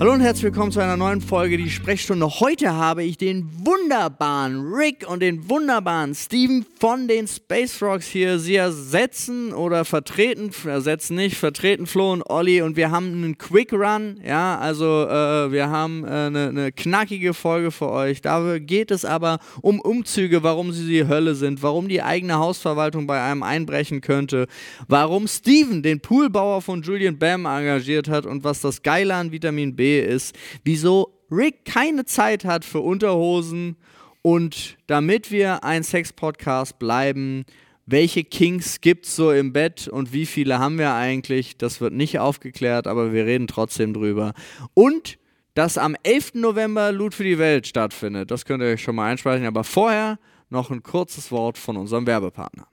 Hallo 0.00 0.14
und 0.14 0.22
herzlich 0.22 0.44
willkommen 0.44 0.72
zu 0.72 0.80
einer 0.80 0.96
neuen 0.96 1.20
Folge 1.20 1.58
Die 1.58 1.68
Sprechstunde. 1.68 2.26
Heute 2.26 2.72
habe 2.74 3.04
ich 3.04 3.18
den 3.18 3.46
wunderbaren 3.66 4.72
Rick 4.72 5.06
und 5.06 5.20
den 5.20 5.50
wunderbaren 5.50 6.14
Steven 6.14 6.64
von 6.78 7.06
den 7.06 7.28
Space 7.28 7.82
Rocks 7.82 8.06
hier. 8.06 8.38
Sie 8.38 8.56
ersetzen 8.56 9.52
oder 9.52 9.84
vertreten, 9.84 10.52
ersetzen 10.64 11.16
nicht, 11.16 11.36
vertreten 11.36 11.86
Flo 11.86 12.12
und 12.12 12.22
Olli 12.22 12.62
und 12.62 12.76
wir 12.76 12.90
haben 12.90 13.12
einen 13.12 13.36
Quick 13.36 13.74
Run. 13.74 14.18
Ja, 14.26 14.58
also 14.58 15.06
äh, 15.06 15.52
wir 15.52 15.68
haben 15.68 16.04
äh, 16.04 16.08
eine, 16.08 16.48
eine 16.48 16.72
knackige 16.72 17.34
Folge 17.34 17.70
für 17.70 17.90
euch. 17.90 18.22
Da 18.22 18.56
geht 18.58 18.90
es 18.90 19.04
aber 19.04 19.38
um 19.60 19.80
Umzüge, 19.80 20.42
warum 20.42 20.72
sie 20.72 20.88
die 20.88 21.08
Hölle 21.08 21.34
sind, 21.34 21.62
warum 21.62 21.88
die 21.88 22.02
eigene 22.02 22.38
Hausverwaltung 22.38 23.06
bei 23.06 23.22
einem 23.22 23.42
einbrechen 23.42 24.00
könnte, 24.00 24.46
warum 24.88 25.28
Steven 25.28 25.82
den 25.82 26.00
Poolbauer 26.00 26.62
von 26.62 26.80
Julian 26.80 27.18
Bam 27.18 27.44
engagiert 27.44 28.08
hat 28.08 28.24
und 28.24 28.44
was 28.44 28.62
das 28.62 28.82
Geile 28.82 29.14
an 29.14 29.30
Vitamin 29.30 29.76
B 29.76 29.89
ist, 29.98 30.36
wieso 30.64 31.12
Rick 31.30 31.64
keine 31.64 32.04
Zeit 32.04 32.44
hat 32.44 32.64
für 32.64 32.80
Unterhosen 32.80 33.76
und 34.22 34.76
damit 34.86 35.30
wir 35.30 35.64
ein 35.64 35.82
Sex-Podcast 35.82 36.78
bleiben, 36.78 37.44
welche 37.86 38.22
Kings 38.22 38.80
gibt 38.80 39.06
es 39.06 39.16
so 39.16 39.32
im 39.32 39.52
Bett 39.52 39.88
und 39.88 40.12
wie 40.12 40.26
viele 40.26 40.58
haben 40.58 40.78
wir 40.78 40.92
eigentlich? 40.94 41.56
Das 41.56 41.80
wird 41.80 41.92
nicht 41.92 42.18
aufgeklärt, 42.18 42.86
aber 42.86 43.12
wir 43.12 43.26
reden 43.26 43.46
trotzdem 43.46 43.94
drüber. 43.94 44.32
Und 44.74 45.18
dass 45.54 45.78
am 45.78 45.96
11. 46.04 46.34
November 46.34 46.92
Loot 46.92 47.14
für 47.14 47.24
die 47.24 47.38
Welt 47.38 47.66
stattfindet. 47.66 48.30
Das 48.30 48.44
könnt 48.44 48.62
ihr 48.62 48.68
euch 48.68 48.82
schon 48.82 48.94
mal 48.94 49.10
einspeichern. 49.10 49.46
Aber 49.46 49.64
vorher 49.64 50.18
noch 50.48 50.70
ein 50.70 50.82
kurzes 50.82 51.32
Wort 51.32 51.58
von 51.58 51.76
unserem 51.76 52.06
Werbepartner. 52.06 52.66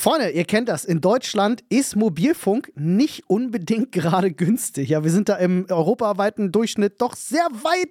Freunde, 0.00 0.30
ihr 0.30 0.44
kennt 0.44 0.70
das. 0.70 0.86
In 0.86 1.02
Deutschland 1.02 1.62
ist 1.68 1.94
Mobilfunk 1.94 2.72
nicht 2.74 3.28
unbedingt 3.28 3.92
gerade 3.92 4.32
günstig. 4.32 4.88
Ja, 4.88 5.04
wir 5.04 5.10
sind 5.10 5.28
da 5.28 5.36
im 5.36 5.66
europaweiten 5.68 6.52
Durchschnitt 6.52 7.02
doch 7.02 7.14
sehr 7.14 7.46
weit 7.52 7.90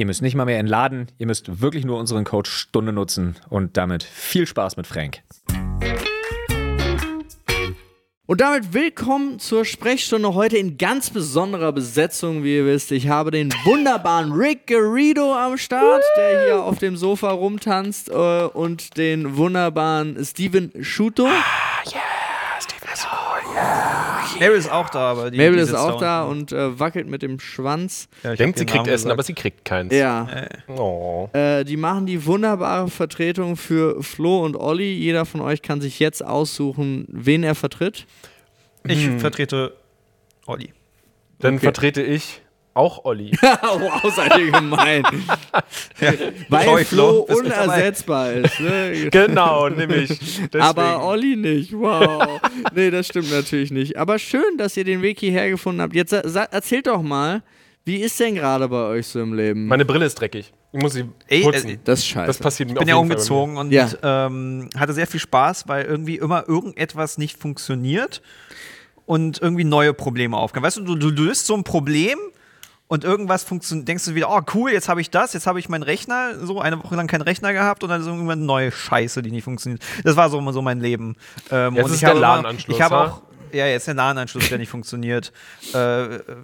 Ihr 0.00 0.06
müsst 0.06 0.22
nicht 0.22 0.34
mal 0.34 0.46
mehr 0.46 0.58
entladen, 0.58 1.08
ihr 1.18 1.26
müsst 1.26 1.60
wirklich 1.60 1.84
nur 1.84 1.98
unseren 1.98 2.24
Code 2.24 2.48
Stunde 2.48 2.90
nutzen 2.90 3.36
und 3.50 3.76
damit 3.76 4.02
viel 4.02 4.46
Spaß 4.46 4.78
mit 4.78 4.86
Frank. 4.86 5.20
Und 8.24 8.40
damit 8.40 8.72
willkommen 8.72 9.38
zur 9.40 9.66
Sprechstunde 9.66 10.32
heute 10.32 10.56
in 10.56 10.78
ganz 10.78 11.10
besonderer 11.10 11.72
Besetzung, 11.72 12.44
wie 12.44 12.56
ihr 12.56 12.64
wisst. 12.64 12.92
Ich 12.92 13.08
habe 13.08 13.30
den 13.30 13.52
wunderbaren 13.64 14.32
Rick 14.32 14.68
Garrido 14.68 15.34
am 15.34 15.58
Start, 15.58 16.02
der 16.16 16.44
hier 16.46 16.64
auf 16.64 16.78
dem 16.78 16.96
Sofa 16.96 17.32
rumtanzt, 17.32 18.08
äh, 18.08 18.44
und 18.44 18.96
den 18.96 19.36
wunderbaren 19.36 20.24
Steven 20.24 20.72
Schuto. 20.82 21.26
Ah, 21.26 21.90
yeah, 21.92 22.09
Mabel 24.38 24.56
ist 24.56 24.70
auch 24.70 24.90
da, 24.90 25.10
aber 25.10 25.30
die, 25.30 25.38
Mabel 25.38 25.56
die 25.56 25.62
ist 25.62 25.74
auch 25.74 25.98
da 25.98 26.24
und 26.24 26.52
äh, 26.52 26.78
wackelt 26.78 27.08
mit 27.08 27.22
dem 27.22 27.40
Schwanz. 27.40 28.08
Ja, 28.22 28.34
Denkt, 28.34 28.58
sie 28.58 28.66
kriegt 28.66 28.86
Essen, 28.86 28.92
gesagt. 28.92 29.12
aber 29.12 29.22
sie 29.22 29.34
kriegt 29.34 29.64
keins. 29.64 29.94
Ja. 29.94 30.28
Äh. 30.28 30.48
Oh. 30.70 31.28
Äh, 31.32 31.64
die 31.64 31.76
machen 31.76 32.06
die 32.06 32.24
wunderbare 32.26 32.88
Vertretung 32.88 33.56
für 33.56 34.02
Flo 34.02 34.44
und 34.44 34.56
Olli. 34.56 34.92
Jeder 34.92 35.24
von 35.24 35.40
euch 35.40 35.62
kann 35.62 35.80
sich 35.80 35.98
jetzt 35.98 36.24
aussuchen, 36.24 37.06
wen 37.08 37.42
er 37.42 37.54
vertritt. 37.54 38.06
Ich 38.84 39.06
hm. 39.06 39.20
vertrete 39.20 39.74
Olli. 40.46 40.72
Dann 41.38 41.54
okay. 41.54 41.64
vertrete 41.64 42.02
ich 42.02 42.42
auch 42.74 43.04
Olli. 43.04 43.32
wow, 43.40 44.14
seid 44.14 44.38
ihr 44.38 44.50
gemein. 44.52 45.02
ja, 46.00 46.12
Weil 46.48 46.84
Flo 46.84 47.26
unersetzbar 47.28 48.32
ist. 48.32 48.60
Ne? 48.60 49.08
genau, 49.12 49.68
nämlich. 49.68 50.08
Deswegen. 50.08 50.60
Aber 50.60 51.04
Olli 51.04 51.36
nicht. 51.36 51.72
Wow. 51.72 52.40
nee, 52.74 52.90
das 52.90 53.08
stimmt 53.08 53.30
natürlich 53.30 53.70
nicht. 53.70 53.96
Aber 53.96 54.18
schön, 54.18 54.56
dass 54.56 54.76
ihr 54.76 54.84
den 54.84 55.02
Weg 55.02 55.18
hierher 55.20 55.50
gefunden 55.50 55.80
habt. 55.80 55.94
Jetzt 55.94 56.12
erzählt 56.12 56.86
doch 56.86 57.02
mal, 57.02 57.42
wie 57.84 57.96
ist 57.96 58.20
denn 58.20 58.34
gerade 58.34 58.68
bei 58.68 58.84
euch 58.84 59.06
so 59.06 59.20
im 59.20 59.34
Leben? 59.34 59.66
Meine 59.66 59.84
Brille 59.84 60.06
ist 60.06 60.14
dreckig. 60.14 60.52
Ich 60.72 60.80
muss 60.80 60.92
sie 60.92 61.04
Ey, 61.26 61.42
putzen. 61.42 61.70
Äh, 61.70 61.78
das 61.82 62.00
ist 62.00 62.06
scheiße. 62.06 62.26
Das 62.26 62.38
passiert 62.38 62.68
mir 62.68 62.74
Ich 62.74 62.78
bin 62.78 62.88
ja 62.88 62.96
umgezogen 62.96 63.56
und 63.56 63.72
ja. 63.72 63.88
Ähm, 64.02 64.68
hatte 64.76 64.92
sehr 64.92 65.06
viel 65.06 65.18
Spaß, 65.18 65.66
weil 65.66 65.86
irgendwie 65.86 66.16
immer 66.16 66.48
irgendetwas 66.48 67.18
nicht 67.18 67.36
funktioniert 67.36 68.22
und 69.06 69.42
irgendwie 69.42 69.64
neue 69.64 69.92
Probleme 69.92 70.36
aufkommen. 70.36 70.64
Weißt 70.64 70.76
du, 70.76 70.82
du, 70.82 70.94
du 70.94 71.10
löst 71.10 71.46
so 71.46 71.54
ein 71.54 71.64
Problem 71.64 72.18
und 72.90 73.04
irgendwas 73.04 73.44
funktioniert, 73.44 73.86
denkst 73.86 74.04
du 74.04 74.16
wieder, 74.16 74.28
oh 74.30 74.40
cool, 74.52 74.72
jetzt 74.72 74.88
habe 74.88 75.00
ich 75.00 75.10
das, 75.10 75.32
jetzt 75.32 75.46
habe 75.46 75.60
ich 75.60 75.68
meinen 75.68 75.84
Rechner, 75.84 76.44
so 76.44 76.60
eine 76.60 76.82
Woche 76.82 76.96
lang 76.96 77.06
keinen 77.06 77.22
Rechner 77.22 77.52
gehabt 77.52 77.84
und 77.84 77.88
dann 77.88 78.00
ist 78.00 78.08
irgendwann 78.08 78.40
eine 78.40 78.46
neue 78.46 78.72
Scheiße, 78.72 79.22
die 79.22 79.30
nicht 79.30 79.44
funktioniert. 79.44 79.80
Das 80.02 80.16
war 80.16 80.28
so, 80.28 80.50
so 80.50 80.60
mein 80.60 80.80
Leben. 80.80 81.14
Ähm, 81.52 81.76
jetzt 81.76 81.84
und 81.84 81.90
ist 81.92 81.96
ich 81.98 82.00
der 82.00 82.14
LAN-Anschluss. 82.14 82.76
Ich 82.76 82.82
habe 82.82 82.98
auch, 82.98 83.22
ja, 83.52 83.66
jetzt 83.66 83.86
der 83.86 83.94
LAN-Anschluss, 83.94 84.48
der 84.48 84.58
nicht 84.58 84.68
funktioniert. 84.68 85.32
Äh, 85.72 85.74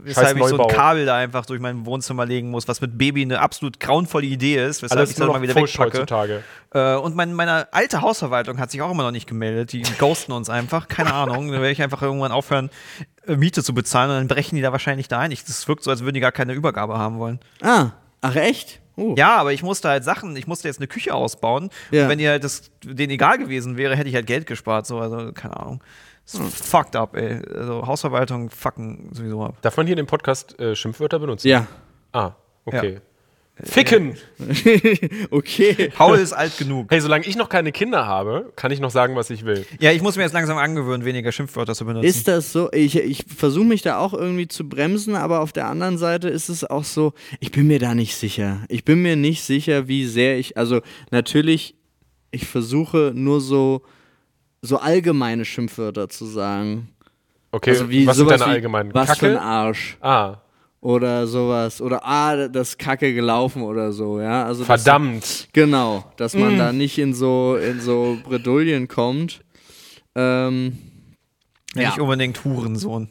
weshalb 0.03 0.37
ich 0.37 0.45
so 0.45 0.59
ein 0.59 0.69
Kabel 0.69 1.07
da 1.07 1.17
einfach 1.17 1.47
durch 1.47 1.61
mein 1.61 1.87
Wohnzimmer 1.87 2.27
legen 2.27 2.51
muss, 2.51 2.69
was 2.69 2.81
mit 2.81 2.97
Baby 2.99 3.23
eine 3.23 3.41
absolut 3.41 3.81
grauenvolle 3.81 4.27
Idee 4.27 4.65
ist, 4.65 4.83
weshalb 4.83 4.99
Alles 4.99 5.11
ich 5.11 5.17
das 5.17 5.27
mal 5.27 5.43
wieder 5.43 5.55
wegpacke. 5.55 5.99
Heutzutage. 5.99 6.43
Äh, 6.73 6.95
und 6.97 7.17
mein, 7.17 7.33
meine 7.33 7.73
alte 7.73 8.03
Hausverwaltung 8.03 8.59
hat 8.59 8.71
sich 8.71 8.83
auch 8.83 8.91
immer 8.91 9.03
noch 9.03 9.11
nicht 9.11 9.27
gemeldet. 9.27 9.73
Die 9.73 9.83
ghosten 9.99 10.33
uns 10.33 10.51
einfach. 10.51 10.89
Keine 10.89 11.15
Ahnung. 11.15 11.51
Dann 11.51 11.61
werde 11.61 11.73
ich 11.73 11.83
einfach 11.83 12.03
irgendwann 12.03 12.33
aufhören, 12.33 12.71
äh, 13.27 13.37
Miete 13.37 13.63
zu 13.63 13.75
bezahlen 13.75 14.11
und 14.11 14.17
dann 14.17 14.29
brechen 14.29 14.57
die 14.57 14.63
da 14.63 14.73
wahrscheinlich 14.73 15.09
da 15.09 15.21
ein. 15.21 15.31
Das 15.31 15.69
wirkt 15.69 15.83
so, 15.83 15.91
als 15.91 16.03
würden 16.03 16.15
die 16.15 16.21
gar 16.21 16.33
keine 16.33 16.53
Übergabe 16.53 16.99
haben 16.99 17.19
wollen. 17.19 17.41
Ah, 17.63 17.93
ach 18.21 18.37
echt? 18.37 18.81
Uh. 18.97 19.15
Ja, 19.17 19.37
aber 19.37 19.53
ich 19.53 19.63
musste 19.63 19.89
halt 19.89 20.05
Sachen, 20.05 20.35
ich 20.37 20.47
musste 20.47 20.69
jetzt 20.69 20.79
eine 20.79 20.87
Küche 20.87 21.15
ausbauen. 21.15 21.71
Ja. 21.91 22.05
Und 22.05 22.09
wenn 22.09 22.19
ihr 22.19 22.31
halt 22.31 22.45
das 22.45 22.71
denen 22.83 23.13
egal 23.13 23.39
gewesen 23.39 23.77
wäre, 23.77 23.95
hätte 23.95 24.09
ich 24.09 24.15
halt 24.15 24.27
Geld 24.27 24.47
gespart. 24.47 24.87
So, 24.87 24.99
also, 24.99 25.33
keine 25.33 25.57
Ahnung. 25.57 25.83
Das 26.27 26.41
hm. 26.41 26.51
fucked 26.51 26.97
up, 26.97 27.17
ey. 27.17 27.41
Also 27.57 27.87
Hausverwaltung 27.87 28.51
fucken 28.51 29.09
sowieso 29.13 29.45
ab. 29.45 29.57
Darf 29.63 29.77
man 29.77 29.87
hier 29.87 29.95
in 29.95 29.99
dem 29.99 30.07
Podcast 30.07 30.59
äh, 30.59 30.75
Schimpfwörter 30.75 31.21
benutzen? 31.21 31.49
Ja. 31.49 31.67
Ah, 32.13 32.33
okay. 32.65 32.95
Ja. 32.95 33.01
Ficken! 33.63 34.17
okay. 35.31 35.91
Paul 35.95 36.19
ist 36.19 36.35
alt 36.35 36.59
genug. 36.59 36.91
Hey, 36.91 37.01
solange 37.01 37.25
ich 37.25 37.37
noch 37.37 37.49
keine 37.49 37.73
Kinder 37.73 38.07
habe, 38.07 38.53
kann 38.55 38.71
ich 38.71 38.81
noch 38.81 38.91
sagen, 38.91 39.17
was 39.17 39.31
ich 39.31 39.47
will. 39.47 39.65
Ja, 39.81 39.93
ich 39.93 40.03
muss 40.03 40.17
mir 40.17 40.25
jetzt 40.25 40.35
langsam 40.35 40.59
angewöhnen, 40.59 41.07
weniger 41.07 41.33
Schimpfwörter 41.33 41.75
zu 41.75 41.87
benutzen. 41.87 42.07
Ist 42.07 42.29
das 42.29 42.53
so? 42.53 42.71
Ich, 42.73 42.97
ich 42.97 43.25
versuche 43.35 43.65
mich 43.65 43.81
da 43.81 43.99
auch 43.99 44.13
irgendwie 44.13 44.47
zu 44.47 44.69
bremsen, 44.69 45.17
aber 45.17 45.41
auf 45.41 45.53
der 45.53 45.69
anderen 45.69 45.97
Seite 45.97 46.29
ist 46.29 46.51
es 46.51 46.65
auch 46.65 46.85
so, 46.85 47.15
ich 47.41 47.51
bin 47.51 47.67
mir 47.67 47.79
da 47.79 47.95
nicht 47.95 48.15
sicher. 48.17 48.61
Ich 48.69 48.85
bin 48.85 49.01
mir 49.01 49.17
nicht 49.17 49.43
sicher, 49.43 49.89
wie 49.89 50.05
sehr 50.05 50.39
ich, 50.39 50.59
also 50.59 50.83
natürlich, 51.11 51.77
ich 52.33 52.47
versuche 52.47 53.13
nur 53.15 53.41
so 53.41 53.81
so 54.63 54.79
allgemeine 54.79 55.45
Schimpfwörter 55.45 56.09
zu 56.09 56.27
sagen. 56.27 56.89
Okay, 57.53 57.71
also 57.71 57.89
wie, 57.89 58.07
was 58.07 58.17
sind 58.17 58.31
deine 58.31 58.45
allgemeinen? 58.45 58.93
Was 58.95 59.09
Kacke? 59.09 59.21
für 59.21 59.31
ein 59.31 59.39
Arsch. 59.39 59.97
Ah. 60.01 60.37
Oder 60.81 61.27
sowas. 61.27 61.81
Oder 61.81 62.05
ah, 62.05 62.49
das 62.49 62.71
ist 62.71 62.79
Kacke 62.79 63.15
gelaufen 63.15 63.63
oder 63.63 63.93
so, 63.93 64.21
ja. 64.21 64.45
Also 64.45 64.65
Verdammt. 64.65 65.23
Das, 65.23 65.49
genau, 65.53 66.05
dass 66.17 66.35
man 66.35 66.55
mm. 66.55 66.59
da 66.59 66.73
nicht 66.73 66.99
in 66.99 67.15
so, 67.15 67.57
in 67.57 67.81
so 67.81 68.19
Bredouillen 68.25 68.87
kommt. 68.87 69.41
Ähm, 70.15 70.79
ja. 71.75 71.89
Nicht 71.89 71.99
unbedingt 71.99 72.45
Hurensohn. 72.45 73.09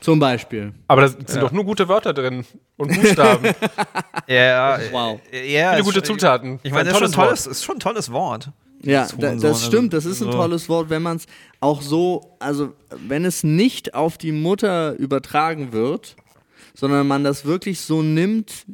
Zum 0.00 0.18
Beispiel. 0.18 0.74
Aber 0.86 1.02
da 1.02 1.08
sind 1.08 1.30
ja. 1.30 1.40
doch 1.40 1.52
nur 1.52 1.64
gute 1.64 1.88
Wörter 1.88 2.12
drin 2.12 2.44
und 2.76 2.94
Buchstaben. 2.94 3.54
ja, 4.26 4.78
wow. 4.90 5.18
Ja, 5.32 5.72
Viele 5.72 5.84
gute 5.84 6.02
Zutaten. 6.02 6.60
Ich 6.62 6.72
meine, 6.72 6.90
das 6.90 7.00
ist 7.00 7.04
schon, 7.04 7.12
tolles, 7.12 7.46
ist 7.46 7.64
schon 7.64 7.76
ein 7.76 7.80
tolles 7.80 8.12
Wort. 8.12 8.50
Ja, 8.84 9.08
da, 9.18 9.34
das 9.34 9.64
stimmt, 9.64 9.92
das 9.92 10.04
ist 10.04 10.22
ein 10.22 10.30
tolles 10.30 10.68
Wort, 10.68 10.90
wenn 10.90 11.02
man 11.02 11.16
es 11.16 11.26
auch 11.60 11.82
so, 11.82 12.36
also 12.38 12.72
wenn 13.06 13.24
es 13.24 13.42
nicht 13.42 13.94
auf 13.94 14.18
die 14.18 14.32
Mutter 14.32 14.94
übertragen 14.96 15.72
wird, 15.72 16.16
sondern 16.74 17.06
man 17.06 17.24
das 17.24 17.44
wirklich 17.44 17.80
so 17.80 18.02
nimmt, 18.02 18.66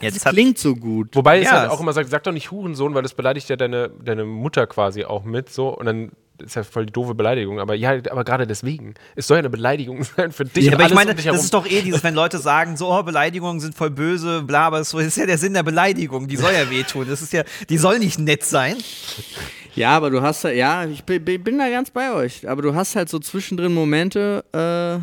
Jetzt 0.00 0.24
das 0.24 0.32
klingt 0.32 0.58
so 0.58 0.76
gut. 0.76 1.14
Wobei 1.14 1.36
ja, 1.36 1.42
es 1.42 1.52
halt 1.52 1.70
auch 1.70 1.80
immer 1.80 1.92
sagt, 1.92 2.10
sag 2.10 2.22
doch 2.22 2.32
nicht 2.32 2.50
Hurensohn, 2.50 2.94
weil 2.94 3.02
das 3.02 3.14
beleidigt 3.14 3.48
ja 3.48 3.56
deine, 3.56 3.90
deine 4.04 4.24
Mutter 4.24 4.66
quasi 4.66 5.04
auch 5.04 5.24
mit 5.24 5.50
so 5.50 5.68
und 5.68 5.86
dann 5.86 6.12
ist 6.42 6.56
ja 6.56 6.62
voll 6.62 6.86
die 6.86 6.92
doofe 6.92 7.14
Beleidigung, 7.14 7.58
aber 7.58 7.74
ja, 7.74 7.90
aber 8.10 8.24
gerade 8.24 8.46
deswegen. 8.46 8.94
Es 9.16 9.26
soll 9.26 9.36
ja 9.36 9.40
eine 9.40 9.50
Beleidigung 9.50 10.04
sein 10.16 10.32
für 10.32 10.44
dich. 10.44 10.66
Ja, 10.66 10.74
aber 10.74 10.86
ich 10.86 10.94
meine, 10.94 11.10
um 11.10 11.16
das 11.16 11.44
ist 11.44 11.54
doch 11.54 11.66
eh 11.66 11.82
dieses, 11.82 12.04
wenn 12.04 12.14
Leute 12.14 12.38
sagen, 12.38 12.76
so, 12.76 12.92
oh, 12.92 13.02
Beleidigungen 13.02 13.60
sind 13.60 13.74
voll 13.74 13.90
böse, 13.90 14.42
bla, 14.42 14.66
aber 14.66 14.78
das 14.78 14.94
ist 14.94 15.16
ja 15.16 15.26
der 15.26 15.38
Sinn 15.38 15.54
der 15.54 15.62
Beleidigung, 15.62 16.28
die 16.28 16.36
soll 16.36 16.52
ja 16.52 16.70
wehtun. 16.70 17.06
Das 17.08 17.22
ist 17.22 17.32
ja, 17.32 17.42
die 17.68 17.78
soll 17.78 17.98
nicht 17.98 18.18
nett 18.18 18.44
sein. 18.44 18.76
Ja, 19.74 19.96
aber 19.96 20.10
du 20.10 20.22
hast 20.22 20.44
ja, 20.44 20.84
ich 20.86 21.04
bin 21.04 21.58
da 21.58 21.68
ganz 21.70 21.90
bei 21.90 22.12
euch, 22.12 22.48
aber 22.48 22.62
du 22.62 22.74
hast 22.74 22.96
halt 22.96 23.08
so 23.08 23.18
zwischendrin 23.18 23.72
Momente, 23.72 24.44
äh, 24.52 24.98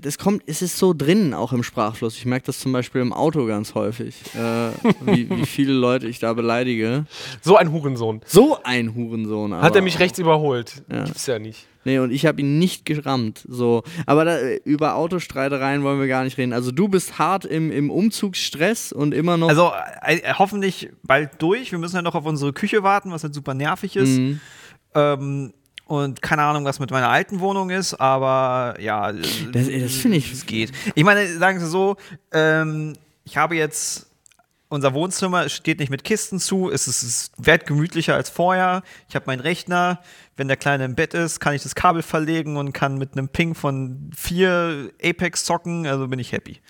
das 0.00 0.18
kommt, 0.18 0.42
es 0.46 0.62
ist 0.62 0.76
so 0.76 0.92
drin 0.92 1.34
auch 1.34 1.52
im 1.52 1.62
Sprachfluss. 1.62 2.16
Ich 2.16 2.26
merke 2.26 2.46
das 2.46 2.58
zum 2.58 2.72
Beispiel 2.72 3.00
im 3.00 3.12
Auto 3.12 3.46
ganz 3.46 3.74
häufig, 3.74 4.14
äh, 4.34 4.70
wie, 5.00 5.30
wie, 5.30 5.46
viele 5.46 5.72
Leute 5.72 6.06
ich 6.06 6.18
da 6.18 6.32
beleidige. 6.34 7.06
So 7.40 7.56
ein 7.56 7.72
Hurensohn. 7.72 8.20
So 8.26 8.58
ein 8.62 8.94
Hurensohn. 8.94 9.54
Hat 9.54 9.74
er 9.74 9.82
mich 9.82 9.96
auch. 9.96 10.00
rechts 10.00 10.18
überholt? 10.18 10.82
Ja. 10.90 11.04
Gibt's 11.04 11.26
ja 11.26 11.38
nicht. 11.38 11.66
Nee, 11.84 12.00
und 12.00 12.10
ich 12.10 12.26
habe 12.26 12.40
ihn 12.40 12.58
nicht 12.58 12.84
gerammt. 12.84 13.44
So. 13.48 13.82
Aber 14.04 14.24
da, 14.26 14.38
über 14.64 14.96
Autostreitereien 14.96 15.82
wollen 15.82 15.98
wir 15.98 16.08
gar 16.08 16.24
nicht 16.24 16.36
reden. 16.36 16.52
Also 16.52 16.70
du 16.70 16.88
bist 16.88 17.18
hart 17.18 17.46
im, 17.46 17.72
im 17.72 17.90
Umzugsstress 17.90 18.92
und 18.92 19.14
immer 19.14 19.38
noch. 19.38 19.48
Also 19.48 19.72
äh, 20.02 20.34
hoffentlich 20.34 20.90
bald 21.02 21.40
durch. 21.40 21.72
Wir 21.72 21.78
müssen 21.78 21.96
ja 21.96 22.02
noch 22.02 22.14
auf 22.14 22.26
unsere 22.26 22.52
Küche 22.52 22.82
warten, 22.82 23.10
was 23.10 23.22
halt 23.22 23.32
super 23.32 23.54
nervig 23.54 23.96
ist. 23.96 24.18
Mhm. 24.18 24.40
Ähm, 24.94 25.54
und 25.88 26.20
keine 26.20 26.42
Ahnung, 26.42 26.66
was 26.66 26.80
mit 26.80 26.90
meiner 26.90 27.08
alten 27.08 27.40
Wohnung 27.40 27.70
ist, 27.70 27.94
aber 27.94 28.76
ja. 28.78 29.10
Das, 29.10 29.22
das 29.52 29.94
finde 29.94 30.18
ich. 30.18 30.30
Es 30.30 30.44
geht. 30.44 30.70
Ich 30.94 31.02
meine, 31.02 31.26
sagen 31.38 31.58
Sie 31.58 31.66
so, 31.66 31.96
ähm, 32.32 32.94
ich 33.24 33.36
habe 33.36 33.56
jetzt. 33.56 34.04
Unser 34.70 34.92
Wohnzimmer 34.92 35.48
steht 35.48 35.78
nicht 35.78 35.88
mit 35.88 36.04
Kisten 36.04 36.38
zu, 36.38 36.70
es 36.70 36.88
ist, 36.88 37.02
es 37.02 37.32
wird 37.38 37.64
gemütlicher 37.64 38.14
als 38.14 38.28
vorher. 38.28 38.82
Ich 39.08 39.14
habe 39.14 39.24
meinen 39.26 39.40
Rechner. 39.40 40.02
Wenn 40.36 40.46
der 40.46 40.58
Kleine 40.58 40.84
im 40.84 40.94
Bett 40.94 41.14
ist, 41.14 41.40
kann 41.40 41.54
ich 41.54 41.62
das 41.62 41.74
Kabel 41.74 42.02
verlegen 42.02 42.58
und 42.58 42.74
kann 42.74 42.98
mit 42.98 43.14
einem 43.14 43.30
Ping 43.30 43.54
von 43.54 44.10
vier 44.14 44.90
Apex 45.02 45.46
zocken. 45.46 45.86
Also 45.86 46.06
bin 46.06 46.18
ich 46.18 46.32
happy. 46.32 46.60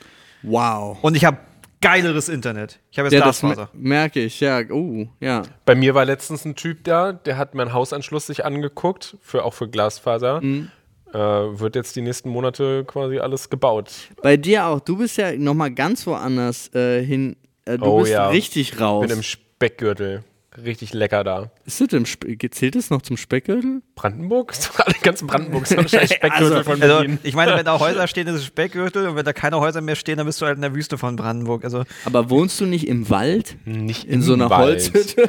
Wow. 0.44 0.97
Und 1.03 1.17
ich 1.17 1.25
habe 1.25 1.38
geileres 1.80 2.28
Internet. 2.28 2.80
Ich 2.90 2.98
habe 2.98 3.06
jetzt 3.06 3.14
ja, 3.14 3.22
Glasfaser. 3.22 3.70
merke 3.72 4.20
ich, 4.20 4.40
ja. 4.40 4.60
Uh, 4.70 5.06
ja. 5.20 5.42
Bei 5.64 5.75
mir 5.75 5.94
war 5.94 6.04
letztens 6.04 6.44
ein 6.44 6.54
Typ 6.54 6.84
da, 6.84 7.12
der 7.12 7.36
hat 7.36 7.54
meinen 7.54 7.72
Hausanschluss 7.72 8.26
sich 8.26 8.44
angeguckt, 8.44 9.16
für, 9.20 9.44
auch 9.44 9.54
für 9.54 9.69
Glasfaser. 9.69 10.40
Mhm. 10.40 10.70
Äh, 11.12 11.19
wird 11.19 11.75
jetzt 11.75 11.96
die 11.96 12.02
nächsten 12.02 12.28
Monate 12.28 12.84
quasi 12.84 13.19
alles 13.19 13.48
gebaut. 13.48 13.92
Bei 14.22 14.36
dir 14.36 14.66
auch. 14.66 14.80
Du 14.80 14.98
bist 14.98 15.16
ja 15.16 15.32
nochmal 15.32 15.70
ganz 15.70 16.06
woanders 16.06 16.72
äh, 16.75 17.02
hin. 17.02 17.36
Äh, 17.64 17.78
du 17.78 17.84
oh, 17.84 18.00
bist 18.00 18.12
ja. 18.12 18.28
richtig 18.28 18.78
raus. 18.78 19.04
Ich 19.04 19.08
bin 19.08 19.16
im 19.19 19.22
Speckgürtel 19.22 20.24
richtig 20.56 20.94
lecker 20.94 21.24
da. 21.24 21.50
Ist 21.66 21.80
das 21.80 21.92
im 21.92 22.04
zählt 22.06 22.74
das 22.74 22.90
noch 22.90 23.02
zum 23.02 23.16
Speckgürtel? 23.16 23.82
Brandenburg? 23.94 24.54
Alle 24.76 24.94
ganzen 25.02 25.26
Brandenburg 25.26 25.66
sind 25.66 25.78
wahrscheinlich 25.78 26.12
Speckgürtel 26.14 26.58
also, 26.58 26.70
von 26.70 26.80
Berlin. 26.80 27.10
Also, 27.12 27.20
ich 27.24 27.34
meine, 27.34 27.54
wenn 27.54 27.64
da 27.64 27.78
Häuser 27.80 28.06
stehen, 28.08 28.26
ist 28.28 28.34
es 28.34 28.44
Speckgürtel 28.46 29.08
und 29.08 29.16
wenn 29.16 29.24
da 29.24 29.32
keine 29.32 29.60
Häuser 29.60 29.80
mehr 29.80 29.96
stehen, 29.96 30.16
dann 30.16 30.26
bist 30.26 30.40
du 30.40 30.46
halt 30.46 30.56
in 30.56 30.62
der 30.62 30.74
Wüste 30.74 30.98
von 30.98 31.16
Brandenburg. 31.16 31.64
Also 31.64 31.84
Aber 32.04 32.30
wohnst 32.30 32.60
du 32.60 32.66
nicht 32.66 32.88
im 32.88 33.10
Wald? 33.10 33.56
Nicht 33.64 34.04
in 34.04 34.22
so 34.22 34.32
einer 34.32 34.50
Wald. 34.50 34.92
Holzhütte? 34.94 35.28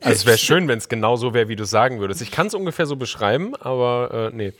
also 0.00 0.14
es 0.14 0.26
wäre 0.26 0.38
schön, 0.38 0.68
wenn 0.68 0.78
es 0.78 0.88
genau 0.88 1.16
so 1.16 1.32
wäre, 1.34 1.48
wie 1.48 1.56
du 1.56 1.64
sagen 1.64 2.00
würdest. 2.00 2.20
Ich 2.20 2.30
kann 2.30 2.48
es 2.48 2.54
ungefähr 2.54 2.86
so 2.86 2.96
beschreiben, 2.96 3.54
aber 3.56 4.30
äh, 4.32 4.36
nee. 4.36 4.52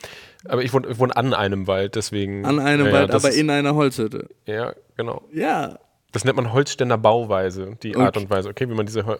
Aber 0.45 0.63
ich 0.63 0.73
wohne, 0.73 0.87
ich 0.87 0.97
wohne, 0.97 1.15
an 1.15 1.33
einem 1.33 1.67
Wald, 1.67 1.95
deswegen. 1.95 2.45
An 2.45 2.59
einem 2.59 2.87
ja, 2.87 2.93
Wald, 2.93 3.11
aber 3.11 3.31
in 3.31 3.49
einer 3.49 3.75
Holzhütte. 3.75 4.29
Ja, 4.45 4.73
genau. 4.95 5.23
Ja, 5.33 5.77
das 6.11 6.25
nennt 6.25 6.35
man 6.35 6.53
Holzständer 6.53 6.97
Bauweise, 6.97 7.77
die. 7.83 7.95
Art 7.95 8.17
und 8.17 8.29
Weise. 8.29 8.49
Okay, 8.49 8.69
wie 8.69 8.73
man 8.73 8.85
diese. 8.85 9.05
Hol 9.05 9.19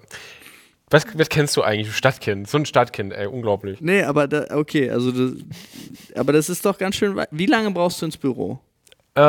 was, 0.90 1.06
was 1.16 1.30
kennst 1.30 1.56
du 1.56 1.62
eigentlich? 1.62 1.96
Stadtkind. 1.96 2.48
So 2.48 2.58
ein 2.58 2.66
Stadtkind, 2.66 3.14
ey, 3.14 3.28
unglaublich. 3.28 3.80
Nee, 3.80 4.04
aber 4.04 4.28
da, 4.28 4.58
okay, 4.58 4.90
also 4.90 5.12
das, 5.12 5.40
aber 6.16 6.34
das 6.34 6.50
ist 6.50 6.66
doch 6.66 6.78
ganz 6.78 6.96
schön. 6.96 7.20
Wie 7.30 7.46
lange 7.46 7.70
brauchst 7.72 8.02
du 8.02 8.08
ins 8.08 8.18
Büro? 8.18 8.60
Äh, 9.16 9.22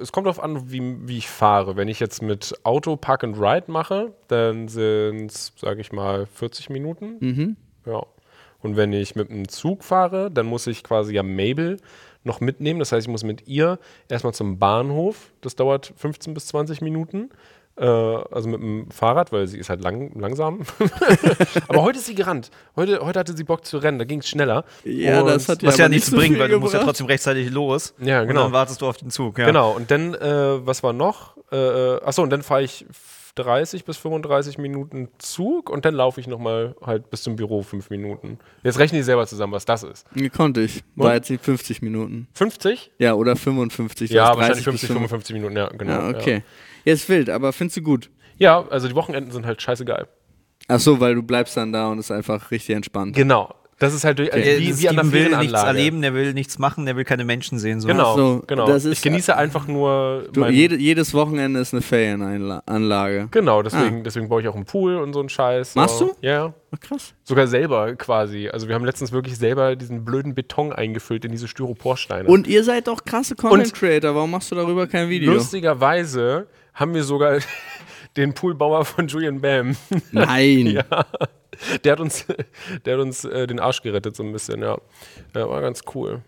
es 0.00 0.12
kommt 0.12 0.26
darauf 0.26 0.42
an, 0.42 0.70
wie, 0.70 0.96
wie 1.06 1.18
ich 1.18 1.28
fahre. 1.28 1.76
Wenn 1.76 1.88
ich 1.88 2.00
jetzt 2.00 2.22
mit 2.22 2.54
Auto 2.62 2.96
Park 2.96 3.24
and 3.24 3.38
Ride 3.38 3.70
mache, 3.70 4.14
dann 4.28 4.68
sind 4.68 5.30
es, 5.30 5.52
sage 5.56 5.80
ich 5.80 5.92
mal, 5.92 6.26
40 6.26 6.70
Minuten. 6.70 7.16
Mhm. 7.20 7.56
Ja. 7.84 8.04
Und 8.60 8.76
wenn 8.76 8.92
ich 8.92 9.14
mit 9.14 9.30
einem 9.30 9.48
Zug 9.48 9.84
fahre, 9.84 10.30
dann 10.30 10.46
muss 10.46 10.66
ich 10.66 10.82
quasi 10.82 11.14
ja 11.14 11.22
Mabel 11.22 11.78
noch 12.24 12.40
mitnehmen. 12.40 12.78
Das 12.78 12.92
heißt, 12.92 13.06
ich 13.06 13.10
muss 13.10 13.24
mit 13.24 13.46
ihr 13.48 13.78
erstmal 14.08 14.34
zum 14.34 14.58
Bahnhof. 14.58 15.32
Das 15.40 15.56
dauert 15.56 15.92
15 15.96 16.34
bis 16.34 16.46
20 16.46 16.80
Minuten. 16.80 17.30
Äh, 17.78 17.84
also 17.86 18.48
mit 18.48 18.60
dem 18.60 18.90
Fahrrad, 18.90 19.30
weil 19.30 19.46
sie 19.46 19.58
ist 19.58 19.70
halt 19.70 19.82
lang, 19.82 20.10
langsam. 20.18 20.62
Aber 21.68 21.82
heute 21.82 21.98
ist 21.98 22.06
sie 22.06 22.14
gerannt. 22.14 22.50
Heute, 22.74 23.00
heute 23.00 23.20
hatte 23.20 23.36
sie 23.36 23.44
Bock 23.44 23.64
zu 23.64 23.78
rennen, 23.78 24.00
da 24.00 24.04
ging 24.04 24.18
es 24.18 24.28
schneller. 24.28 24.64
Ja, 24.84 25.20
und 25.20 25.28
das 25.28 25.48
hat 25.48 25.62
ja, 25.62 25.70
ja 25.70 25.88
nichts 25.88 26.08
so 26.08 26.16
bringen, 26.16 26.38
weil 26.38 26.48
du 26.48 26.58
musst 26.58 26.74
ja 26.74 26.82
trotzdem 26.82 27.06
rechtzeitig 27.06 27.50
los. 27.50 27.94
Ja, 28.00 28.24
genau. 28.24 28.40
Und 28.40 28.46
dann 28.46 28.52
wartest 28.52 28.82
du 28.82 28.86
auf 28.86 28.96
den 28.96 29.10
Zug. 29.10 29.38
Ja. 29.38 29.46
Genau, 29.46 29.72
und 29.72 29.90
dann, 29.90 30.14
äh, 30.14 30.66
was 30.66 30.82
war 30.82 30.92
noch? 30.92 31.36
Äh, 31.52 31.56
äh 31.56 32.02
achso, 32.02 32.22
und 32.22 32.30
dann 32.30 32.42
fahre 32.42 32.62
ich 32.62 32.84
30 33.38 33.84
bis 33.84 33.96
35 33.96 34.58
Minuten 34.58 35.08
Zug 35.18 35.70
und 35.70 35.84
dann 35.84 35.94
laufe 35.94 36.20
ich 36.20 36.26
nochmal 36.26 36.74
halt 36.84 37.10
bis 37.10 37.22
zum 37.22 37.36
Büro 37.36 37.62
fünf 37.62 37.90
Minuten. 37.90 38.38
Jetzt 38.62 38.78
rechne 38.78 38.98
ich 38.98 39.04
selber 39.04 39.26
zusammen, 39.26 39.52
was 39.52 39.64
das 39.64 39.82
ist. 39.82 40.06
Wie 40.12 40.28
konnte 40.28 40.60
ich. 40.60 40.82
War 40.96 41.14
jetzt 41.14 41.30
nicht 41.30 41.44
50 41.44 41.82
Minuten. 41.82 42.28
50? 42.34 42.92
Ja, 42.98 43.14
oder 43.14 43.36
55. 43.36 44.10
Ja, 44.10 44.36
wahrscheinlich 44.36 44.64
50, 44.64 44.88
55 44.88 45.34
Minuten, 45.34 45.56
ja, 45.56 45.68
genau. 45.68 45.92
Ja, 45.92 46.08
okay. 46.08 46.34
Ja. 46.34 46.92
Jetzt 46.92 47.08
wild, 47.08 47.30
aber 47.30 47.52
findest 47.52 47.76
du 47.78 47.82
gut? 47.82 48.10
Ja, 48.38 48.66
also 48.68 48.88
die 48.88 48.94
Wochenenden 48.94 49.30
sind 49.30 49.46
halt 49.46 49.60
scheißegal. 49.60 50.08
Ach 50.68 50.80
so, 50.80 51.00
weil 51.00 51.14
du 51.14 51.22
bleibst 51.22 51.56
dann 51.56 51.72
da 51.72 51.88
und 51.88 51.98
ist 51.98 52.10
einfach 52.10 52.50
richtig 52.50 52.74
entspannt. 52.76 53.16
Genau. 53.16 53.54
Das 53.78 53.94
ist 53.94 54.04
halt 54.04 54.18
durch, 54.18 54.32
also 54.32 54.44
okay. 54.44 54.58
wie, 54.58 54.78
wie 54.80 54.88
an 54.88 54.98
einer 54.98 55.12
will 55.12 55.36
nichts 55.36 55.62
erleben, 55.62 56.02
der 56.02 56.12
will 56.12 56.34
nichts 56.34 56.58
machen, 56.58 56.84
der 56.84 56.96
will 56.96 57.04
keine 57.04 57.24
Menschen 57.24 57.60
sehen. 57.60 57.80
So. 57.80 57.86
Genau, 57.86 58.16
so, 58.16 58.42
genau. 58.44 58.74
ich 58.74 59.00
genieße 59.00 59.36
einfach 59.36 59.68
nur. 59.68 60.24
Du, 60.32 60.46
jede, 60.46 60.76
jedes 60.76 61.14
Wochenende 61.14 61.60
ist 61.60 61.72
eine 61.72 61.82
Ferienanlage. 61.82 63.28
Genau, 63.30 63.62
deswegen, 63.62 64.00
ah. 64.00 64.02
deswegen 64.04 64.28
baue 64.28 64.42
ich 64.42 64.48
auch 64.48 64.56
einen 64.56 64.64
Pool 64.64 64.96
und 64.96 65.12
so 65.12 65.20
einen 65.20 65.28
Scheiß. 65.28 65.76
Machst 65.76 66.00
du? 66.00 66.12
Ja. 66.22 66.54
Oh, 66.72 66.76
krass. 66.80 67.14
Sogar 67.22 67.46
selber 67.46 67.94
quasi. 67.94 68.48
Also 68.48 68.66
wir 68.66 68.74
haben 68.74 68.84
letztens 68.84 69.12
wirklich 69.12 69.38
selber 69.38 69.76
diesen 69.76 70.04
blöden 70.04 70.34
Beton 70.34 70.72
eingefüllt 70.72 71.24
in 71.24 71.30
diese 71.30 71.46
Styroporsteine. 71.46 72.28
Und 72.28 72.48
ihr 72.48 72.64
seid 72.64 72.88
doch 72.88 73.04
krasse 73.04 73.36
Content 73.36 73.72
Creator. 73.72 74.14
Warum 74.14 74.32
machst 74.32 74.50
du 74.50 74.56
darüber 74.56 74.88
kein 74.88 75.08
Video? 75.08 75.32
Lustigerweise 75.32 76.48
haben 76.74 76.94
wir 76.94 77.04
sogar 77.04 77.38
den 78.18 78.34
Poolbauer 78.34 78.84
von 78.84 79.08
Julian 79.08 79.40
Bam. 79.40 79.76
Nein. 80.12 80.66
ja. 80.66 81.06
Der 81.82 81.92
hat 81.92 82.00
uns, 82.00 82.26
der 82.84 82.94
hat 82.94 83.00
uns 83.00 83.24
äh, 83.24 83.46
den 83.46 83.58
Arsch 83.58 83.82
gerettet, 83.82 84.14
so 84.14 84.22
ein 84.22 84.32
bisschen, 84.32 84.60
ja. 84.60 84.78
ja 85.34 85.48
war 85.48 85.60
ganz 85.60 85.82
cool. 85.94 86.22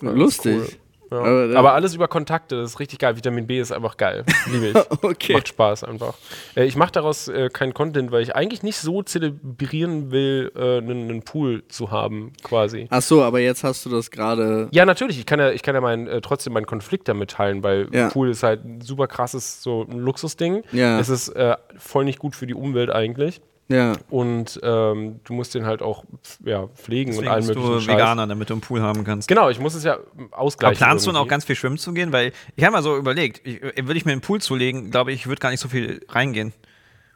War 0.00 0.12
Lustig. 0.12 0.56
Ganz 0.56 0.72
cool. 0.72 0.78
Ja. 1.24 1.46
Aber, 1.46 1.58
Aber, 1.58 1.72
alles 1.74 1.94
über 1.94 2.08
Kontakte, 2.08 2.56
das 2.56 2.72
ist 2.72 2.80
richtig 2.80 2.98
geil. 2.98 3.16
Vitamin 3.16 3.46
B 3.46 3.60
ist 3.60 3.72
einfach 3.72 3.96
geil. 3.96 4.24
Liebe 4.50 4.66
ich. 4.68 4.76
okay. 5.02 5.34
Macht 5.34 5.48
Spaß 5.48 5.84
einfach. 5.84 6.14
Äh, 6.56 6.64
ich 6.64 6.76
mache 6.76 6.92
daraus 6.92 7.28
äh, 7.28 7.48
keinen 7.50 7.74
Content, 7.74 8.10
weil 8.10 8.22
ich 8.22 8.34
eigentlich 8.34 8.62
nicht 8.62 8.78
so 8.78 9.02
zelebrieren 9.02 10.10
will, 10.10 10.52
einen, 10.56 11.10
äh, 11.10 11.20
Pool 11.20 11.64
zu 11.68 11.90
haben, 11.90 12.32
quasi. 12.42 12.86
Ach 12.90 13.02
so, 13.02 13.22
aber 13.22 13.40
jetzt 13.40 13.64
hast 13.64 13.84
du 13.86 13.90
das 13.90 14.10
gerade. 14.10 14.68
Ja, 14.72 14.84
natürlich. 14.84 15.18
Ich 15.18 15.26
kann 15.26 15.40
ja, 15.40 15.50
ich 15.50 15.62
kann 15.62 15.74
ja 15.74 15.80
mein, 15.80 16.06
äh, 16.06 16.20
trotzdem 16.20 16.52
meinen 16.52 16.66
Konflikt 16.66 17.08
damit 17.08 17.30
teilen, 17.32 17.62
weil 17.62 17.88
ja. 17.92 18.08
Pool 18.08 18.30
ist 18.30 18.42
halt 18.42 18.64
ein 18.64 18.80
super 18.80 19.06
krasses 19.06 19.62
so 19.62 19.86
ein 19.90 19.98
Luxusding. 19.98 20.62
Ja. 20.72 20.98
Es 21.00 21.08
ist 21.08 21.28
äh, 21.30 21.56
voll 21.78 22.04
nicht 22.04 22.18
gut 22.18 22.34
für 22.34 22.46
die 22.46 22.54
Umwelt 22.54 22.90
eigentlich. 22.90 23.40
Ja. 23.68 23.94
Und 24.10 24.60
ähm, 24.62 25.20
du 25.24 25.32
musst 25.32 25.54
den 25.54 25.66
halt 25.66 25.82
auch 25.82 26.04
ja, 26.44 26.68
pflegen 26.68 27.10
Deswegen 27.10 27.26
und 27.26 27.32
allen 27.32 27.46
möglichen 27.46 27.72
du 27.72 27.86
Veganer, 27.86 28.26
damit 28.26 28.50
du 28.50 28.54
einen 28.54 28.60
Pool 28.60 28.80
haben 28.80 29.02
kannst. 29.02 29.28
Genau, 29.28 29.50
ich 29.50 29.58
muss 29.58 29.74
es 29.74 29.82
ja 29.82 29.98
ausgleichen. 30.30 30.76
Aber 30.76 30.86
planst 30.86 31.06
irgendwie. 31.06 31.18
du 31.18 31.24
auch 31.24 31.28
ganz 31.28 31.44
viel 31.44 31.56
schwimmen 31.56 31.78
zu 31.78 31.92
gehen? 31.92 32.12
Weil 32.12 32.32
ich 32.54 32.64
habe 32.64 32.72
mal 32.72 32.82
so 32.82 32.96
überlegt, 32.96 33.46
ich, 33.46 33.62
äh, 33.62 33.86
würde 33.86 33.98
ich 33.98 34.04
mir 34.04 34.12
einen 34.12 34.20
Pool 34.20 34.40
zulegen, 34.40 34.90
glaube 34.90 35.12
ich, 35.12 35.26
würde 35.26 35.40
gar 35.40 35.50
nicht 35.50 35.60
so 35.60 35.68
viel 35.68 36.04
reingehen. 36.08 36.52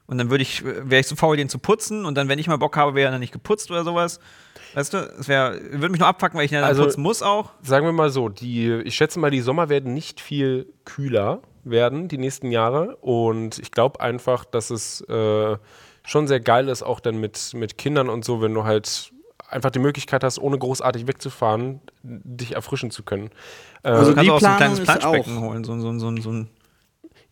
Und 0.07 0.19
dann 0.19 0.29
würde 0.29 0.43
ich, 0.43 0.65
wäre 0.65 0.99
ich 1.01 1.07
so 1.07 1.15
faul, 1.15 1.37
den 1.37 1.49
zu 1.49 1.61
putzen 1.61 2.05
und 2.05 2.17
dann, 2.17 2.29
wenn 2.29 2.41
ich 2.41 2.49
mal 2.49 2.57
Bock 2.57 2.77
habe, 2.77 2.97
wäre 2.97 3.09
er 3.09 3.13
dann 3.13 3.21
nicht 3.21 3.33
geputzt 3.33 3.71
oder 3.71 3.85
sowas. 3.85 4.19
Weißt 4.75 4.93
du, 4.93 4.99
es 4.99 5.29
würde 5.29 5.89
mich 5.89 6.01
nur 6.01 6.09
abfacken, 6.09 6.37
weil 6.37 6.47
ich 6.47 6.51
dann 6.51 6.65
also, 6.65 6.83
putzen 6.83 7.01
muss 7.01 7.23
auch. 7.23 7.51
Sagen 7.63 7.87
wir 7.87 7.93
mal 7.93 8.11
so, 8.11 8.29
die, 8.29 8.73
ich 8.85 8.97
schätze 8.97 9.21
mal, 9.21 9.31
die 9.31 9.41
Sommer 9.41 9.69
werden 9.69 9.95
nicht 9.95 10.21
viel 10.21 10.67
kühler 10.85 11.43
werden 11.63 12.09
die 12.09 12.19
nächsten 12.19 12.51
Jahre. 12.51 12.97
Und 12.97 13.59
ich 13.59 13.71
glaube 13.71 14.01
einfach, 14.01 14.45
dass 14.45 14.71
es 14.71 15.01
äh, 15.03 15.57
schon 16.05 16.27
sehr 16.27 16.41
geil 16.41 16.69
ist, 16.69 16.83
auch 16.83 17.01
dann 17.01 17.19
mit, 17.21 17.53
mit 17.55 17.79
Kindern 17.79 18.09
und 18.09 18.25
so, 18.25 18.41
wenn 18.41 18.55
du 18.55 18.65
halt 18.65 19.13
einfach 19.49 19.71
die 19.71 19.79
Möglichkeit 19.79 20.25
hast, 20.25 20.39
ohne 20.39 20.59
großartig 20.59 21.07
wegzufahren, 21.07 21.81
dich 22.03 22.55
erfrischen 22.55 22.91
zu 22.91 23.03
können. 23.03 23.31
Äh, 23.83 23.89
also 23.91 24.11
du 24.11 24.17
kannst 24.17 24.31
auch 24.31 24.41
so 24.41 24.47
ein 24.47 24.57
kleines 24.57 24.81
Planschbecken 24.81 25.41
holen, 25.41 25.65
so, 25.65 25.79
so, 25.79 25.99
so, 25.99 26.17
so 26.17 26.31
ein 26.31 26.49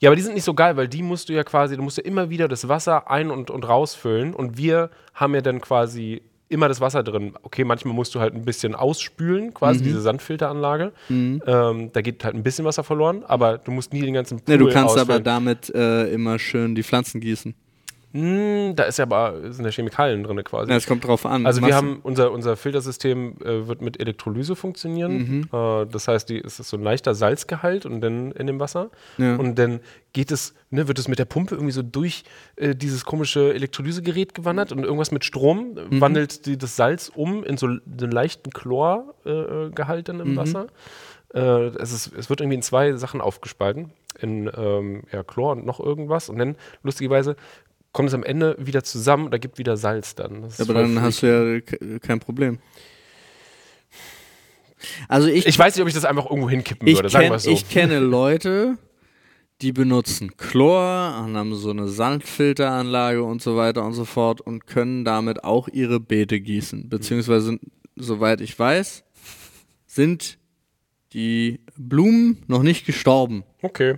Ja, 0.01 0.11
aber 0.11 0.17
die 0.17 0.23
sind 0.23 0.35
nicht 0.35 0.45
so 0.45 0.55
geil, 0.55 0.77
weil 0.77 0.89
die 0.89 1.03
musst 1.03 1.29
du 1.29 1.33
ja 1.33 1.45
quasi, 1.45 1.77
du 1.77 1.83
musst 1.83 1.97
ja 1.97 2.05
immer 2.05 2.31
wieder 2.31 2.49
das 2.49 2.69
Wasser 2.69 3.11
ein- 3.11 3.31
und, 3.31 3.51
und 3.51 3.69
rausfüllen 3.69 4.35
und 4.35 4.59
wir 4.59 4.91
haben 5.15 5.35
ja 5.35 5.41
dann 5.41 5.61
quasi 5.61 6.23
immer 6.49 6.69
das 6.69 6.81
Wasser 6.81 7.03
drin. 7.03 7.35
Okay, 7.43 7.65
manchmal 7.65 7.95
musst 7.95 8.15
du 8.15 8.21
halt 8.21 8.35
ein 8.35 8.45
bisschen 8.45 8.75
ausspülen, 8.75 9.53
quasi 9.53 9.81
mhm. 9.81 9.85
diese 9.85 10.01
Sandfilteranlage. 10.01 10.93
Mhm. 11.09 11.43
Ähm, 11.47 11.93
da 11.93 12.01
geht 12.01 12.25
halt 12.25 12.35
ein 12.35 12.43
bisschen 12.43 12.65
Wasser 12.65 12.85
verloren, 12.85 13.23
aber 13.27 13.59
du 13.59 13.71
musst 13.71 13.93
nie 13.93 14.01
den 14.01 14.15
ganzen 14.15 14.41
Pool 14.41 14.55
ja, 14.55 14.59
Du 14.59 14.71
kannst 14.71 14.97
ausfüllen. 14.97 15.11
aber 15.11 15.21
damit 15.21 15.73
äh, 15.75 16.11
immer 16.13 16.39
schön 16.39 16.75
die 16.75 16.83
Pflanzen 16.83 17.21
gießen. 17.21 17.55
Mm, 18.19 18.75
da 18.75 18.85
ist 18.85 18.99
ja 18.99 19.05
aber 19.05 19.53
sind 19.53 19.65
ja 19.65 19.71
Chemikalien 19.71 20.25
drin 20.25 20.43
quasi. 20.43 20.71
Ja, 20.71 20.77
es 20.77 20.87
kommt 20.87 21.07
drauf 21.07 21.25
an. 21.25 21.47
Also 21.47 21.65
wir 21.65 21.75
haben 21.77 22.01
unser, 22.03 22.33
unser 22.33 22.57
Filtersystem 22.57 23.37
äh, 23.45 23.69
wird 23.69 23.81
mit 23.81 24.01
Elektrolyse 24.01 24.57
funktionieren. 24.57 25.13
Mhm. 25.19 25.49
Äh, 25.53 25.87
das 25.87 26.09
heißt, 26.09 26.29
die, 26.29 26.39
es 26.39 26.59
ist 26.59 26.69
so 26.71 26.77
ein 26.77 26.83
leichter 26.83 27.15
Salzgehalt 27.15 27.87
und 27.87 28.01
dann 28.01 28.33
in 28.33 28.49
dem 28.49 28.59
Wasser. 28.59 28.91
Ja. 29.19 29.37
Und 29.37 29.57
dann 29.59 29.81
geht 30.13 30.33
es, 30.33 30.55
ne, 30.71 30.89
wird 30.89 30.99
es 30.99 31.07
mit 31.07 31.21
der 31.21 31.27
Pumpe 31.27 31.55
irgendwie 31.55 31.73
so 31.73 31.83
durch 31.83 32.25
äh, 32.57 32.75
dieses 32.75 33.05
komische 33.05 33.55
Elektrolysegerät 33.55 34.35
gewandert 34.35 34.73
und 34.73 34.83
irgendwas 34.83 35.13
mit 35.13 35.25
Strom 35.25 35.75
mhm. 35.75 36.01
wandelt 36.01 36.47
die, 36.47 36.59
das 36.59 36.75
Salz 36.75 37.13
um 37.15 37.45
in 37.45 37.57
so 37.57 37.67
einen 37.67 38.11
leichten 38.11 38.51
Chlorgehalt 38.51 40.09
dann 40.09 40.19
im 40.19 40.33
mhm. 40.33 40.37
Wasser. 40.37 40.67
Äh, 41.35 41.69
es, 41.79 41.93
ist, 41.93 42.13
es 42.17 42.31
wird 42.31 42.41
irgendwie 42.41 42.57
in 42.57 42.63
zwei 42.63 42.95
Sachen 42.95 43.21
aufgespalten 43.21 43.93
in 44.19 44.51
ähm, 44.57 45.03
ja, 45.13 45.23
Chlor 45.23 45.53
und 45.53 45.67
noch 45.67 45.81
irgendwas. 45.81 46.29
Und 46.29 46.39
dann, 46.39 46.57
lustigerweise, 46.83 47.37
kommt 47.93 48.09
es 48.09 48.15
am 48.15 48.23
Ende 48.23 48.57
wieder 48.59 48.85
zusammen 48.85 49.27
und 49.27 49.31
da 49.33 49.39
gibt 49.39 49.59
wieder 49.59 49.77
Salz 49.77 50.15
dann. 50.15 50.49
aber 50.59 50.75
dann 50.75 51.01
hast 51.01 51.23
du 51.23 51.27
ja 51.27 51.99
kein 51.99 52.21
Problem. 52.21 52.59
Also 55.09 55.29
ich, 55.29 55.47
ich 55.47 55.59
weiß 55.59 55.75
nicht, 55.75 55.83
ob 55.83 55.89
ich 55.89 55.95
das 55.95 56.05
einfach 56.05 56.27
irgendwo 56.27 56.49
hinkippen 56.49 56.87
würde, 56.87 57.09
sagen 57.09 57.31
wir 57.31 57.39
so. 57.39 57.51
Ich 57.51 57.69
kenne 57.69 57.99
Leute, 57.99 58.79
die 59.61 59.73
benutzen 59.73 60.37
Chlor 60.37 61.25
und 61.25 61.37
haben 61.37 61.55
so 61.55 61.71
eine 61.71 61.89
Sandfilteranlage 61.89 63.23
und 63.23 63.43
so 63.43 63.57
weiter 63.57 63.85
und 63.85 63.95
so 63.95 64.05
fort 64.05 64.41
und 64.41 64.67
können 64.67 65.05
damit 65.05 65.43
auch 65.43 65.69
ihre 65.69 65.99
Beete 65.99 66.41
gießen. 66.41 66.89
Beziehungsweise, 66.89 67.59
soweit 67.97 68.41
ich 68.41 68.57
weiß, 68.57 69.05
sind 69.87 70.39
die 71.13 71.61
Blumen 71.77 72.45
noch 72.47 72.63
nicht 72.63 72.87
gestorben. 72.87 73.43
Okay. 73.63 73.95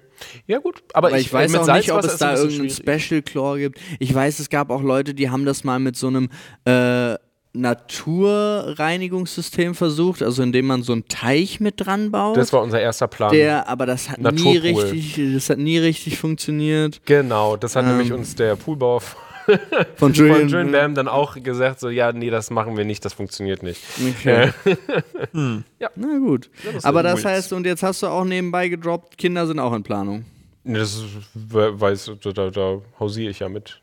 Ja, 0.46 0.58
gut. 0.58 0.82
Aber, 0.94 1.08
Aber 1.08 1.18
ich, 1.18 1.26
ich, 1.26 1.32
weiß 1.32 1.54
auch 1.56 1.64
Salz 1.64 1.86
nicht, 1.86 1.92
ob 1.92 2.04
es 2.04 2.16
da 2.16 2.34
irgendein 2.34 2.70
Special 2.70 3.22
Chlor 3.22 3.58
gibt. 3.58 3.78
Ich 3.98 4.14
weiß, 4.14 4.38
es 4.38 4.48
gab 4.48 4.70
auch 4.70 4.82
Leute, 4.82 5.14
die 5.14 5.30
haben 5.30 5.44
das 5.44 5.64
mal 5.64 5.78
mit 5.78 5.96
so 5.96 6.06
einem 6.06 6.30
äh, 6.64 7.16
Naturreinigungssystem 7.52 9.74
versucht, 9.74 10.22
also 10.22 10.42
indem 10.42 10.66
man 10.66 10.82
so 10.82 10.92
einen 10.92 11.08
Teich 11.08 11.60
mit 11.60 11.74
dran 11.78 12.12
baut. 12.12 12.36
Das 12.36 12.52
war 12.52 12.62
unser 12.62 12.80
erster 12.80 13.08
Plan. 13.08 13.32
Der, 13.32 13.68
aber 13.68 13.86
das 13.86 14.08
hat 14.08 14.20
nie 14.20 14.56
richtig, 14.56 15.20
das 15.34 15.50
hat 15.50 15.58
nie 15.58 15.78
richtig 15.78 16.18
funktioniert. 16.18 17.00
Genau, 17.04 17.56
das 17.56 17.74
hat 17.74 17.82
ähm, 17.84 17.90
nämlich 17.90 18.12
uns 18.12 18.36
der 18.36 18.54
Poolbauer 18.56 19.02
von 19.96 20.12
Julian, 20.12 20.40
von 20.40 20.48
Julian 20.48 20.72
Bam 20.72 20.94
dann 20.94 21.08
auch 21.08 21.40
gesagt, 21.42 21.80
so, 21.80 21.88
ja, 21.88 22.12
nee, 22.12 22.30
das 22.30 22.50
machen 22.50 22.76
wir 22.76 22.84
nicht, 22.84 23.04
das 23.04 23.12
funktioniert 23.12 23.62
nicht. 23.62 23.82
Okay. 23.98 24.52
hm. 25.32 25.64
Ja. 25.78 25.90
Na 25.96 26.18
gut. 26.18 26.50
Ja, 26.64 26.78
Aber 26.82 27.02
das 27.02 27.24
heißt, 27.24 27.52
und 27.52 27.66
jetzt 27.66 27.82
hast 27.82 28.02
du 28.02 28.06
auch 28.08 28.24
nebenbei 28.24 28.68
gedroppt, 28.68 29.18
Kinder 29.18 29.46
sind 29.46 29.58
auch 29.58 29.72
in 29.72 29.82
Planung. 29.82 30.24
Das 30.64 31.02
weiß, 31.34 32.12
da, 32.22 32.50
da 32.50 32.80
hausiere 32.98 33.30
ich 33.30 33.38
ja 33.38 33.48
mit. 33.48 33.80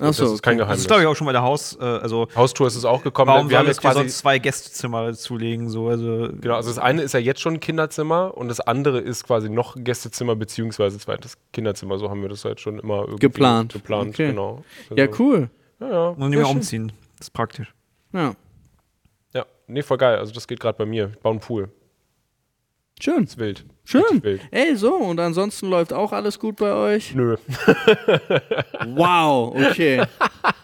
Ach 0.00 0.12
so, 0.12 0.24
das 0.24 0.34
ist 0.34 0.42
kein 0.42 0.58
Geheimnis. 0.58 0.76
Das 0.76 0.80
ist, 0.82 0.86
glaube 0.88 1.02
ich, 1.02 1.08
auch 1.08 1.16
schon 1.16 1.26
bei 1.26 1.32
der 1.32 1.42
Haus, 1.42 1.76
äh, 1.80 1.84
also 1.84 2.28
Haustour 2.34 2.68
ist 2.68 2.76
es 2.76 2.84
auch 2.84 3.02
gekommen. 3.02 3.28
Warum 3.28 3.50
wir 3.50 3.58
haben 3.58 3.66
jetzt 3.66 3.80
quasi 3.80 4.06
zwei 4.06 4.38
Gästezimmer 4.38 5.12
zulegen, 5.14 5.68
so 5.68 5.88
also 5.88 6.28
genau. 6.40 6.54
Also 6.54 6.70
das 6.70 6.78
eine 6.78 7.02
ist 7.02 7.14
ja 7.14 7.20
jetzt 7.20 7.40
schon 7.40 7.54
ein 7.54 7.60
Kinderzimmer 7.60 8.36
und 8.36 8.48
das 8.48 8.60
andere 8.60 9.00
ist 9.00 9.24
quasi 9.24 9.48
noch 9.48 9.74
ein 9.76 9.84
Gästezimmer 9.84 10.36
beziehungsweise 10.36 10.98
zweites 10.98 11.36
Kinderzimmer. 11.52 11.98
So 11.98 12.10
haben 12.10 12.22
wir 12.22 12.28
das 12.28 12.44
halt 12.44 12.60
schon 12.60 12.78
immer 12.78 13.00
irgendwie 13.00 13.18
geplant. 13.18 13.72
Geplant, 13.72 14.10
okay. 14.10 14.28
genau. 14.28 14.64
Also, 14.90 15.02
ja, 15.02 15.08
cool. 15.18 15.50
Ja, 15.80 15.90
ja. 15.90 16.08
Und 16.08 16.30
nicht 16.30 16.38
mehr 16.38 16.48
umziehen. 16.48 16.92
Das 17.18 17.28
ist 17.28 17.32
praktisch. 17.32 17.74
Ja. 18.12 18.34
Ja, 19.34 19.46
nee, 19.66 19.82
voll 19.82 19.98
geil. 19.98 20.18
Also 20.18 20.32
das 20.32 20.46
geht 20.46 20.60
gerade 20.60 20.78
bei 20.78 20.86
mir. 20.86 21.10
Ich 21.12 21.20
baue 21.20 21.32
einen 21.32 21.40
Pool. 21.40 21.70
Schön. 23.00 23.24
Ist 23.24 23.38
wild. 23.38 23.64
Schön. 23.84 24.22
Wild. 24.22 24.40
Ey, 24.50 24.76
so, 24.76 24.94
und 24.94 25.18
ansonsten 25.20 25.68
läuft 25.68 25.92
auch 25.92 26.12
alles 26.12 26.38
gut 26.38 26.56
bei 26.56 26.72
euch? 26.72 27.14
Nö. 27.14 27.36
wow, 28.86 29.54
okay. 29.54 30.02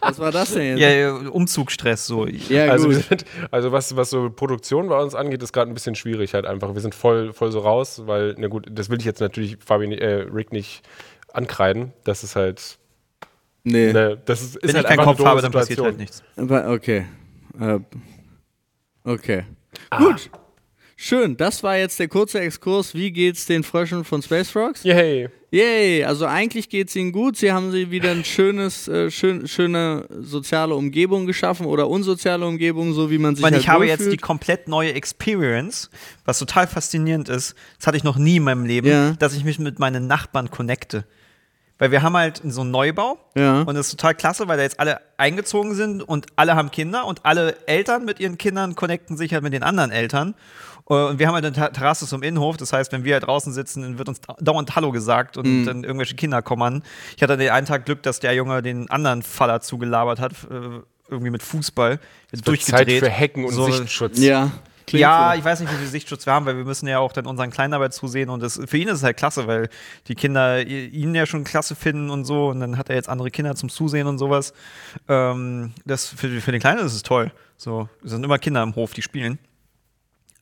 Was 0.00 0.18
war 0.18 0.32
das 0.32 0.52
denn 0.52 0.76
jetzt? 0.76 0.80
Ja, 0.80 1.30
Umzugsstress 1.30 2.06
so. 2.06 2.26
Ja, 2.26 2.66
also, 2.66 2.90
sind, 2.90 3.24
also 3.50 3.72
was, 3.72 3.96
was 3.96 4.10
so 4.10 4.30
Produktion 4.30 4.88
bei 4.88 5.00
uns 5.00 5.14
angeht, 5.14 5.42
ist 5.42 5.52
gerade 5.52 5.70
ein 5.70 5.74
bisschen 5.74 5.94
schwierig 5.94 6.34
halt 6.34 6.44
einfach. 6.44 6.74
Wir 6.74 6.80
sind 6.80 6.94
voll, 6.94 7.32
voll 7.32 7.52
so 7.52 7.60
raus, 7.60 8.02
weil, 8.06 8.34
na 8.36 8.48
gut, 8.48 8.66
das 8.70 8.90
will 8.90 8.98
ich 8.98 9.04
jetzt 9.04 9.20
natürlich 9.20 9.56
Fabian, 9.64 9.92
äh, 9.92 10.26
Rick 10.32 10.52
nicht 10.52 10.82
ankreiden. 11.32 11.92
Das 12.04 12.24
ist 12.24 12.36
halt. 12.36 12.78
Nee. 13.62 13.92
Ne, 13.92 14.20
das 14.24 14.42
ist, 14.42 14.56
Wenn 14.56 14.70
ist 14.70 14.76
halt 14.76 14.84
ich 14.84 14.96
keinen 14.96 15.04
Kopf 15.04 15.24
habe, 15.24 15.40
dann 15.40 15.52
passiert 15.52 15.80
halt 15.80 15.98
nichts. 15.98 16.22
Okay. 16.36 17.06
Uh, 17.58 17.80
okay. 19.04 19.44
Ah. 19.88 19.98
Gut. 19.98 20.30
Schön, 20.96 21.36
das 21.36 21.62
war 21.62 21.76
jetzt 21.76 21.98
der 21.98 22.08
kurze 22.08 22.40
Exkurs. 22.40 22.94
Wie 22.94 23.10
geht's 23.10 23.46
den 23.46 23.64
Fröschen 23.64 24.04
von 24.04 24.22
Space 24.22 24.50
Frogs? 24.50 24.84
Yay. 24.84 25.28
Yay, 25.50 26.04
also 26.04 26.26
eigentlich 26.26 26.68
geht's 26.68 26.96
ihnen 26.96 27.12
gut. 27.12 27.36
Sie 27.36 27.52
haben 27.52 27.70
sie 27.70 27.90
wieder 27.90 28.10
ein 28.10 28.24
schönes, 28.24 28.88
äh, 28.88 29.10
schön, 29.10 29.46
schöne 29.46 30.06
soziale 30.10 30.74
Umgebung 30.74 31.26
geschaffen 31.26 31.66
oder 31.66 31.88
unsoziale 31.88 32.44
Umgebung, 32.44 32.92
so 32.92 33.10
wie 33.10 33.18
man 33.18 33.36
sich 33.36 33.44
Weil 33.44 33.52
halt 33.52 33.62
ich 33.62 33.68
habe 33.68 33.86
jetzt 33.86 34.10
die 34.10 34.16
komplett 34.16 34.66
neue 34.66 34.94
Experience, 34.94 35.90
was 36.24 36.40
total 36.40 36.66
faszinierend 36.66 37.28
ist. 37.28 37.54
Das 37.78 37.86
hatte 37.86 37.96
ich 37.96 38.04
noch 38.04 38.16
nie 38.16 38.36
in 38.36 38.42
meinem 38.42 38.64
Leben, 38.64 38.88
ja. 38.88 39.12
dass 39.12 39.34
ich 39.34 39.44
mich 39.44 39.60
mit 39.60 39.78
meinen 39.78 40.08
Nachbarn 40.08 40.50
connecte. 40.50 41.04
Weil 41.78 41.90
wir 41.90 42.02
haben 42.02 42.16
halt 42.16 42.40
so 42.44 42.60
einen 42.60 42.70
Neubau 42.70 43.18
ja. 43.36 43.62
und 43.62 43.74
das 43.74 43.86
ist 43.86 43.92
total 43.92 44.14
klasse, 44.14 44.46
weil 44.46 44.56
da 44.56 44.62
jetzt 44.62 44.78
alle 44.78 45.00
eingezogen 45.18 45.74
sind 45.74 46.02
und 46.02 46.26
alle 46.36 46.54
haben 46.54 46.70
Kinder 46.70 47.04
und 47.04 47.24
alle 47.24 47.56
Eltern 47.66 48.04
mit 48.04 48.20
ihren 48.20 48.38
Kindern 48.38 48.76
connecten 48.76 49.16
sich 49.16 49.34
halt 49.34 49.42
mit 49.42 49.52
den 49.52 49.64
anderen 49.64 49.90
Eltern. 49.90 50.34
Äh, 50.88 50.94
und 50.94 51.18
wir 51.18 51.26
haben 51.26 51.34
halt 51.34 51.44
eine 51.44 51.72
Terrasse 51.72 52.06
zum 52.06 52.22
Innenhof. 52.22 52.56
Das 52.56 52.72
heißt, 52.72 52.92
wenn 52.92 53.04
wir 53.04 53.14
halt 53.14 53.26
draußen 53.26 53.52
sitzen, 53.52 53.82
dann 53.82 53.98
wird 53.98 54.08
uns 54.08 54.20
dauernd 54.40 54.76
Hallo 54.76 54.92
gesagt 54.92 55.36
und 55.36 55.46
mhm. 55.46 55.66
dann 55.66 55.84
irgendwelche 55.84 56.14
Kinder 56.14 56.42
kommen. 56.42 56.82
Ich 57.16 57.22
hatte 57.22 57.36
den 57.36 57.50
einen 57.50 57.66
Tag 57.66 57.86
Glück, 57.86 58.02
dass 58.02 58.20
der 58.20 58.34
Junge 58.34 58.62
den 58.62 58.90
anderen 58.90 59.22
Faller 59.22 59.60
zugelabert 59.60 60.20
hat, 60.20 60.32
äh, 60.50 60.80
irgendwie 61.08 61.30
mit 61.30 61.42
Fußball. 61.42 61.98
Jetzt 62.32 62.46
durchgedreht. 62.46 62.88
Zeit 62.88 62.98
für 62.98 63.10
Hecken 63.10 63.44
und 63.44 63.52
so, 63.52 63.70
Sichtschutz. 63.70 64.18
Ja. 64.18 64.50
Klingt 64.86 65.00
ja, 65.00 65.30
so. 65.32 65.38
ich 65.38 65.44
weiß 65.44 65.60
nicht, 65.60 65.72
wie 65.72 65.76
viel 65.76 65.86
Sichtschutz 65.86 66.26
wir 66.26 66.34
haben, 66.34 66.44
weil 66.44 66.56
wir 66.58 66.64
müssen 66.64 66.86
ja 66.86 66.98
auch 66.98 67.12
dann 67.12 67.26
unseren 67.26 67.50
Kleinarbeit 67.50 67.94
zusehen 67.94 68.28
und 68.28 68.42
das, 68.42 68.60
für 68.66 68.76
ihn 68.76 68.88
ist 68.88 68.98
es 68.98 69.02
halt 69.02 69.16
klasse, 69.16 69.46
weil 69.46 69.70
die 70.08 70.14
Kinder 70.14 70.60
ihn 70.66 71.14
ja 71.14 71.24
schon 71.24 71.44
klasse 71.44 71.74
finden 71.74 72.10
und 72.10 72.26
so 72.26 72.48
und 72.48 72.60
dann 72.60 72.76
hat 72.76 72.90
er 72.90 72.96
jetzt 72.96 73.08
andere 73.08 73.30
Kinder 73.30 73.54
zum 73.54 73.70
Zusehen 73.70 74.06
und 74.06 74.18
sowas. 74.18 74.52
Ähm, 75.08 75.72
das, 75.86 76.08
für, 76.08 76.28
für 76.40 76.52
den 76.52 76.60
Kleinen 76.60 76.84
ist 76.84 76.94
es 76.94 77.02
toll. 77.02 77.32
So, 77.56 77.88
es 78.04 78.10
sind 78.10 78.24
immer 78.24 78.38
Kinder 78.38 78.62
im 78.62 78.74
Hof, 78.74 78.92
die 78.92 79.00
spielen. 79.00 79.38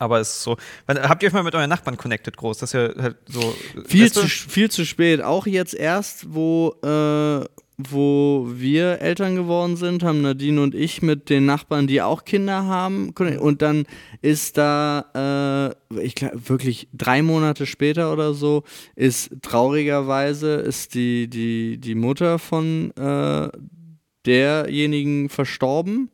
Aber 0.02 0.18
es 0.18 0.30
ist 0.30 0.42
so. 0.42 0.56
Habt 0.88 1.22
ihr 1.22 1.28
euch 1.28 1.32
mal 1.32 1.44
mit 1.44 1.54
euren 1.54 1.70
Nachbarn 1.70 1.96
connected 1.96 2.36
groß? 2.36 2.58
Das 2.58 2.70
ist 2.70 2.74
ja 2.74 3.02
halt 3.02 3.16
so. 3.28 3.54
Viel, 3.86 4.10
zu, 4.10 4.26
viel 4.26 4.68
zu 4.68 4.84
spät. 4.84 5.22
Auch 5.22 5.46
jetzt 5.46 5.74
erst, 5.74 6.34
wo, 6.34 6.74
äh, 6.82 7.46
wo 7.78 8.48
wir 8.50 9.00
Eltern 9.00 9.36
geworden 9.36 9.76
sind, 9.76 10.02
haben 10.02 10.22
Nadine 10.22 10.60
und 10.60 10.74
ich 10.74 11.02
mit 11.02 11.30
den 11.30 11.46
Nachbarn, 11.46 11.86
die 11.86 12.02
auch 12.02 12.24
Kinder 12.24 12.64
haben. 12.64 13.10
Und 13.10 13.62
dann 13.62 13.86
ist 14.22 14.58
da, 14.58 15.76
äh, 15.94 16.00
ich 16.02 16.16
glaube, 16.16 16.48
wirklich 16.48 16.88
drei 16.92 17.22
Monate 17.22 17.64
später 17.64 18.12
oder 18.12 18.34
so, 18.34 18.64
ist 18.96 19.30
traurigerweise 19.40 20.54
ist 20.54 20.94
die, 20.94 21.28
die, 21.28 21.78
die 21.78 21.94
Mutter 21.94 22.40
von 22.40 22.90
äh, 22.96 23.48
derjenigen 24.26 25.28
verstorben 25.28 26.10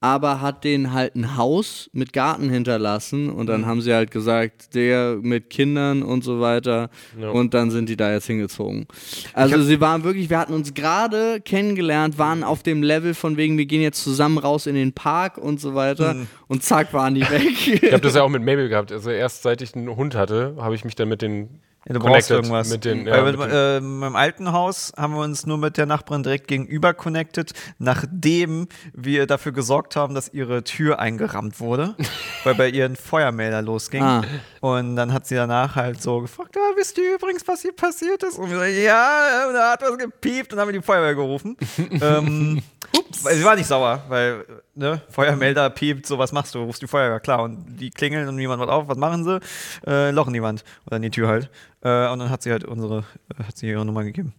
aber 0.00 0.40
hat 0.40 0.64
denen 0.64 0.92
halt 0.92 1.14
ein 1.14 1.36
Haus 1.36 1.90
mit 1.92 2.14
Garten 2.14 2.48
hinterlassen 2.48 3.28
und 3.28 3.46
dann 3.46 3.62
mhm. 3.62 3.66
haben 3.66 3.80
sie 3.82 3.92
halt 3.92 4.10
gesagt, 4.10 4.74
der 4.74 5.18
mit 5.20 5.50
Kindern 5.50 6.02
und 6.02 6.24
so 6.24 6.40
weiter 6.40 6.88
ja. 7.20 7.28
und 7.28 7.52
dann 7.52 7.70
sind 7.70 7.88
die 7.88 7.96
da 7.96 8.10
jetzt 8.10 8.26
hingezogen. 8.26 8.86
Also 9.34 9.62
sie 9.62 9.80
waren 9.80 10.02
wirklich, 10.02 10.30
wir 10.30 10.38
hatten 10.38 10.54
uns 10.54 10.72
gerade 10.72 11.40
kennengelernt, 11.42 12.16
waren 12.16 12.42
auf 12.42 12.62
dem 12.62 12.82
Level 12.82 13.12
von 13.12 13.36
wegen, 13.36 13.58
wir 13.58 13.66
gehen 13.66 13.82
jetzt 13.82 14.02
zusammen 14.02 14.38
raus 14.38 14.66
in 14.66 14.74
den 14.74 14.94
Park 14.94 15.36
und 15.36 15.60
so 15.60 15.74
weiter 15.74 16.14
mhm. 16.14 16.26
und 16.48 16.64
zack 16.64 16.94
waren 16.94 17.14
die 17.14 17.20
weg. 17.30 17.82
ich 17.82 17.92
habe 17.92 18.02
das 18.02 18.14
ja 18.14 18.22
auch 18.22 18.30
mit 18.30 18.42
Mabel 18.42 18.70
gehabt, 18.70 18.90
also 18.92 19.10
erst 19.10 19.42
seit 19.42 19.60
ich 19.60 19.74
einen 19.74 19.94
Hund 19.96 20.14
hatte, 20.14 20.56
habe 20.58 20.74
ich 20.74 20.84
mich 20.84 20.94
dann 20.94 21.10
mit 21.10 21.20
den 21.20 21.60
ja, 21.86 21.94
du 21.94 22.00
brauchst 22.00 22.30
irgendwas. 22.30 22.68
Mit 22.68 22.84
den, 22.84 23.06
ja, 23.06 23.22
mit, 23.22 23.38
mit 23.38 23.48
äh, 23.50 23.80
meinem 23.80 24.14
alten 24.14 24.52
Haus 24.52 24.92
haben 24.98 25.14
wir 25.14 25.22
uns 25.22 25.46
nur 25.46 25.56
mit 25.56 25.78
der 25.78 25.86
Nachbarin 25.86 26.22
direkt 26.22 26.46
gegenüber 26.46 26.92
connected, 26.92 27.52
nachdem 27.78 28.68
wir 28.92 29.26
dafür 29.26 29.52
gesorgt 29.52 29.96
haben, 29.96 30.14
dass 30.14 30.28
ihre 30.28 30.62
Tür 30.62 30.98
eingerammt 30.98 31.58
wurde, 31.58 31.94
weil 32.44 32.54
bei 32.54 32.68
ihr 32.68 32.84
ein 32.84 32.96
Feuermelder 32.96 33.62
losging. 33.62 34.02
Ah. 34.02 34.22
Und 34.60 34.96
dann 34.96 35.14
hat 35.14 35.26
sie 35.26 35.36
danach 35.36 35.74
halt 35.74 36.02
so 36.02 36.20
gefragt, 36.20 36.54
ah, 36.58 36.76
wisst 36.76 36.98
ihr 36.98 37.14
übrigens, 37.14 37.48
was 37.48 37.62
hier 37.62 37.72
passiert 37.72 38.22
ist? 38.24 38.38
Und 38.38 38.50
wir 38.50 38.58
so, 38.58 38.64
ja, 38.64 39.50
da 39.52 39.72
hat 39.72 39.82
was 39.82 39.96
gepiept 39.96 40.52
und 40.52 40.58
dann 40.58 40.66
haben 40.66 40.74
wir 40.74 40.80
die 40.80 40.84
Feuerwehr 40.84 41.14
gerufen. 41.14 41.56
ähm, 42.02 42.62
Ups. 42.96 43.24
Weil 43.24 43.36
sie 43.36 43.44
war 43.44 43.56
nicht 43.56 43.66
sauer, 43.66 44.02
weil 44.08 44.44
ne, 44.80 45.02
Feuermelder 45.08 45.70
piept, 45.70 46.06
so 46.06 46.18
was 46.18 46.32
machst 46.32 46.54
du, 46.54 46.60
rufst 46.60 46.82
die 46.82 46.88
Feuerwehr, 46.88 47.20
klar. 47.20 47.42
Und 47.42 47.76
die 47.76 47.90
klingeln 47.90 48.26
und 48.26 48.36
niemand 48.36 48.60
macht 48.60 48.70
auf, 48.70 48.88
was 48.88 48.96
machen 48.96 49.24
sie? 49.24 49.40
Äh, 49.86 50.10
Loch 50.10 50.26
in 50.26 50.32
die 50.32 50.42
Wand 50.42 50.64
oder 50.86 50.96
in 50.96 51.02
die 51.02 51.10
Tür 51.10 51.28
halt. 51.28 51.50
Äh, 51.82 52.08
und 52.08 52.18
dann 52.18 52.30
hat 52.30 52.42
sie 52.42 52.50
halt 52.50 52.64
unsere, 52.64 53.04
äh, 53.38 53.44
hat 53.44 53.56
sie 53.56 53.68
ihre 53.68 53.84
Nummer 53.84 54.02
gegeben. 54.02 54.32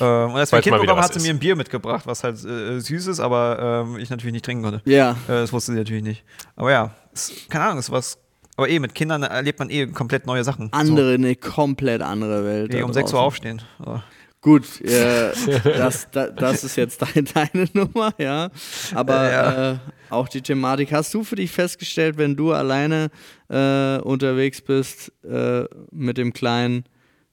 Ähm, 0.00 0.30
und 0.30 0.36
als 0.36 0.52
wir 0.52 0.58
ein 0.58 0.62
Kind 0.62 0.80
bekommen, 0.80 1.00
hat 1.00 1.14
sie 1.14 1.20
mir 1.20 1.30
ein 1.30 1.38
Bier 1.38 1.56
mitgebracht, 1.56 2.06
was 2.06 2.24
halt 2.24 2.42
äh, 2.44 2.80
süß 2.80 3.06
ist, 3.06 3.20
aber 3.20 3.84
ähm, 3.86 3.98
ich 3.98 4.10
natürlich 4.10 4.32
nicht 4.32 4.44
trinken 4.44 4.64
konnte. 4.64 4.82
Ja. 4.84 5.12
Äh, 5.28 5.32
das 5.32 5.52
wusste 5.52 5.72
sie 5.72 5.78
natürlich 5.78 6.02
nicht. 6.02 6.24
Aber 6.56 6.72
ja, 6.72 6.90
ist, 7.12 7.48
keine 7.48 7.64
Ahnung, 7.64 7.78
ist 7.78 7.90
was. 7.90 8.18
Aber 8.58 8.68
eh, 8.70 8.78
mit 8.78 8.94
Kindern 8.94 9.22
erlebt 9.22 9.58
man 9.58 9.68
eh 9.68 9.86
komplett 9.86 10.26
neue 10.26 10.42
Sachen. 10.42 10.72
Andere, 10.72 11.08
so. 11.08 11.14
eine 11.14 11.36
komplett 11.36 12.00
andere 12.00 12.44
Welt. 12.44 12.72
Nee, 12.72 12.82
um 12.82 12.92
6 12.92 13.12
Uhr 13.12 13.20
aufstehen. 13.20 13.60
Aber. 13.78 14.02
Gut, 14.46 14.80
äh, 14.80 15.32
das, 15.64 16.06
das, 16.12 16.30
das, 16.36 16.62
ist 16.62 16.76
jetzt 16.76 17.02
deine, 17.02 17.24
deine 17.34 17.68
Nummer, 17.72 18.14
ja. 18.16 18.48
Aber 18.94 19.28
ja. 19.28 19.72
Äh, 19.72 19.78
auch 20.08 20.28
die 20.28 20.40
Thematik, 20.40 20.92
hast 20.92 21.12
du 21.14 21.24
für 21.24 21.34
dich 21.34 21.50
festgestellt, 21.50 22.16
wenn 22.16 22.36
du 22.36 22.52
alleine 22.52 23.10
äh, 23.48 23.98
unterwegs 23.98 24.60
bist 24.60 25.10
äh, 25.24 25.64
mit 25.90 26.16
dem 26.16 26.32
Kleinen, 26.32 26.84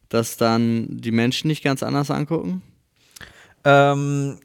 dass 0.10 0.38
dann 0.38 0.88
die 0.90 1.12
Menschen 1.12 1.50
nicht 1.50 1.64
ganz 1.64 1.84
anders 1.84 2.10
angucken? 2.10 2.64
Ähm, 3.64 4.40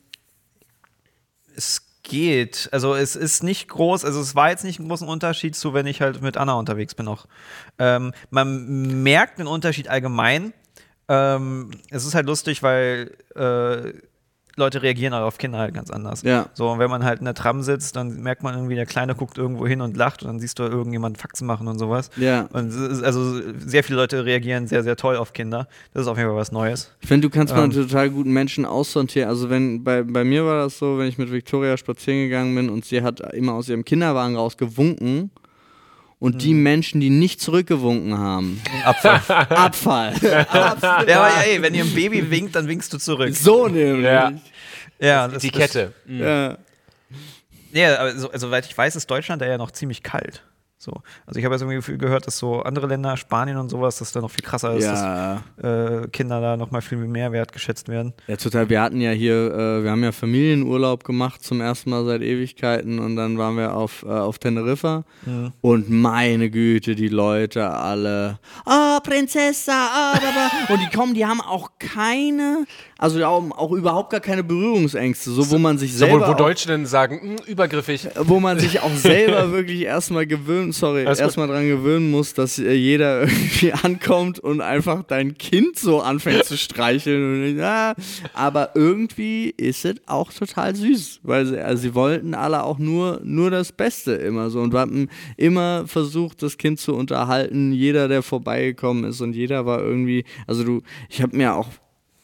es 1.56 1.86
geht. 2.02 2.68
Also 2.70 2.94
es 2.94 3.16
ist 3.16 3.42
nicht 3.42 3.68
groß, 3.68 4.04
also 4.04 4.20
es 4.20 4.34
war 4.34 4.50
jetzt 4.50 4.64
nicht 4.64 4.78
ein 4.78 4.88
großer 4.88 5.08
Unterschied 5.08 5.56
zu, 5.56 5.72
wenn 5.72 5.86
ich 5.86 6.02
halt 6.02 6.20
mit 6.20 6.36
Anna 6.36 6.52
unterwegs 6.52 6.94
bin 6.94 7.06
noch. 7.06 7.28
Ähm, 7.78 8.12
man 8.28 9.02
merkt 9.02 9.38
den 9.38 9.46
Unterschied 9.46 9.88
allgemein, 9.88 10.52
ähm, 11.08 11.70
es 11.90 12.04
ist 12.04 12.14
halt 12.14 12.26
lustig, 12.26 12.62
weil 12.62 13.16
äh, 13.34 13.92
Leute 14.58 14.82
reagieren 14.82 15.14
auch 15.14 15.22
auf 15.22 15.38
Kinder 15.38 15.58
halt 15.58 15.72
ganz 15.72 15.90
anders. 15.90 16.22
Ja. 16.22 16.46
So, 16.52 16.68
und 16.68 16.78
wenn 16.78 16.90
man 16.90 17.04
halt 17.04 17.20
in 17.20 17.24
der 17.24 17.34
Tram 17.34 17.62
sitzt, 17.62 17.96
dann 17.96 18.20
merkt 18.20 18.42
man 18.42 18.54
irgendwie, 18.54 18.74
der 18.74 18.86
Kleine 18.86 19.14
guckt 19.14 19.38
irgendwo 19.38 19.66
hin 19.66 19.80
und 19.80 19.96
lacht 19.96 20.22
und 20.22 20.28
dann 20.28 20.40
siehst 20.40 20.58
du 20.58 20.64
irgendjemand 20.64 21.16
Faxen 21.16 21.46
machen 21.46 21.68
und 21.68 21.78
sowas. 21.78 22.10
Ja. 22.16 22.48
Und 22.52 22.72
also 23.02 23.40
sehr 23.58 23.84
viele 23.84 23.96
Leute 23.96 24.24
reagieren 24.24 24.66
sehr, 24.66 24.82
sehr 24.82 24.96
toll 24.96 25.16
auf 25.16 25.32
Kinder. 25.32 25.68
Das 25.94 26.02
ist 26.02 26.08
auf 26.08 26.18
jeden 26.18 26.28
Fall 26.28 26.36
was 26.38 26.52
Neues. 26.52 26.90
Ich 27.00 27.08
finde, 27.08 27.28
du 27.28 27.34
kannst 27.34 27.54
ähm, 27.54 27.60
mal 27.60 27.70
total 27.70 28.10
guten 28.10 28.32
Menschen 28.32 28.64
aussortieren. 28.64 29.28
Also 29.28 29.48
wenn, 29.48 29.84
bei, 29.84 30.02
bei 30.02 30.24
mir 30.24 30.44
war 30.44 30.64
das 30.64 30.78
so, 30.78 30.98
wenn 30.98 31.06
ich 31.06 31.16
mit 31.16 31.32
Victoria 31.32 31.76
spazieren 31.76 32.24
gegangen 32.24 32.54
bin 32.54 32.68
und 32.68 32.84
sie 32.84 33.02
hat 33.02 33.20
immer 33.32 33.54
aus 33.54 33.68
ihrem 33.68 33.84
Kinderwagen 33.84 34.36
rausgewunken 34.36 35.30
und 36.18 36.34
mhm. 36.34 36.38
die 36.38 36.54
Menschen, 36.54 37.00
die 37.00 37.10
nicht 37.10 37.40
zurückgewunken 37.40 38.18
haben. 38.18 38.60
Abfall. 38.84 39.20
Abfall. 39.48 40.14
Abfall. 40.48 41.08
Ja, 41.08 41.20
aber 41.20 41.46
ey, 41.46 41.62
wenn 41.62 41.74
ihr 41.74 41.84
ein 41.84 41.94
Baby 41.94 42.30
winkt, 42.30 42.54
dann 42.54 42.66
winkst 42.68 42.92
du 42.92 42.98
zurück. 42.98 43.34
So 43.34 43.68
nämlich. 43.68 44.04
Ja, 44.04 44.32
ja 44.98 45.28
das, 45.28 45.42
die 45.42 45.50
Kette. 45.50 45.92
Mhm. 46.06 46.20
Ja. 46.20 46.58
Ja, 47.72 47.98
aber 47.98 48.16
so, 48.16 48.30
soweit 48.34 48.66
ich 48.66 48.76
weiß, 48.76 48.96
ist 48.96 49.10
Deutschland 49.10 49.42
da 49.42 49.46
ja 49.46 49.58
noch 49.58 49.70
ziemlich 49.70 50.02
kalt. 50.02 50.42
So. 50.80 50.92
Also 51.26 51.40
ich 51.40 51.44
habe 51.44 51.56
jetzt 51.56 51.62
irgendwie 51.62 51.76
Gefühl 51.76 51.98
gehört, 51.98 52.28
dass 52.28 52.38
so 52.38 52.62
andere 52.62 52.86
Länder, 52.86 53.16
Spanien 53.16 53.56
und 53.56 53.68
sowas, 53.68 53.98
dass 53.98 54.12
da 54.12 54.20
noch 54.20 54.30
viel 54.30 54.44
krasser 54.44 54.74
ist, 54.76 54.84
ja. 54.84 55.42
dass 55.56 56.04
äh, 56.04 56.08
Kinder 56.08 56.40
da 56.40 56.56
noch 56.56 56.70
mal 56.70 56.80
viel 56.80 56.98
mehr 56.98 57.32
wertgeschätzt 57.32 57.88
werden. 57.88 58.14
Ja, 58.28 58.36
total. 58.36 58.68
Wir 58.68 58.80
hatten 58.80 59.00
ja 59.00 59.10
hier, 59.10 59.52
äh, 59.52 59.82
wir 59.82 59.90
haben 59.90 60.04
ja 60.04 60.12
Familienurlaub 60.12 61.02
gemacht 61.02 61.42
zum 61.42 61.60
ersten 61.60 61.90
Mal 61.90 62.04
seit 62.04 62.22
Ewigkeiten 62.22 63.00
und 63.00 63.16
dann 63.16 63.38
waren 63.38 63.56
wir 63.56 63.74
auf, 63.74 64.04
äh, 64.04 64.08
auf 64.08 64.38
Teneriffa 64.38 65.04
mhm. 65.26 65.52
und 65.62 65.90
meine 65.90 66.48
Güte, 66.48 66.94
die 66.94 67.08
Leute 67.08 67.68
alle, 67.68 68.38
ah, 68.64 68.98
oh, 68.98 69.00
Prinzessa, 69.00 69.72
ah, 69.72 70.14
oh, 70.68 70.74
und 70.74 70.80
die 70.80 70.96
kommen, 70.96 71.14
die 71.14 71.26
haben 71.26 71.40
auch 71.40 71.70
keine 71.80 72.66
also 73.00 73.24
auch, 73.24 73.44
auch, 73.56 73.70
überhaupt 73.70 74.10
gar 74.10 74.18
keine 74.18 74.42
Berührungsängste, 74.42 75.30
so 75.30 75.48
wo 75.50 75.58
man 75.58 75.78
sich 75.78 75.94
selber. 75.94 76.18
So, 76.18 76.26
wo, 76.26 76.30
wo 76.32 76.34
Deutsche 76.34 76.66
dann 76.66 76.84
sagen, 76.84 77.20
mh, 77.22 77.38
hm, 77.38 77.46
übergriffig. 77.46 78.08
Wo 78.16 78.40
man 78.40 78.58
sich 78.58 78.80
auch 78.80 78.94
selber 78.96 79.52
wirklich 79.52 79.82
erstmal 79.82 80.26
gewöhnen, 80.26 80.67
sorry, 80.72 81.04
erstmal 81.04 81.48
dran 81.48 81.68
gewöhnen 81.68 82.10
muss, 82.10 82.34
dass 82.34 82.58
äh, 82.58 82.72
jeder 82.72 83.22
irgendwie 83.22 83.72
ankommt 83.72 84.38
und 84.38 84.60
einfach 84.60 85.02
dein 85.02 85.36
Kind 85.36 85.78
so 85.78 86.00
anfängt 86.00 86.44
zu 86.44 86.56
streicheln. 86.56 87.50
Und, 87.50 87.58
ja, 87.58 87.94
aber 88.34 88.70
irgendwie 88.74 89.54
ist 89.56 89.84
es 89.84 89.96
auch 90.06 90.32
total 90.32 90.74
süß, 90.74 91.20
weil 91.22 91.46
sie, 91.46 91.58
also 91.60 91.82
sie 91.82 91.94
wollten 91.94 92.34
alle 92.34 92.62
auch 92.62 92.78
nur, 92.78 93.20
nur 93.24 93.50
das 93.50 93.72
Beste 93.72 94.12
immer 94.12 94.50
so 94.50 94.60
und 94.60 94.72
wir 94.72 94.80
haben 94.80 95.08
immer 95.36 95.86
versucht, 95.86 96.42
das 96.42 96.58
Kind 96.58 96.80
zu 96.80 96.94
unterhalten. 96.94 97.72
Jeder, 97.72 98.08
der 98.08 98.22
vorbeigekommen 98.22 99.04
ist 99.04 99.20
und 99.20 99.34
jeder 99.34 99.66
war 99.66 99.80
irgendwie, 99.80 100.24
also 100.46 100.64
du, 100.64 100.82
ich 101.08 101.22
habe 101.22 101.36
mir 101.36 101.54
auch 101.54 101.68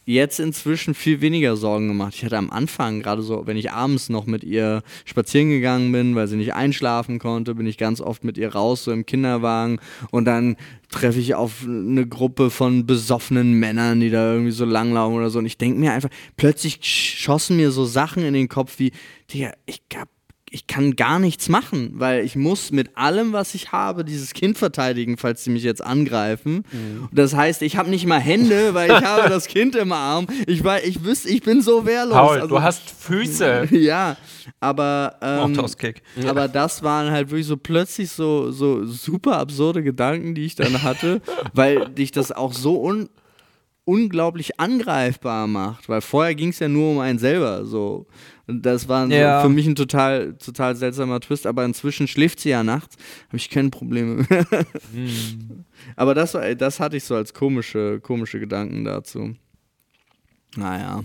jetzt 0.05 0.40
inzwischen 0.40 0.95
viel 0.95 1.21
weniger 1.21 1.57
Sorgen 1.57 1.88
gemacht. 1.88 2.14
Ich 2.14 2.25
hatte 2.25 2.37
am 2.37 2.51
Anfang, 2.51 3.01
gerade 3.01 3.23
so, 3.23 3.47
wenn 3.47 3.57
ich 3.57 3.73
abends 3.73 4.09
noch 4.09 4.27
mit 4.27 4.45
ihr 4.45 4.83
spazieren 5.05 5.51
gegangen 5.51 5.93
bin, 5.93 6.14
weil 6.14 6.29
sie 6.29 6.37
nicht 6.37 6.55
einschlafen 6.55 7.19
konnte, 7.19 7.55
bin 7.55 7.67
ich 7.67 7.79
ganz 7.79 8.01
oft 8.01 8.25
mit 8.25 8.38
ihr 8.38 8.53
raus, 8.53 8.85
so 8.85 8.93
im 8.93 9.07
Kinderwagen 9.07 9.79
und 10.11 10.27
dann 10.27 10.57
treffe 10.90 11.19
ich 11.19 11.35
auf 11.35 11.64
eine 11.67 12.07
Gruppe 12.07 12.51
von 12.51 12.87
besoffenen 12.87 13.55
Männern, 13.55 14.01
die 14.01 14.11
da 14.11 14.33
irgendwie 14.33 14.53
so 14.53 14.64
langlaufen 14.64 15.17
oder 15.17 15.31
so 15.31 15.38
und 15.38 15.47
ich 15.47 15.59
denke 15.59 15.79
mir 15.81 15.93
einfach, 15.93 16.11
plötzlich 16.37 16.79
schossen 16.83 17.57
mir 17.57 17.71
so 17.71 17.85
Sachen 17.85 18.23
in 18.25 18.35
den 18.35 18.49
Kopf 18.49 18.79
wie, 18.79 18.93
Digga, 19.33 19.53
ich 19.67 19.81
hab 19.97 20.09
ich 20.55 20.69
kann 20.69 20.95
gar 20.95 21.19
nichts 21.19 21.49
machen, 21.49 21.95
weil 21.95 22.25
ich 22.25 22.37
muss 22.37 22.71
mit 22.71 22.97
allem, 22.97 23.33
was 23.33 23.57
ich 23.57 23.73
habe, 23.73 24.05
dieses 24.05 24.35
Kind 24.35 24.57
verteidigen, 24.57 25.17
falls 25.17 25.43
sie 25.43 25.51
mich 25.51 25.64
jetzt 25.64 25.85
angreifen. 25.85 26.64
Mhm. 26.71 27.09
Das 27.11 27.35
heißt, 27.35 27.61
ich 27.62 27.77
habe 27.77 27.90
nicht 27.90 28.07
mal 28.07 28.21
Hände, 28.21 28.73
weil 28.73 28.88
ich 28.88 29.03
habe 29.03 29.29
das 29.29 29.49
Kind 29.49 29.75
im 29.75 29.90
Arm. 29.90 30.29
Ich, 30.47 30.62
war, 30.62 30.81
ich 30.85 31.03
wüsste, 31.03 31.29
ich 31.29 31.43
bin 31.43 31.61
so 31.61 31.85
wehrlos. 31.87 32.14
Paul, 32.14 32.37
also, 32.37 32.47
du 32.47 32.62
hast 32.62 32.88
Füße. 32.88 33.67
ja, 33.73 34.17
aber 34.61 35.17
ähm, 35.21 35.59
aber 36.29 36.47
das 36.47 36.85
waren 36.85 37.11
halt 37.11 37.31
wirklich 37.31 37.49
so 37.49 37.57
plötzlich 37.57 38.12
so, 38.12 38.53
so 38.53 38.87
super 38.87 39.38
absurde 39.38 39.83
Gedanken, 39.83 40.37
die 40.37 40.47
ich 40.47 40.55
dann 40.55 40.85
hatte, 40.85 41.21
weil 41.53 41.88
dich 41.88 42.12
das 42.12 42.31
auch 42.31 42.53
so 42.53 42.81
un 42.81 43.09
unglaublich 43.87 44.59
angreifbar 44.59 45.47
macht, 45.47 45.90
weil 45.90 46.01
vorher 46.01 46.35
ging 46.35 46.49
es 46.51 46.59
ja 46.59 46.69
nur 46.69 46.93
um 46.93 46.99
einen 47.01 47.19
selber 47.19 47.64
so. 47.64 48.07
Das 48.47 48.89
war 48.89 49.07
ja. 49.09 49.41
für 49.41 49.49
mich 49.49 49.67
ein 49.67 49.75
total, 49.75 50.35
total 50.35 50.77
seltsamer 50.77 51.21
Twist, 51.21 51.47
aber 51.47 51.65
inzwischen 51.65 52.07
schläft 52.07 52.41
sie 52.41 52.51
ja 52.51 52.63
nachts, 52.63 52.97
habe 53.29 53.39
ich 53.39 53.49
keine 53.49 53.71
Probleme 53.71 54.27
mehr. 54.29 54.47
mhm. 54.93 55.65
Aber 55.97 56.15
das, 56.15 56.35
war, 56.35 56.55
das 56.55 56.79
hatte 56.79 56.97
ich 56.97 57.05
so 57.05 57.15
als 57.15 57.33
komische, 57.33 58.01
komische 58.01 58.41
Gedanken 58.41 58.85
dazu. 58.85 59.35
Naja. 60.57 61.05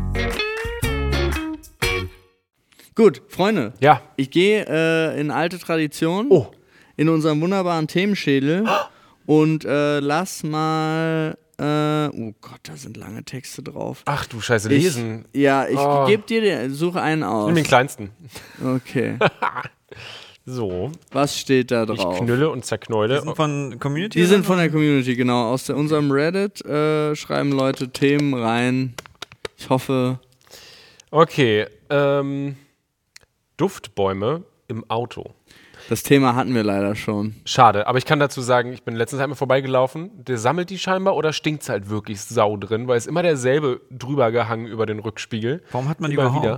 Gut, 3.01 3.23
Freunde. 3.29 3.73
Ja. 3.79 4.03
Ich 4.15 4.29
gehe 4.29 4.63
äh, 4.69 5.19
in 5.19 5.31
alte 5.31 5.57
Tradition. 5.57 6.27
Oh. 6.29 6.51
in 6.97 7.09
unserem 7.09 7.41
wunderbaren 7.41 7.87
Themenschädel 7.87 8.63
und 9.25 9.65
äh, 9.65 9.99
lass 9.99 10.43
mal. 10.43 11.35
Äh, 11.57 12.15
oh 12.15 12.31
Gott, 12.41 12.59
da 12.61 12.75
sind 12.75 12.97
lange 12.97 13.23
Texte 13.23 13.63
drauf. 13.63 14.03
Ach 14.05 14.27
du 14.27 14.39
Scheiße, 14.39 14.69
lesen. 14.69 15.25
Ich, 15.31 15.41
ja, 15.41 15.67
ich 15.67 15.79
oh. 15.79 16.05
gebe 16.05 16.21
dir 16.27 16.41
den, 16.41 16.71
suche 16.75 17.01
einen 17.01 17.23
aus. 17.23 17.47
Nimm 17.47 17.55
den 17.55 17.63
kleinsten. 17.63 18.11
Okay. 18.63 19.17
so. 20.45 20.91
Was 21.11 21.39
steht 21.39 21.71
da 21.71 21.87
drauf? 21.87 21.97
Ich 21.97 22.19
knülle 22.19 22.51
und 22.51 22.65
zerknäule. 22.65 23.15
Die 23.15 23.25
sind 23.25 23.35
von 23.35 23.79
Community? 23.79 24.19
Die 24.19 24.25
sind 24.25 24.45
von 24.45 24.59
der 24.59 24.69
Community, 24.69 25.15
genau. 25.15 25.51
Aus 25.51 25.65
der, 25.65 25.75
unserem 25.75 26.11
Reddit 26.11 26.63
äh, 26.65 27.15
schreiben 27.15 27.51
Leute 27.51 27.89
Themen 27.89 28.35
rein. 28.35 28.93
Ich 29.57 29.69
hoffe. 29.69 30.19
Okay. 31.09 31.65
Ähm, 31.89 32.57
Duftbäume 33.61 34.41
im 34.67 34.89
Auto. 34.89 35.35
Das 35.87 36.01
Thema 36.01 36.35
hatten 36.35 36.55
wir 36.55 36.63
leider 36.63 36.95
schon. 36.95 37.35
Schade, 37.45 37.85
aber 37.85 37.99
ich 37.99 38.05
kann 38.05 38.19
dazu 38.19 38.41
sagen, 38.41 38.73
ich 38.73 38.81
bin 38.81 38.95
letztens 38.95 39.21
einmal 39.21 39.35
vorbeigelaufen. 39.35 40.09
Der 40.15 40.39
sammelt 40.39 40.71
die 40.71 40.79
scheinbar 40.79 41.15
oder 41.15 41.31
stinkt 41.31 41.61
es 41.61 41.69
halt 41.69 41.87
wirklich 41.87 42.21
sau 42.21 42.57
drin, 42.57 42.87
weil 42.87 42.97
es 42.97 43.05
immer 43.05 43.21
derselbe 43.21 43.81
drüber 43.91 44.31
gehangen 44.31 44.65
über 44.65 44.87
den 44.87 44.97
Rückspiegel. 44.97 45.61
Warum 45.71 45.89
hat 45.89 46.01
man 46.01 46.09
die 46.09 46.15
überhaupt? 46.15 46.43
Wieder. 46.43 46.57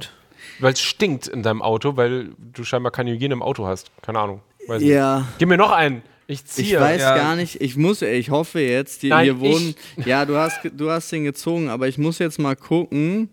Weil 0.60 0.74
es 0.74 0.80
stinkt 0.80 1.28
in 1.28 1.44
deinem 1.44 1.62
Auto, 1.62 1.98
weil 1.98 2.30
du 2.38 2.64
scheinbar 2.64 2.94
keine 2.94 3.12
Hygiene 3.12 3.34
im 3.34 3.42
Auto 3.42 3.66
hast. 3.66 3.92
Keine 4.02 4.20
Ahnung. 4.20 4.42
Weiß 4.68 4.82
ja. 4.82 5.20
Nicht. 5.20 5.40
Gib 5.40 5.50
mir 5.50 5.58
noch 5.58 5.72
einen. 5.72 6.04
Ich 6.28 6.46
ziehe. 6.46 6.68
Ich 6.68 6.80
weiß 6.80 7.02
ja. 7.02 7.18
gar 7.18 7.36
nicht, 7.36 7.60
ich 7.60 7.76
muss, 7.76 8.02
ich 8.02 8.30
hoffe 8.30 8.62
jetzt, 8.62 9.04
die 9.04 9.10
Nein, 9.10 9.26
hier 9.26 9.40
wohnen. 9.42 9.76
Ja, 10.06 10.24
du 10.24 10.38
hast, 10.38 10.62
du 10.64 10.90
hast 10.90 11.12
den 11.12 11.26
gezogen, 11.26 11.68
aber 11.68 11.90
ich 11.90 11.98
muss 11.98 12.20
jetzt 12.20 12.40
mal 12.40 12.56
gucken. 12.56 13.30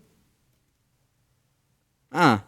Ah, 2.11 2.39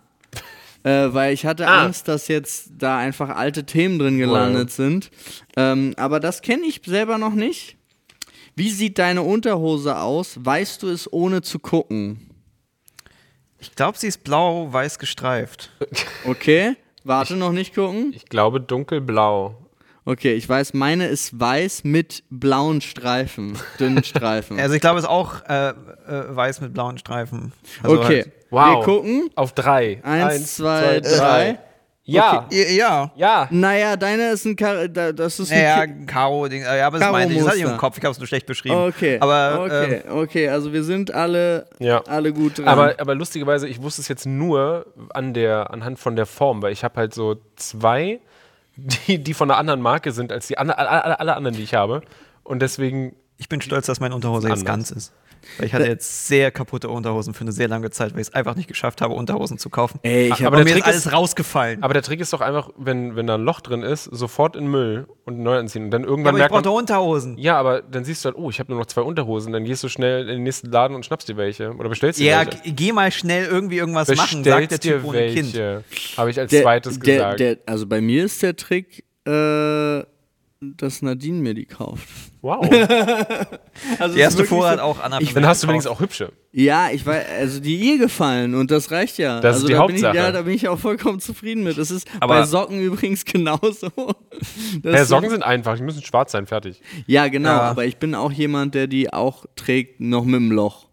äh, 0.84 1.14
weil 1.14 1.34
ich 1.34 1.46
hatte 1.46 1.68
ah. 1.68 1.86
Angst, 1.86 2.08
dass 2.08 2.28
jetzt 2.28 2.72
da 2.78 2.98
einfach 2.98 3.30
alte 3.30 3.66
Themen 3.66 4.00
drin 4.00 4.18
gelandet 4.18 4.70
wow. 4.70 4.76
sind. 4.76 5.12
Ähm, 5.56 5.94
aber 5.98 6.20
das 6.20 6.42
kenne 6.42 6.66
ich 6.66 6.82
selber 6.86 7.18
noch 7.18 7.34
nicht. 7.34 7.78
Wie 8.56 8.70
sieht 8.70 9.00
deine 9.00 9.24
Unterhose 9.24 9.98
aus? 9.98 10.38
Weißt 10.40 10.84
du 10.84 10.90
es 10.90 11.12
ohne 11.12 11.42
zu 11.42 11.60
gucken? 11.60 12.30
Ich 13.60 13.74
glaube, 13.76 13.98
sie 13.98 14.08
ist 14.08 14.24
blau-weiß 14.24 15.00
gestreift. 15.00 15.72
Okay, 16.26 16.76
warte 17.04 17.34
ich, 17.34 17.40
noch 17.40 17.52
nicht 17.52 17.74
gucken. 17.74 18.14
Ich 18.16 18.26
glaube 18.26 18.62
dunkelblau. 18.62 19.63
Okay, 20.06 20.34
ich 20.34 20.48
weiß, 20.48 20.74
meine 20.74 21.08
ist 21.08 21.40
weiß 21.40 21.86
mit 21.86 22.24
blauen 22.30 22.82
Streifen, 22.82 23.58
dünnen 23.80 24.04
Streifen. 24.04 24.60
also 24.60 24.76
ich 24.76 24.82
glaube, 24.82 25.00
es 25.00 25.06
ist 25.06 25.10
auch 25.10 25.42
äh, 25.48 25.70
äh, 25.70 25.74
weiß 26.08 26.60
mit 26.62 26.74
blauen 26.74 26.98
Streifen. 26.98 27.54
Also 27.82 28.00
okay, 28.00 28.24
halt 28.24 28.32
wow. 28.50 28.78
wir 28.78 28.84
gucken. 28.84 29.30
Auf 29.36 29.54
drei. 29.54 30.02
Eins, 30.04 30.34
Eins 30.34 30.56
zwei, 30.56 31.00
zwei, 31.02 31.18
drei. 31.18 31.60
Ja. 32.06 32.46
Okay. 32.48 32.76
Ja. 32.76 33.12
Ja. 33.16 33.48
Naja, 33.50 33.96
deine 33.96 34.32
ist 34.32 34.46
ein 34.46 34.58
Kar 34.58 34.90
das 34.90 35.40
ist 35.40 35.50
naja, 35.50 35.82
ein 35.82 36.06
Karo-Ding. 36.06 36.64
Ja, 36.64 36.88
aber 36.88 36.98
das 36.98 37.06
Karo 37.06 37.14
meine 37.14 37.32
ich. 37.32 37.40
Das 37.40 37.48
hatte 37.48 37.58
ich 37.60 37.64
im 37.64 37.78
Kopf. 37.78 37.98
Ich 37.98 38.04
habe 38.04 38.12
es 38.12 38.20
nur 38.20 38.28
schlecht 38.28 38.46
beschrieben. 38.46 38.76
Okay. 38.76 39.20
Aber, 39.22 39.64
okay, 39.64 40.02
ähm, 40.06 40.18
okay. 40.18 40.50
Also 40.50 40.74
wir 40.74 40.84
sind 40.84 41.14
alle, 41.14 41.66
ja. 41.80 42.04
alle 42.04 42.34
gut 42.34 42.58
dran. 42.58 42.68
Aber, 42.68 42.96
aber 43.00 43.16
lustigerweise, 43.16 43.70
ich 43.70 43.82
wusste 43.82 44.02
es 44.02 44.10
jetzt 44.10 44.26
nur 44.26 44.86
an 45.14 45.34
der, 45.34 45.72
anhand 45.72 45.98
von 45.98 46.18
der 46.18 46.26
Form, 46.26 46.62
weil 46.62 46.74
ich 46.74 46.84
habe 46.84 46.98
halt 46.98 47.14
so 47.14 47.38
zwei 47.56 48.20
die, 48.76 49.24
die 49.24 49.34
von 49.34 49.50
einer 49.50 49.60
anderen 49.60 49.82
Marke 49.82 50.12
sind 50.12 50.32
als 50.32 50.48
die 50.48 50.58
alle, 50.58 50.78
alle, 50.78 51.20
alle 51.20 51.36
anderen, 51.36 51.56
die 51.56 51.64
ich 51.64 51.74
habe. 51.74 52.02
Und 52.44 52.62
deswegen. 52.62 53.16
Ich 53.38 53.50
bin 53.50 53.62
stolz, 53.62 53.88
dass 53.88 54.00
meine 54.00 54.16
Unterhose 54.16 54.48
jetzt 54.48 54.66
ganz 54.66 54.92
ist. 54.92 55.12
Weil 55.58 55.68
ich 55.68 55.74
hatte 55.74 55.88
jetzt 55.88 56.28
sehr 56.28 56.52
kaputte 56.52 56.90
Unterhosen 56.90 57.34
für 57.34 57.42
eine 57.42 57.52
sehr 57.52 57.68
lange 57.68 57.90
Zeit, 57.90 58.14
weil 58.14 58.22
ich 58.22 58.28
es 58.28 58.34
einfach 58.34 58.56
nicht 58.56 58.68
geschafft 58.68 59.02
habe, 59.02 59.14
Unterhosen 59.14 59.58
zu 59.58 59.70
kaufen. 59.70 60.00
Ey, 60.04 60.30
ich 60.30 60.44
habe 60.44 60.64
mir 60.64 60.66
Trick 60.66 60.86
alles 60.86 61.06
ist, 61.06 61.14
rausgefallen. 61.14 61.84
Aber 61.84 61.94
der 61.94 62.04
Trick 62.04 62.20
ist 62.20 62.34
doch 62.34 62.42
einfach, 62.42 62.70
wenn, 62.78 63.16
wenn 63.16 63.28
da 63.28 63.36
ein 63.36 63.44
Loch 63.44 63.62
drin 63.62 63.82
ist, 63.82 64.06
sofort 64.06 64.56
in 64.56 64.68
Müll 64.68 65.08
und 65.26 65.40
neu 65.40 65.58
anziehen. 65.58 65.86
Und 65.86 65.92
dann 65.92 66.04
irgendwann 66.04 66.36
ja, 66.36 66.46
aber 66.46 66.56
merkt 66.56 66.68
ich 66.68 66.72
man, 66.72 66.80
Unterhosen. 66.80 67.38
Ja, 67.38 67.58
aber 67.58 67.82
dann 67.82 68.04
siehst 68.04 68.24
du 68.24 68.30
halt, 68.30 68.38
oh, 68.38 68.50
ich 68.50 68.60
habe 68.60 68.72
nur 68.72 68.80
noch 68.80 68.88
zwei 68.88 69.02
Unterhosen. 69.02 69.54
Dann 69.54 69.64
gehst 69.64 69.84
du 69.84 69.90
schnell 69.90 70.22
in 70.22 70.28
den 70.28 70.44
nächsten 70.44 70.72
Laden 70.72 70.96
und 70.96 71.06
schnappst 71.06 71.28
dir 71.30 71.38
welche. 71.38 71.74
Oder 71.74 71.90
bestellst 71.90 72.20
dir 72.20 72.32
ja, 72.32 72.46
welche. 72.46 72.68
Ja, 72.68 72.74
geh 72.76 72.92
mal 72.92 73.12
schnell 73.12 73.46
irgendwie 73.46 73.78
irgendwas 73.78 74.08
Bestellst 74.08 74.34
machen, 74.34 74.44
sagt 74.44 74.72
der 74.72 74.80
Typ 74.80 75.04
ohne 75.04 75.18
welche, 75.18 75.42
Kind. 75.42 76.18
Habe 76.18 76.30
ich 76.30 76.40
als 76.40 76.50
der, 76.52 76.64
zweites 76.64 77.00
der, 77.00 77.16
gesagt. 77.16 77.40
Der, 77.40 77.58
also 77.66 77.88
bei 77.88 78.02
mir 78.02 78.26
ist 78.26 78.42
der 78.42 78.56
Trick, 78.56 79.06
äh, 79.26 80.04
dass 80.78 81.02
Nadine 81.02 81.40
mir 81.40 81.54
die 81.54 81.66
kauft. 81.66 82.08
Wow. 82.42 82.68
also 84.00 84.16
die 84.16 84.22
erste 84.22 84.46
Vorrat 84.46 84.80
so, 84.80 84.84
auch 84.84 85.02
Anna. 85.02 85.22
Ich, 85.22 85.34
dann 85.34 85.46
hast 85.46 85.64
du 85.64 85.68
wenigstens 85.68 85.92
auch 85.92 86.00
hübsche. 86.00 86.32
Ja, 86.52 86.90
ich 86.92 87.06
weiß, 87.06 87.26
also 87.40 87.60
die 87.60 87.76
ihr 87.78 87.98
gefallen 87.98 88.54
und 88.56 88.70
das 88.72 88.92
reicht 88.92 89.18
ja. 89.18 89.40
Das 89.40 89.56
also 89.56 89.66
ist 89.66 89.70
die 89.70 89.74
da 89.74 89.80
Hauptsache. 89.80 90.12
Bin 90.12 90.22
ich, 90.22 90.26
ja, 90.26 90.32
da 90.32 90.42
bin 90.42 90.54
ich 90.54 90.68
auch 90.68 90.80
vollkommen 90.80 91.20
zufrieden 91.20 91.64
mit. 91.64 91.78
Das 91.78 91.92
ist 91.92 92.08
aber 92.20 92.40
bei 92.40 92.46
Socken 92.46 92.82
übrigens 92.82 93.26
genauso. 93.26 93.90
Ja, 94.84 95.06
Socken 95.06 95.30
sind 95.30 95.44
einfach, 95.44 95.78
die 95.78 95.84
müssen 95.84 96.04
schwarz 96.04 96.32
sein, 96.32 96.46
fertig. 96.46 96.82
Ja, 97.08 97.28
genau, 97.28 97.50
ja. 97.50 97.62
aber 97.62 97.86
ich 97.86 97.98
bin 97.98 98.16
auch 98.16 98.32
jemand, 98.32 98.76
der 98.76 98.88
die 98.88 99.12
auch 99.12 99.46
trägt, 99.56 100.00
noch 100.00 100.26
mit 100.26 100.36
dem 100.36 100.52
Loch. 100.52 100.88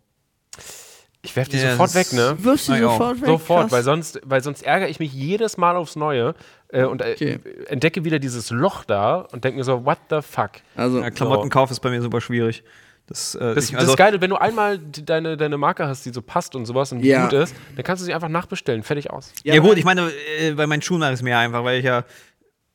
Ich 1.31 1.37
werf 1.37 1.49
die 1.49 1.59
ja, 1.59 1.71
sofort 1.71 1.95
weg, 1.95 2.13
ne? 2.13 2.37
Wirfst 2.41 2.69
du 2.69 2.77
sofort 2.77 3.21
weg? 3.21 3.27
Sofort, 3.29 3.71
weil 3.71 3.85
sonst, 3.85 4.21
weil 4.25 4.43
sonst 4.43 4.63
ärgere 4.63 4.89
ich 4.89 4.99
mich 4.99 5.13
jedes 5.13 5.57
Mal 5.57 5.77
aufs 5.77 5.95
Neue 5.95 6.35
äh, 6.73 6.83
und 6.83 7.03
äh, 7.03 7.13
okay. 7.13 7.39
entdecke 7.69 8.05
wieder 8.05 8.19
dieses 8.19 8.51
Loch 8.51 8.83
da 8.85 9.29
und 9.31 9.45
denke 9.45 9.59
mir 9.59 9.65
so, 9.65 9.85
what 9.85 9.99
the 10.11 10.23
fuck? 10.23 10.51
Also, 10.75 11.01
ja, 11.01 11.09
Klamottenkauf 11.11 11.71
ist 11.71 11.79
bei 11.79 11.91
mir 11.91 12.03
super 12.03 12.21
schwierig. 12.21 12.65
Das, 13.07 13.37
äh, 13.37 13.55
das, 13.55 13.69
ich, 13.69 13.77
also 13.77 13.87
das 13.87 13.91
ist 13.93 13.97
geil, 13.97 14.21
wenn 14.21 14.31
du 14.31 14.37
einmal 14.37 14.79
deine, 14.79 15.37
deine 15.37 15.57
Marke 15.57 15.87
hast, 15.87 16.05
die 16.05 16.11
so 16.11 16.21
passt 16.21 16.57
und 16.57 16.67
sowas 16.67 16.91
und 16.91 16.99
die 16.99 17.09
ja. 17.09 17.23
gut 17.23 17.33
ist, 17.35 17.55
dann 17.77 17.85
kannst 17.85 18.01
du 18.01 18.07
sie 18.07 18.15
einfach 18.15 18.29
nachbestellen, 18.29 18.83
fertig 18.83 19.11
aus. 19.11 19.33
Ja, 19.45 19.55
ja 19.55 19.61
gut, 19.61 19.79
ich 19.79 19.85
meine, 19.85 20.11
äh, 20.41 20.53
bei 20.55 20.67
meinen 20.67 20.83
Schuhen 20.83 21.03
ist 21.03 21.23
mir 21.23 21.39
einfach, 21.39 21.63
weil 21.63 21.79
ich 21.79 21.85
ja. 21.85 22.03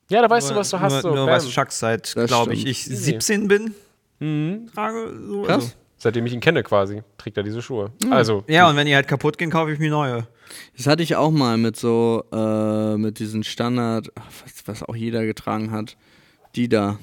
Ja, 0.09 0.21
da 0.21 0.29
weißt 0.29 0.47
nur, 0.47 0.53
du, 0.53 0.59
was 0.61 0.69
du 0.69 0.79
hast. 0.79 0.93
Nur, 0.93 1.01
so, 1.01 1.13
nur 1.13 1.27
was 1.27 1.49
Chucks 1.49 1.79
seit, 1.79 2.13
glaube 2.13 2.53
ich, 2.53 2.65
ich 2.65 2.85
17 2.85 3.49
bin. 3.49 3.75
Mhm. 4.19 4.69
Trage 4.73 5.13
so. 5.27 5.41
Krass. 5.41 5.55
Also. 5.55 5.71
Seitdem 5.97 6.25
ich 6.25 6.33
ihn 6.33 6.41
kenne 6.41 6.63
quasi, 6.63 7.03
trägt 7.17 7.37
er 7.37 7.43
diese 7.43 7.61
Schuhe. 7.61 7.91
Mhm. 8.03 8.13
Also. 8.13 8.43
Ja, 8.47 8.69
und 8.69 8.75
wenn 8.75 8.85
die 8.85 8.95
halt 8.95 9.07
kaputt 9.07 9.37
gehen, 9.37 9.49
kaufe 9.49 9.71
ich 9.71 9.79
mir 9.79 9.89
neue. 9.89 10.27
Das 10.77 10.87
hatte 10.87 11.03
ich 11.03 11.15
auch 11.15 11.31
mal 11.31 11.57
mit 11.57 11.75
so, 11.75 12.23
äh, 12.31 12.97
mit 12.97 13.19
diesen 13.19 13.43
Standard, 13.43 14.11
was, 14.15 14.67
was 14.67 14.83
auch 14.83 14.95
jeder 14.95 15.25
getragen 15.25 15.71
hat. 15.71 15.97
Die 16.55 16.69
da. 16.69 16.99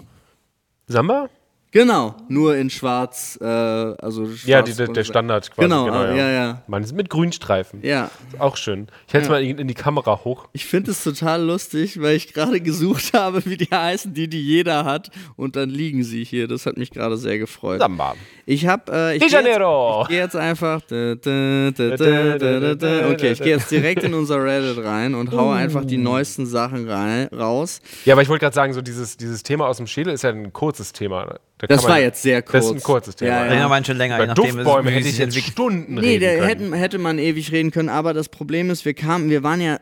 Samba? 0.86 1.28
Genau, 1.72 2.14
nur 2.28 2.54
in 2.54 2.68
schwarz, 2.68 3.38
äh, 3.40 3.46
also 3.46 4.26
schwarz 4.26 4.44
Ja, 4.44 4.60
die, 4.60 4.74
der, 4.74 4.88
der 4.88 5.04
Standard 5.04 5.50
quasi. 5.50 5.66
Genau, 5.66 5.86
genau 5.86 6.04
ja. 6.04 6.14
ja, 6.14 6.30
ja. 6.30 6.62
Man 6.66 6.84
ist 6.84 6.92
mit 6.92 7.08
Grünstreifen. 7.08 7.80
Ja. 7.82 8.10
Auch 8.38 8.58
schön. 8.58 8.88
Ich 9.08 9.14
es 9.14 9.24
ja. 9.24 9.30
mal 9.30 9.42
in, 9.42 9.56
in, 9.56 9.68
die 9.68 9.74
Kamera 9.74 10.20
hoch. 10.22 10.48
Ich 10.52 10.66
finde 10.66 10.90
es 10.90 11.02
total 11.02 11.42
lustig, 11.42 11.98
weil 12.02 12.14
ich 12.16 12.34
gerade 12.34 12.60
gesucht 12.60 13.14
habe, 13.14 13.46
wie 13.46 13.56
die 13.56 13.70
heißen, 13.72 14.12
die 14.12 14.28
die 14.28 14.42
jeder 14.42 14.84
hat. 14.84 15.10
Und 15.36 15.56
dann 15.56 15.70
liegen 15.70 16.04
sie 16.04 16.24
hier. 16.24 16.46
Das 16.46 16.66
hat 16.66 16.76
mich 16.76 16.90
gerade 16.90 17.16
sehr 17.16 17.38
gefreut. 17.38 17.80
Samba. 17.80 18.16
Ich 18.44 18.66
habe, 18.66 18.92
äh, 18.92 19.16
ich 19.16 19.26
gehe 19.26 19.30
jetzt, 19.30 20.08
geh 20.08 20.16
jetzt, 20.16 20.36
einfach, 20.36 20.82
okay, 20.82 21.22
ich 23.32 23.38
gehe 23.38 23.52
jetzt 23.52 23.70
direkt 23.70 24.02
in 24.02 24.12
unser 24.12 24.44
Reddit 24.44 24.84
rein 24.84 25.14
und 25.14 25.32
hau 25.32 25.50
einfach 25.50 25.86
die 25.86 25.96
neuesten 25.96 26.44
Sachen 26.44 26.86
rein, 26.86 27.28
raus. 27.28 27.80
Ja, 28.04 28.12
aber 28.12 28.20
ich 28.20 28.28
wollte 28.28 28.42
gerade 28.42 28.54
sagen, 28.54 28.74
so 28.74 28.82
dieses, 28.82 29.16
dieses 29.16 29.42
Thema 29.42 29.68
aus 29.68 29.78
dem 29.78 29.86
Schädel 29.86 30.12
ist 30.12 30.22
ja 30.22 30.30
ein 30.30 30.52
kurzes 30.52 30.92
Thema. 30.92 31.38
Da 31.62 31.68
das 31.68 31.84
war 31.84 32.00
jetzt 32.00 32.22
sehr 32.22 32.42
kurz. 32.42 32.64
Das 32.64 32.64
ist 32.66 32.72
ein 32.72 32.82
kurzes 32.82 33.14
Thema. 33.14 33.30
Ja, 33.30 33.46
ja. 33.46 33.54
ja 33.54 33.68
manche 33.68 33.92
länger. 33.92 34.18
Bei 34.18 34.26
Duftbäume 34.26 34.90
hätte 34.90 35.08
ich 35.08 35.16
jetzt 35.16 35.38
Stunden 35.38 35.94
nee, 35.94 36.00
reden 36.00 36.28
können. 36.28 36.42
Hätten, 36.42 36.72
hätte 36.72 36.98
man 36.98 37.18
ewig 37.20 37.52
reden 37.52 37.70
können, 37.70 37.88
aber 37.88 38.14
das 38.14 38.28
Problem 38.28 38.68
ist, 38.68 38.84
wir 38.84 38.94
kamen, 38.94 39.30
wir 39.30 39.44
waren 39.44 39.60
ja, 39.60 39.78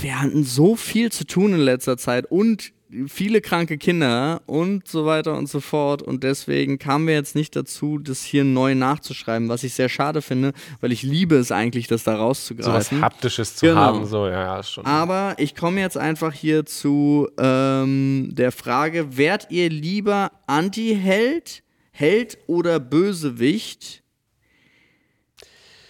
wir 0.00 0.20
hatten 0.20 0.42
so 0.42 0.74
viel 0.74 1.12
zu 1.12 1.24
tun 1.24 1.54
in 1.54 1.60
letzter 1.60 1.96
Zeit 1.98 2.26
und 2.26 2.72
viele 3.06 3.40
kranke 3.40 3.78
Kinder 3.78 4.42
und 4.46 4.88
so 4.88 5.06
weiter 5.06 5.36
und 5.36 5.48
so 5.48 5.60
fort. 5.60 6.02
Und 6.02 6.22
deswegen 6.24 6.78
kamen 6.78 7.06
wir 7.06 7.14
jetzt 7.14 7.34
nicht 7.34 7.56
dazu, 7.56 7.98
das 7.98 8.22
hier 8.22 8.44
neu 8.44 8.74
nachzuschreiben, 8.74 9.48
was 9.48 9.64
ich 9.64 9.74
sehr 9.74 9.88
schade 9.88 10.22
finde, 10.22 10.52
weil 10.80 10.92
ich 10.92 11.02
liebe 11.02 11.36
es 11.36 11.52
eigentlich, 11.52 11.86
das 11.86 12.04
da 12.04 12.16
rauszugreifen. 12.16 12.72
So 12.72 12.96
was 12.96 13.02
Haptisches 13.02 13.56
zu 13.56 13.66
genau. 13.66 13.80
haben, 13.80 14.06
so, 14.06 14.26
ja, 14.26 14.56
ja, 14.56 14.62
schon. 14.62 14.86
Aber 14.86 15.34
ich 15.38 15.54
komme 15.54 15.80
jetzt 15.80 15.96
einfach 15.96 16.32
hier 16.32 16.66
zu 16.66 17.28
ähm, 17.38 18.30
der 18.32 18.52
Frage: 18.52 19.16
Wärt 19.16 19.50
ihr 19.50 19.70
lieber 19.70 20.32
Anti-Held, 20.46 21.62
Held 21.90 22.38
oder 22.46 22.80
Bösewicht? 22.80 24.02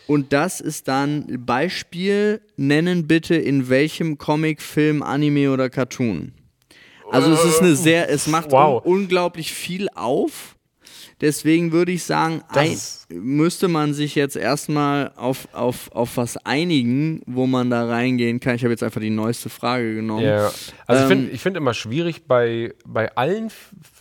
Und 0.07 0.33
das 0.35 0.61
ist 0.61 0.89
dann 0.89 1.45
Beispiel, 1.47 2.43
nennen 2.57 3.07
bitte 3.07 3.37
in 3.37 3.71
welchem 3.71 4.19
Comic, 4.19 4.61
Film, 4.61 5.03
Anime 5.03 5.51
oder 5.51 5.71
Cartoon. 5.71 6.33
Also 7.15 7.33
es 7.33 7.45
ist 7.45 7.61
eine 7.61 7.77
sehr, 7.77 8.11
es 8.11 8.27
macht 8.27 8.51
wow. 8.53 8.85
un 8.85 9.05
unglaublich 9.05 9.53
viel 9.53 9.89
auf. 9.95 10.55
Deswegen 11.21 11.73
würde 11.73 11.93
ich 11.93 12.05
sagen, 12.05 12.43
ein, 12.49 12.77
müsste 13.09 13.69
man 13.69 13.95
sich 13.95 14.15
jetzt 14.15 14.37
erstmal 14.37 15.13
auf, 15.17 15.49
auf, 15.53 15.91
auf 15.93 16.17
was 16.17 16.37
einigen, 16.39 17.23
wo 17.27 17.47
man 17.47 17.71
da 17.71 17.87
reingehen 17.87 18.41
kann. 18.41 18.57
Ich 18.57 18.63
habe 18.63 18.73
jetzt 18.73 18.83
einfach 18.83 19.01
die 19.01 19.11
neueste 19.11 19.49
Frage 19.49 19.95
genommen. 19.95 20.25
Ja, 20.25 20.51
also 20.87 21.03
ähm, 21.03 21.03
ich 21.03 21.07
finde 21.07 21.31
ich 21.31 21.41
find 21.41 21.57
immer 21.57 21.73
schwierig, 21.73 22.27
bei, 22.27 22.75
bei 22.85 23.15
allen 23.17 23.51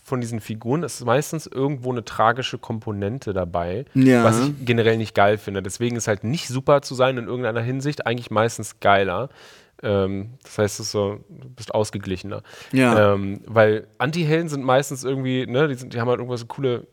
von 0.03 0.21
diesen 0.21 0.41
Figuren 0.41 0.83
ist 0.83 1.05
meistens 1.05 1.47
irgendwo 1.47 1.91
eine 1.91 2.03
tragische 2.03 2.57
Komponente 2.57 3.31
dabei, 3.31 3.85
ja. 3.93 4.23
was 4.23 4.39
ich 4.39 4.65
generell 4.65 4.97
nicht 4.97 5.15
geil 5.15 5.37
finde. 5.37 5.63
Deswegen 5.63 5.95
ist 5.95 6.07
halt 6.07 6.23
nicht 6.23 6.47
super 6.47 6.81
zu 6.81 6.93
sein 6.93 7.17
in 7.17 7.27
irgendeiner 7.27 7.61
Hinsicht 7.61 8.05
eigentlich 8.05 8.31
meistens 8.31 8.79
geiler. 8.79 9.29
Ähm, 9.83 10.31
das 10.43 10.57
heißt, 10.57 10.79
du, 10.79 10.83
so, 10.83 11.19
du 11.29 11.49
bist 11.49 11.73
ausgeglichener. 11.73 12.41
Ja. 12.71 13.13
Ähm, 13.13 13.41
weil 13.45 13.87
Anti-Helden 13.97 14.49
sind 14.49 14.63
meistens 14.63 15.03
irgendwie, 15.03 15.45
ne, 15.45 15.67
die, 15.67 15.75
sind, 15.75 15.93
die 15.93 15.99
haben 15.99 16.09
halt 16.09 16.19
irgendwas 16.19 16.41
so 16.41 16.47
coole 16.47 16.87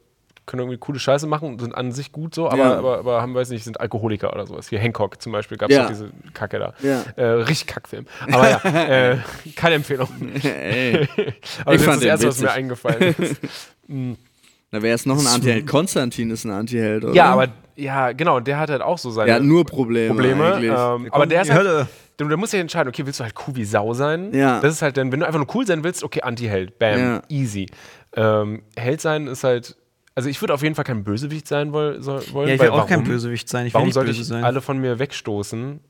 können 0.50 0.62
irgendwie 0.62 0.78
coole 0.78 0.98
Scheiße 0.98 1.28
machen 1.28 1.48
und 1.48 1.60
sind 1.60 1.74
an 1.74 1.92
sich 1.92 2.10
gut 2.10 2.34
so, 2.34 2.48
aber, 2.48 2.58
ja. 2.58 2.78
aber, 2.78 2.98
aber, 2.98 3.22
haben, 3.22 3.34
weiß 3.34 3.50
nicht, 3.50 3.62
sind 3.62 3.78
Alkoholiker 3.80 4.32
oder 4.32 4.46
sowas. 4.46 4.68
Hier 4.68 4.80
Hancock 4.80 5.22
zum 5.22 5.30
Beispiel 5.30 5.56
gab 5.56 5.70
es 5.70 5.76
ja. 5.76 5.86
diese 5.86 6.10
Kacke 6.34 6.58
da. 6.58 6.74
Ja. 6.82 7.04
Äh, 7.14 7.42
richtig 7.42 7.68
Kackfilm. 7.68 8.06
Aber 8.32 8.50
ja, 8.50 8.60
äh, 9.12 9.18
keine 9.54 9.76
Empfehlung. 9.76 10.08
Ey. 10.42 11.08
aber 11.64 11.74
ich 11.74 11.82
das 11.82 11.82
ist 11.82 11.86
das 11.86 12.02
Erste, 12.02 12.28
was 12.28 12.40
mir 12.40 12.50
eingefallen 12.50 13.14
ist. 13.16 13.40
Da 14.70 14.82
wäre 14.82 14.94
es 14.94 15.04
noch 15.04 15.18
ein 15.18 15.26
Antiheld. 15.26 15.66
Konstantin 15.66 16.30
ist 16.30 16.44
ein 16.44 16.52
Antiheld, 16.52 17.04
oder? 17.04 17.14
Ja, 17.14 17.32
aber 17.32 17.48
ja, 17.76 18.12
genau, 18.12 18.40
der 18.40 18.58
hat 18.58 18.70
halt 18.70 18.82
auch 18.82 18.98
so 18.98 19.10
seine 19.10 19.30
ja, 19.30 19.40
nur 19.40 19.64
Probleme. 19.64 20.08
Probleme 20.08 20.58
ähm, 20.58 21.08
aber 21.10 21.26
der 21.26 21.42
ist 21.42 21.50
halt, 21.50 21.88
du, 22.16 22.28
du 22.28 22.36
musst 22.36 22.52
ja 22.52 22.60
entscheiden, 22.60 22.88
okay, 22.88 23.04
willst 23.04 23.20
du 23.20 23.24
halt 23.24 23.34
cool 23.46 23.56
wie 23.56 23.64
Sau 23.64 23.94
sein? 23.94 24.32
Ja. 24.32 24.60
Das 24.60 24.74
ist 24.74 24.82
halt 24.82 24.96
dann, 24.96 25.10
wenn 25.10 25.20
du 25.20 25.26
einfach 25.26 25.40
nur 25.40 25.54
cool 25.54 25.66
sein 25.66 25.82
willst, 25.82 26.04
okay, 26.04 26.20
Anti-Held, 26.22 26.78
bam, 26.78 26.98
ja. 26.98 27.22
easy. 27.28 27.66
Ähm, 28.14 28.62
Held 28.76 29.00
sein 29.00 29.26
ist 29.26 29.44
halt, 29.44 29.76
also 30.14 30.28
ich 30.28 30.40
würde 30.40 30.54
auf 30.54 30.62
jeden 30.62 30.74
Fall 30.74 30.84
kein 30.84 31.02
Bösewicht 31.02 31.48
sein 31.48 31.72
wollen. 31.72 32.02
Ja, 32.02 32.18
ich 32.18 32.32
will 32.34 32.68
auch 32.68 32.76
warum, 32.76 32.88
kein 32.88 33.04
Bösewicht 33.04 33.48
sein. 33.48 33.66
Ich 33.66 33.74
warum 33.74 33.90
sollte 33.90 34.10
ich 34.10 34.24
sein. 34.24 34.44
alle 34.44 34.60
von 34.60 34.78
mir 34.78 34.98
wegstoßen? 34.98 35.80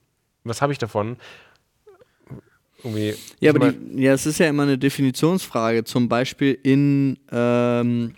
Was 0.45 0.62
habe 0.62 0.73
ich 0.73 0.79
davon? 0.79 1.16
Irgendwie, 2.83 3.14
ja, 3.40 3.51
aber 3.51 3.73
die, 3.73 4.03
ja, 4.03 4.12
es 4.14 4.25
ist 4.25 4.38
ja 4.38 4.49
immer 4.49 4.62
eine 4.62 4.79
Definitionsfrage. 4.79 5.85
Zum 5.85 6.09
Beispiel 6.09 6.59
in 6.62 7.19
ähm, 7.31 8.14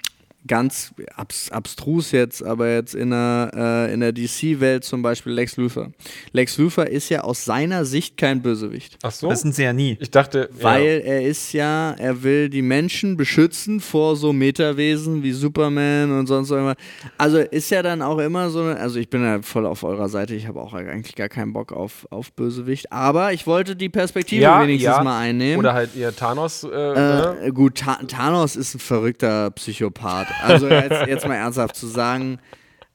ganz 0.47 0.93
abs 1.15 1.51
abstrus 1.51 2.11
jetzt, 2.13 2.43
aber 2.45 2.73
jetzt 2.73 2.95
in 2.95 3.11
der, 3.11 3.51
äh, 3.55 3.95
in 3.95 4.01
der 4.01 4.13
DC-Welt 4.13 4.85
zum 4.85 5.03
Beispiel 5.03 5.33
Lex 5.33 5.57
Luthor. 5.57 5.93
Lex 6.33 6.59
Luthor 6.59 6.87
ist 6.87 7.09
ja 7.09 7.21
aus 7.21 7.45
seiner 7.45 7.85
Sicht 7.85 8.17
kein 8.17 8.43
Bösewicht. 8.43 8.99
Ach 9.03 9.13
so? 9.13 9.29
Das 9.29 9.43
sind 9.43 9.55
sie 9.55 9.63
ja 9.63 9.73
nie. 9.73 9.97
Ich 10.01 10.11
dachte. 10.11 10.49
Weil 10.61 10.85
ja. 10.85 11.13
er 11.13 11.23
ist 11.23 11.53
ja, 11.53 11.93
er 11.93 12.23
will 12.23 12.49
die 12.49 12.63
Menschen 12.63 13.17
beschützen 13.17 13.81
vor 13.81 14.17
so 14.17 14.33
Metawesen 14.33 15.23
wie 15.23 15.33
Superman 15.33 16.11
und 16.19 16.27
sonst 16.27 16.51
irgendwas. 16.51 16.77
Also 17.19 17.39
ist 17.39 17.71
ja 17.71 17.83
dann 17.83 18.03
auch 18.03 18.19
immer 18.19 18.51
so, 18.51 18.63
also 18.63 18.99
ich 18.99 19.09
bin 19.09 19.23
ja 19.23 19.43
voll 19.43 19.67
auf 19.67 19.85
eurer 19.85 20.09
Seite, 20.09 20.35
ich 20.35 20.47
habe 20.47 20.61
auch 20.61 20.75
eigentlich 20.75 21.15
gar 21.15 21.29
keinen 21.29 21.53
Bock 21.53 21.73
auf, 21.73 22.07
auf 22.11 22.33
Bösewicht, 22.33 22.91
aber 22.91 23.33
ich 23.33 23.47
wollte 23.47 23.77
die 23.77 23.89
Perspektive 23.89 24.43
ja, 24.43 24.61
wenigstens 24.63 24.97
ja. 24.97 25.05
mal 25.05 25.21
einnehmen. 25.21 25.59
Oder 25.59 25.75
halt 25.75 25.95
ihr 25.95 26.15
Thanos. 26.15 26.65
Äh, 26.65 26.69
äh, 26.69 26.95
ne? 26.95 27.53
gut, 27.53 27.77
Ta 27.79 28.01
Thanos 28.09 28.57
ist 28.57 28.75
ein 28.75 28.81
verrückter 28.81 29.51
Psychopath. 29.51 30.32
Also 30.43 30.69
jetzt, 30.69 31.07
jetzt 31.07 31.27
mal 31.27 31.35
ernsthaft 31.35 31.77
zu 31.77 31.87
sagen, 31.87 32.39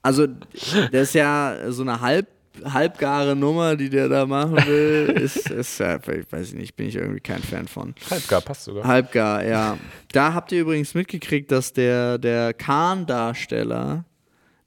also 0.01 0.27
das 0.91 1.09
ist 1.09 1.13
ja 1.13 1.57
so 1.69 1.83
eine 1.83 1.99
halb 2.01 2.27
halbgare 2.65 3.35
Nummer, 3.35 3.75
die 3.75 3.89
der 3.89 4.09
da 4.09 4.25
machen 4.25 4.55
will, 4.65 5.13
ist, 5.21 5.49
ist 5.49 5.79
ja, 5.79 5.97
ich 5.97 6.31
weiß 6.31 6.53
nicht, 6.53 6.75
bin 6.75 6.87
ich 6.87 6.95
irgendwie 6.95 7.19
kein 7.19 7.41
Fan 7.41 7.67
von. 7.67 7.93
Halbgar 8.09 8.41
passt 8.41 8.63
sogar. 8.63 8.83
Halbgar, 8.85 9.45
ja. 9.45 9.77
Da 10.11 10.33
habt 10.33 10.51
ihr 10.51 10.61
übrigens 10.61 10.93
mitgekriegt, 10.93 11.51
dass 11.51 11.73
der, 11.73 12.17
der 12.17 12.53
Khan-Darsteller, 12.53 14.05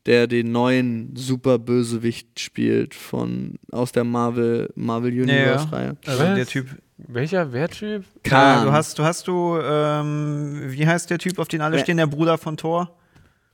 der 0.06 0.26
den 0.26 0.52
neuen 0.52 1.14
Superbösewicht 1.16 2.40
spielt 2.40 2.94
von 2.94 3.58
aus 3.70 3.92
der 3.92 4.04
Marvel, 4.04 4.70
Marvel 4.74 5.12
Universe-Reihe. 5.12 5.96
Ja, 6.04 6.12
also 6.12 6.24
der 6.34 6.46
Typ. 6.46 6.68
Welcher? 7.08 7.52
Wer 7.52 7.68
Typ? 7.68 8.04
Khan. 8.22 8.64
du 8.66 8.72
hast, 8.72 8.98
du 8.98 9.04
hast 9.04 9.26
du, 9.26 9.58
ähm, 9.62 10.62
wie 10.66 10.86
heißt 10.86 11.10
der 11.10 11.18
Typ, 11.18 11.38
auf 11.38 11.48
den 11.48 11.60
alle 11.60 11.78
stehen, 11.78 11.96
der 11.96 12.06
Bruder 12.06 12.38
von 12.38 12.56
Thor? 12.56 12.96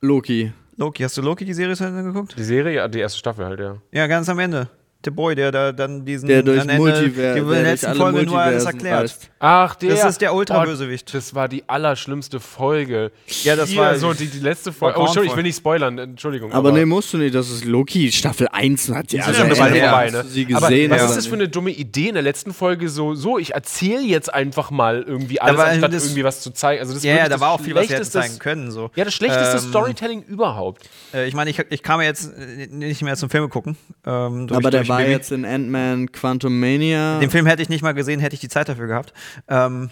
Loki. 0.00 0.52
Loki, 0.76 1.02
hast 1.02 1.16
du 1.16 1.22
Loki 1.22 1.44
die 1.44 1.54
Serie 1.54 1.74
geguckt? 1.74 2.34
Die 2.36 2.44
Serie, 2.44 2.74
ja, 2.74 2.88
die 2.88 2.98
erste 2.98 3.18
Staffel 3.18 3.46
halt, 3.46 3.60
ja. 3.60 3.76
Ja, 3.92 4.06
ganz 4.06 4.28
am 4.28 4.38
Ende 4.38 4.68
der 5.04 5.10
Boy, 5.12 5.34
der 5.34 5.52
da 5.52 5.72
dann 5.72 6.04
diesen 6.04 6.28
der 6.28 6.42
durch 6.42 6.64
Multiverse, 6.64 7.34
die 7.34 7.40
in 7.40 7.48
der 7.48 7.62
letzten 7.62 7.94
Folge 7.94 8.24
nur 8.24 8.40
alles 8.40 8.64
erklärt. 8.64 9.16
Ach, 9.38 9.74
der. 9.76 9.94
Das 9.94 10.04
ist 10.04 10.20
der 10.20 10.34
Ultra-Bösewicht. 10.34 11.08
Oh, 11.10 11.12
das 11.16 11.34
war 11.34 11.48
die 11.48 11.68
allerschlimmste 11.68 12.40
Folge. 12.40 13.12
Ja, 13.44 13.54
das 13.54 13.68
Hier, 13.68 13.80
war 13.80 13.96
so 13.96 14.12
die, 14.12 14.26
die 14.26 14.40
letzte 14.40 14.72
Folge. 14.72 14.98
Oh, 14.98 15.04
Entschuldigung, 15.04 15.34
ich 15.34 15.36
will 15.36 15.42
nicht 15.44 15.58
spoilern. 15.58 15.98
Entschuldigung. 15.98 16.52
Aber, 16.52 16.70
aber 16.70 16.78
nee, 16.78 16.84
musst 16.84 17.12
du 17.12 17.18
nicht. 17.18 17.34
Das 17.34 17.50
ist 17.50 17.64
Loki. 17.64 18.10
Staffel 18.10 18.48
1 18.50 18.88
hat 18.88 19.12
ja, 19.12 19.24
also 19.24 19.44
ja, 19.44 19.54
vorbei, 19.54 20.10
ne? 20.10 20.24
sie 20.24 20.46
gesehen. 20.46 20.92
Aber 20.92 21.02
was 21.02 21.10
ist 21.10 21.16
das 21.16 21.26
für 21.26 21.34
eine 21.34 21.48
dumme 21.48 21.70
Idee 21.70 22.08
in 22.08 22.14
der 22.14 22.22
letzten 22.22 22.52
Folge? 22.52 22.88
So, 22.88 23.14
so 23.14 23.38
ich 23.38 23.54
erzähle 23.54 24.02
jetzt 24.02 24.32
einfach 24.32 24.70
mal 24.70 25.02
irgendwie 25.02 25.40
alles, 25.40 25.58
war, 25.58 25.66
anstatt 25.66 25.92
irgendwie 25.92 26.24
was 26.24 26.40
zu 26.40 26.50
zeigen. 26.50 26.80
Also 26.80 26.94
das 26.94 27.04
ja, 27.04 27.14
ja, 27.14 27.28
da 27.28 27.38
war 27.38 27.50
auch 27.50 27.60
viel, 27.60 27.74
was 27.74 27.88
sie 27.88 28.02
zeigen 28.02 28.38
können. 28.38 28.70
So. 28.70 28.90
Ja, 28.96 29.04
das 29.04 29.14
schlechteste 29.14 29.58
ähm, 29.58 29.68
Storytelling 29.68 30.22
überhaupt. 30.22 30.88
Äh, 31.12 31.28
ich 31.28 31.34
meine, 31.34 31.50
ich, 31.50 31.58
ich 31.70 31.82
kam 31.82 32.00
jetzt 32.00 32.32
nicht 32.70 33.02
mehr 33.02 33.16
zum 33.16 33.30
Filme 33.30 33.48
gucken. 33.48 33.76
Ähm, 34.06 34.48
aber 34.50 34.70
der 34.70 34.88
war 34.88 34.95
jetzt 35.00 35.32
in 35.32 35.44
Ant-Man 35.44 36.12
Quantum 36.12 36.58
Mania. 36.58 37.18
Den 37.20 37.30
Film 37.30 37.46
hätte 37.46 37.62
ich 37.62 37.68
nicht 37.68 37.82
mal 37.82 37.92
gesehen, 37.92 38.20
hätte 38.20 38.34
ich 38.34 38.40
die 38.40 38.48
Zeit 38.48 38.68
dafür 38.68 38.86
gehabt. 38.86 39.12
Ähm, 39.48 39.90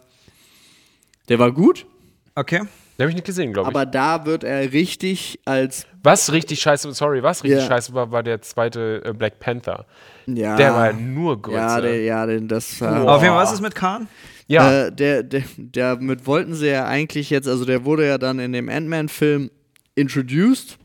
der 1.29 1.39
war 1.39 1.53
gut. 1.53 1.87
Okay. 2.35 2.61
Den 2.97 3.05
habe 3.05 3.11
ich 3.11 3.17
nicht 3.17 3.27
gesehen, 3.27 3.53
glaube 3.53 3.71
ich. 3.71 3.75
Aber 3.75 3.87
da 3.87 4.25
wird 4.25 4.45
er 4.45 4.73
richtig 4.73 5.41
als. 5.45 5.87
Was 6.03 6.33
richtig 6.33 6.61
scheiße, 6.61 6.93
sorry, 6.93 7.23
was 7.23 7.43
richtig 7.43 7.63
ja. 7.63 7.67
scheiße 7.67 7.95
war, 7.95 8.13
war 8.13 8.23
der 8.23 8.43
zweite 8.43 9.03
äh, 9.05 9.13
Black 9.13 9.41
Panther. 9.41 9.87
Ja. 10.27 10.57
Der 10.57 10.75
war 10.75 10.93
nur 10.93 11.41
Grütze. 11.41 11.59
Ja, 11.59 11.81
der, 11.81 12.03
ja 12.03 12.27
den, 12.27 12.47
das 12.47 12.81
war. 12.81 13.09
Auf 13.09 13.23
jeden 13.23 13.35
Fall, 13.35 13.43
was 13.43 13.53
ist 13.53 13.63
mit 13.63 13.75
Khan? 13.75 14.07
Ja. 14.47 14.87
Äh, 14.87 14.93
der, 14.93 15.23
der, 15.23 15.43
der 15.57 15.97
mit 15.97 16.27
wollten 16.27 16.55
sie 16.55 16.69
ja 16.69 16.87
eigentlich 16.87 17.31
jetzt, 17.31 17.49
also 17.49 17.65
der 17.65 17.85
wurde 17.85 18.07
ja 18.07 18.19
dann 18.19 18.39
in 18.39 18.53
dem 18.53 18.69
Ant-Man-Film 18.69 19.51
introduced 19.95 20.79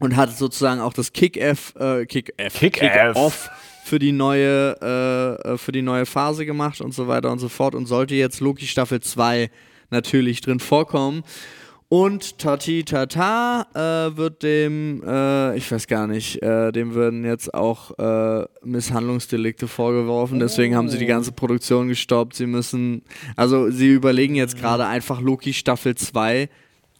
und 0.00 0.16
hat 0.16 0.36
sozusagen 0.36 0.80
auch 0.80 0.92
das 0.92 1.12
Kick-F, 1.12 1.74
äh, 1.78 2.06
Kick-F, 2.06 2.58
Kick-Off 2.58 3.42
Kick 3.44 3.52
für 3.84 3.98
die 3.98 4.12
neue, 4.12 4.80
äh, 5.44 5.56
für 5.58 5.72
die 5.72 5.82
neue 5.82 6.06
Phase 6.06 6.44
gemacht 6.46 6.80
und 6.80 6.92
so 6.92 7.06
weiter 7.06 7.30
und 7.30 7.38
so 7.38 7.48
fort 7.48 7.74
und 7.74 7.86
sollte 7.86 8.14
jetzt 8.14 8.40
Loki 8.40 8.66
Staffel 8.66 9.00
2 9.00 9.50
natürlich 9.90 10.40
drin 10.40 10.60
vorkommen. 10.60 11.22
Und 11.88 12.38
Tati 12.38 12.84
Tata 12.84 13.66
äh, 13.74 14.16
wird 14.16 14.44
dem, 14.44 15.02
äh, 15.04 15.56
ich 15.56 15.72
weiß 15.72 15.88
gar 15.88 16.06
nicht, 16.06 16.40
äh, 16.40 16.70
dem 16.70 16.94
würden 16.94 17.24
jetzt 17.24 17.52
auch 17.52 17.98
äh, 17.98 18.46
Misshandlungsdelikte 18.62 19.66
vorgeworfen. 19.66 20.38
Deswegen 20.38 20.76
haben 20.76 20.88
sie 20.88 20.98
die 20.98 21.06
ganze 21.06 21.32
Produktion 21.32 21.88
gestoppt. 21.88 22.36
Sie 22.36 22.46
müssen, 22.46 23.02
also 23.34 23.72
sie 23.72 23.88
überlegen 23.88 24.36
jetzt 24.36 24.56
gerade 24.56 24.86
einfach 24.86 25.20
Loki 25.20 25.52
Staffel 25.52 25.96
2 25.96 26.48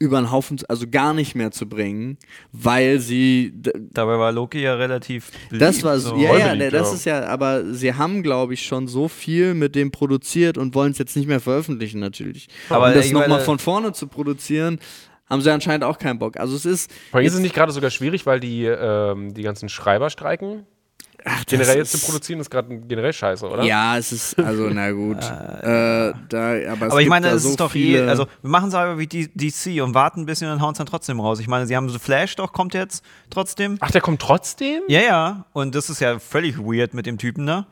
über 0.01 0.19
den 0.19 0.33
Haufen, 0.33 0.59
also 0.67 0.87
gar 0.91 1.13
nicht 1.13 1.35
mehr 1.35 1.51
zu 1.51 1.69
bringen, 1.69 2.17
weil 2.53 2.99
sie. 2.99 3.53
Dabei 3.93 4.19
war 4.19 4.33
Loki 4.33 4.61
ja 4.63 4.75
relativ. 4.75 5.31
Beliebt, 5.51 5.63
das 5.63 5.83
war 5.85 5.99
so. 5.99 6.17
Ja, 6.17 6.37
ja, 6.37 6.53
beliebt, 6.55 6.73
das 6.73 6.89
ja. 6.89 6.95
ist 6.95 7.05
ja, 7.05 7.27
aber 7.27 7.73
sie 7.73 7.95
haben, 7.95 8.23
glaube 8.23 8.55
ich, 8.55 8.67
schon 8.67 8.89
so 8.89 9.09
viel 9.09 9.55
mit 9.55 9.75
dem 9.75 9.91
produziert 9.91 10.57
und 10.57 10.75
wollen 10.75 10.93
es 10.93 10.99
jetzt 10.99 11.17
nicht 11.17 11.29
mehr 11.29 11.41
veröffentlichen, 11.41 12.01
natürlich. 12.01 12.49
Aber 12.71 12.89
um 12.89 12.95
das 12.95 13.13
nochmal 13.13 13.41
von 13.41 13.59
vorne 13.59 13.93
zu 13.93 14.07
produzieren, 14.07 14.81
haben 15.29 15.43
sie 15.43 15.53
anscheinend 15.53 15.85
auch 15.85 15.99
keinen 15.99 16.19
Bock. 16.19 16.39
Also 16.39 16.57
es 16.57 16.65
ist. 16.65 16.91
Vor 17.11 17.19
allem 17.19 17.27
ist 17.27 17.35
es 17.35 17.41
nicht 17.41 17.55
gerade 17.55 17.73
sogar 17.73 17.91
schwierig, 17.91 18.25
weil 18.25 18.41
die, 18.41 18.65
ähm, 18.65 19.35
die 19.35 19.43
ganzen 19.43 19.69
Schreiber 19.69 20.09
streiken. 20.09 20.67
Ach, 21.25 21.45
generell 21.47 21.79
jetzt 21.79 21.93
zu 21.93 21.99
produzieren 21.99 22.41
ist 22.41 22.51
gerade 22.51 22.77
generell 22.79 23.13
scheiße, 23.13 23.47
oder? 23.47 23.63
Ja, 23.65 23.97
es 23.97 24.13
ist, 24.13 24.39
also 24.39 24.69
na 24.71 24.91
gut. 24.91 25.17
äh, 25.63 26.13
da, 26.29 26.73
aber, 26.73 26.87
aber 26.87 27.03
ich 27.03 27.09
meine, 27.09 27.29
es 27.29 27.43
so 27.43 27.51
ist 27.51 27.61
doch 27.61 27.75
eh, 27.75 28.01
also 28.01 28.27
wir 28.43 28.51
machen 28.51 28.69
es 28.69 28.75
aber 28.75 28.99
wie 28.99 29.07
DC 29.07 29.83
und 29.83 29.95
warten 29.95 30.21
ein 30.21 30.27
bisschen 30.27 30.51
und 30.51 30.61
hauen 30.61 30.73
es 30.73 30.79
dann 30.79 30.87
trotzdem 30.87 31.21
raus. 31.21 31.41
Ich 31.41 31.49
meine, 31.49 31.67
sie 31.67 31.77
haben 31.77 31.89
so 31.89 31.99
Flash 31.99 32.37
doch, 32.37 32.53
kommt 32.53 32.75
jetzt 32.75 33.05
trotzdem. 33.31 33.77
Ach, 33.81 33.91
der 33.91 34.01
kommt 34.01 34.21
trotzdem? 34.21 34.83
Ja, 34.89 35.01
ja. 35.01 35.45
Und 35.53 35.75
das 35.75 35.91
ist 35.91 36.01
ja 36.01 36.19
völlig 36.19 36.59
weird 36.59 36.95
mit 36.95 37.07
dem 37.07 37.19
Typen, 37.19 37.45
ne? 37.45 37.67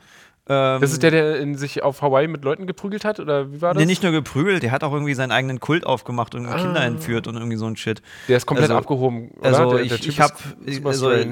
Ähm, 0.48 0.80
das 0.80 0.92
ist 0.92 1.02
der, 1.02 1.10
der 1.10 1.38
in 1.40 1.56
sich 1.56 1.82
auf 1.82 2.00
Hawaii 2.00 2.26
mit 2.26 2.42
Leuten 2.42 2.66
geprügelt 2.66 3.04
hat? 3.04 3.20
Oder 3.20 3.52
wie 3.52 3.60
war 3.60 3.74
das? 3.74 3.80
Nee, 3.80 3.86
nicht 3.86 4.02
nur 4.02 4.12
geprügelt, 4.12 4.62
der 4.62 4.70
hat 4.70 4.82
auch 4.82 4.92
irgendwie 4.92 5.14
seinen 5.14 5.30
eigenen 5.32 5.60
Kult 5.60 5.84
aufgemacht 5.84 6.34
und 6.34 6.46
ah. 6.46 6.56
Kinder 6.56 6.82
entführt 6.82 7.26
und 7.26 7.36
irgendwie 7.36 7.56
so 7.56 7.66
ein 7.66 7.76
Shit. 7.76 8.02
Der 8.28 8.38
ist 8.38 8.46
komplett 8.46 8.70
also, 8.70 8.78
abgehoben. 8.78 9.30
Oder? 9.38 9.46
Also 9.46 9.76
der, 9.76 9.84
der 9.84 9.96
ich, 9.96 10.08
ich 10.08 10.20
hab 10.20 10.38
also, 10.84 11.10
äh, 11.10 11.26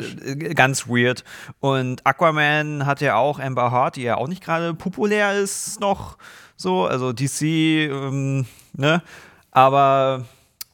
ganz 0.54 0.86
weird. 0.86 1.24
Und 1.60 2.06
Aquaman 2.06 2.84
hat 2.84 3.00
ja 3.00 3.16
auch 3.16 3.38
Amber 3.40 3.70
Hart, 3.70 3.96
die 3.96 4.02
ja 4.02 4.16
auch 4.16 4.28
nicht 4.28 4.44
gerade 4.44 4.74
populär 4.74 5.32
ist 5.32 5.80
noch 5.80 6.18
so. 6.56 6.84
Also 6.84 7.12
DC, 7.12 7.42
ähm, 7.42 8.46
ne? 8.74 9.02
Aber 9.50 10.26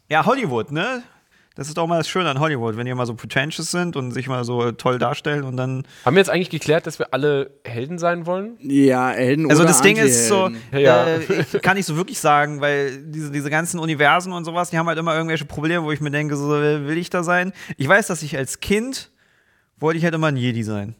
ja, 0.08 0.26
Hollywood, 0.26 0.72
ne? 0.72 1.04
Das 1.54 1.68
ist 1.68 1.76
doch 1.76 1.86
mal 1.86 1.98
das 1.98 2.08
Schöne 2.08 2.30
an 2.30 2.40
Hollywood, 2.40 2.76
wenn 2.76 2.86
die 2.86 2.94
mal 2.94 3.06
so 3.06 3.14
pretentious 3.14 3.70
sind 3.70 3.96
und 3.96 4.12
sich 4.12 4.28
mal 4.28 4.44
so 4.44 4.72
toll 4.72 4.98
darstellen 4.98 5.44
und 5.44 5.56
dann. 5.56 5.84
Haben 6.04 6.16
wir 6.16 6.20
jetzt 6.20 6.30
eigentlich 6.30 6.50
geklärt, 6.50 6.86
dass 6.86 6.98
wir 6.98 7.12
alle 7.12 7.50
Helden 7.64 7.98
sein 7.98 8.26
wollen? 8.26 8.56
Ja, 8.60 9.10
Helden 9.10 9.50
Also 9.50 9.64
das 9.64 9.82
Ding 9.82 9.96
ist 9.96 10.28
so, 10.28 10.50
ja. 10.72 11.06
äh, 11.06 11.20
ich 11.52 11.62
kann 11.62 11.76
nicht 11.76 11.86
so 11.86 11.96
wirklich 11.96 12.20
sagen, 12.20 12.60
weil 12.60 13.02
diese, 13.04 13.30
diese 13.30 13.50
ganzen 13.50 13.78
Universen 13.78 14.32
und 14.32 14.44
sowas, 14.44 14.70
die 14.70 14.78
haben 14.78 14.86
halt 14.86 14.98
immer 14.98 15.14
irgendwelche 15.14 15.44
Probleme, 15.44 15.84
wo 15.84 15.92
ich 15.92 16.00
mir 16.00 16.10
denke, 16.10 16.36
so 16.36 16.48
will 16.48 16.96
ich 16.96 17.10
da 17.10 17.22
sein. 17.22 17.52
Ich 17.76 17.88
weiß, 17.88 18.06
dass 18.06 18.22
ich 18.22 18.36
als 18.36 18.60
Kind 18.60 19.10
wollte 19.78 19.98
ich 19.98 20.04
halt 20.04 20.14
immer 20.14 20.28
ein 20.28 20.36
Jedi 20.36 20.62
sein. 20.62 20.94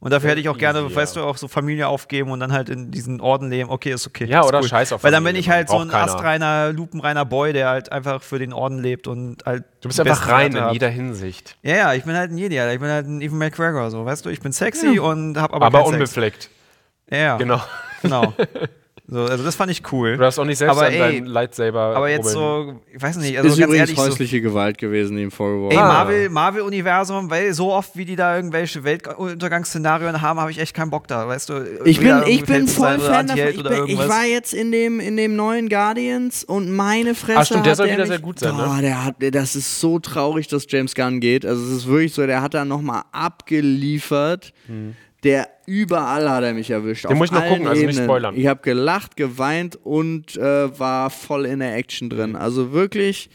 Und 0.00 0.12
dafür 0.12 0.30
hätte 0.30 0.40
ich 0.40 0.48
auch 0.48 0.58
gerne, 0.58 0.80
easy, 0.80 0.94
weißt 0.94 1.16
ja. 1.16 1.22
du, 1.22 1.28
auch 1.28 1.36
so 1.36 1.48
Familie 1.48 1.88
aufgeben 1.88 2.30
und 2.30 2.38
dann 2.38 2.52
halt 2.52 2.68
in 2.68 2.92
diesen 2.92 3.20
Orden 3.20 3.50
leben. 3.50 3.68
Okay, 3.68 3.90
ist 3.90 4.06
okay. 4.06 4.26
Ja, 4.26 4.40
ist 4.40 4.46
oder 4.46 4.60
cool. 4.60 4.68
scheiß 4.68 4.92
auf 4.92 5.02
Weil 5.02 5.10
dann 5.10 5.24
bin 5.24 5.34
ich 5.34 5.50
halt 5.50 5.68
so 5.68 5.78
ein 5.78 5.88
keiner. 5.88 6.04
astreiner, 6.04 6.72
lupenreiner 6.72 7.24
Boy, 7.24 7.52
der 7.52 7.68
halt 7.68 7.90
einfach 7.90 8.22
für 8.22 8.38
den 8.38 8.52
Orden 8.52 8.78
lebt 8.78 9.08
und 9.08 9.44
halt. 9.44 9.64
Du 9.80 9.88
bist 9.88 9.98
einfach 9.98 10.28
rein 10.28 10.54
in 10.54 10.70
jeder 10.70 10.88
Hinsicht. 10.88 11.56
Ja, 11.62 11.74
ja, 11.74 11.94
ich 11.94 12.04
bin 12.04 12.14
halt 12.14 12.30
ein 12.30 12.38
Jedi, 12.38 12.56
Ich 12.72 12.80
bin 12.80 12.88
halt 12.88 13.06
ein 13.06 13.20
Evan 13.20 13.38
McGregor, 13.38 13.90
so, 13.90 14.04
weißt 14.04 14.24
du, 14.24 14.28
ich 14.28 14.40
bin 14.40 14.52
sexy 14.52 14.94
ja. 14.96 15.02
und 15.02 15.36
hab 15.36 15.52
aber. 15.52 15.66
Aber 15.66 15.86
unbefleckt. 15.86 16.48
Ja. 17.10 17.36
Genau. 17.36 17.60
Genau. 18.02 18.34
So, 19.10 19.22
also 19.24 19.42
das 19.42 19.54
fand 19.54 19.70
ich 19.70 19.80
cool. 19.90 20.18
Du 20.18 20.24
hast 20.24 20.38
auch 20.38 20.44
nicht 20.44 20.58
selbst 20.58 20.76
aber, 20.76 20.88
an 20.88 20.92
ey, 20.92 21.20
Lightsaber. 21.20 21.96
Aber 21.96 22.10
jetzt 22.10 22.28
so, 22.28 22.78
ich 22.92 23.00
weiß 23.00 23.16
nicht, 23.16 23.38
also 23.38 23.48
ist 23.48 23.56
ganz 23.56 23.66
übrigens 23.70 23.88
ehrlich, 23.88 23.96
häusliche 23.96 24.36
so, 24.36 24.42
Gewalt 24.42 24.76
gewesen, 24.76 25.16
die 25.16 25.22
ihm 25.22 25.30
vorgeworfen 25.30 25.78
Ey, 25.78 25.82
Marvel, 25.82 26.28
Marvel-Universum, 26.28 27.30
weil 27.30 27.54
so 27.54 27.72
oft, 27.72 27.96
wie 27.96 28.04
die 28.04 28.16
da 28.16 28.36
irgendwelche 28.36 28.84
Weltuntergangsszenarien 28.84 30.20
haben, 30.20 30.38
habe 30.38 30.50
ich 30.50 30.58
echt 30.58 30.74
keinen 30.74 30.90
Bock 30.90 31.08
da, 31.08 31.26
weißt 31.26 31.48
du? 31.48 31.64
Ich 31.86 32.00
bin, 32.00 32.22
ich 32.26 32.44
bin 32.44 32.68
voll 32.68 32.98
Fan 32.98 33.28
davon. 33.28 33.48
Ich, 33.48 33.62
bin, 33.62 33.86
ich, 33.86 33.98
war 33.98 34.26
jetzt 34.26 34.52
in 34.52 34.72
dem, 34.72 35.00
in 35.00 35.16
dem 35.16 35.36
neuen 35.36 35.70
Guardians 35.70 36.44
und 36.44 36.70
meine 36.70 37.14
Fresse. 37.14 37.38
Ach 37.38 37.46
stimmt, 37.46 37.64
der 37.64 37.76
soll 37.76 37.86
wieder 37.86 38.00
mich, 38.00 38.08
sehr 38.08 38.18
gut 38.18 38.38
sein, 38.40 38.54
boah, 38.56 38.76
ne? 38.76 38.82
Der 38.82 39.06
hat, 39.06 39.14
das 39.32 39.56
ist 39.56 39.80
so 39.80 39.98
traurig, 40.00 40.48
dass 40.48 40.66
James 40.68 40.94
Gunn 40.94 41.20
geht. 41.20 41.46
Also 41.46 41.64
es 41.64 41.70
ist 41.70 41.86
wirklich 41.86 42.12
so, 42.12 42.26
der 42.26 42.42
hat 42.42 42.52
da 42.52 42.66
nochmal 42.66 43.04
abgeliefert. 43.12 44.52
Hm 44.66 44.94
der 45.24 45.48
überall 45.66 46.30
hat 46.30 46.44
er 46.44 46.54
mich 46.54 46.70
erwischt. 46.70 47.08
Den 47.08 47.18
muss 47.18 47.28
ich 47.28 47.32
noch 47.32 47.46
gucken, 47.46 47.66
also 47.66 47.84
nicht 47.84 47.98
spoilern. 47.98 48.36
Ich 48.36 48.46
habe 48.46 48.60
gelacht, 48.62 49.16
geweint 49.16 49.76
und 49.76 50.36
äh, 50.36 50.78
war 50.78 51.10
voll 51.10 51.46
in 51.46 51.58
der 51.58 51.76
Action 51.76 52.08
drin. 52.08 52.36
Also 52.36 52.72
wirklich 52.72 53.28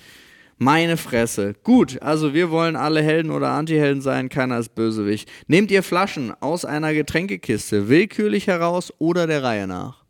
meine 0.58 0.98
Fresse. 0.98 1.56
Gut, 1.64 2.02
also 2.02 2.34
wir 2.34 2.50
wollen 2.50 2.76
alle 2.76 3.02
Helden 3.02 3.32
oder 3.32 3.50
Antihelden 3.50 4.02
sein, 4.02 4.30
keiner 4.30 4.60
ist 4.60 4.76
Bösewicht. 4.76 5.30
Nehmt 5.48 5.72
ihr 5.72 5.84
Flaschen 5.84 6.34
aus 6.42 6.64
einer 6.64 6.94
Getränkekiste 6.94 7.90
willkürlich 7.90 8.48
heraus 8.48 8.94
oder 9.00 9.28
der 9.28 9.44
Reihe 9.44 9.68
nach? 9.68 10.04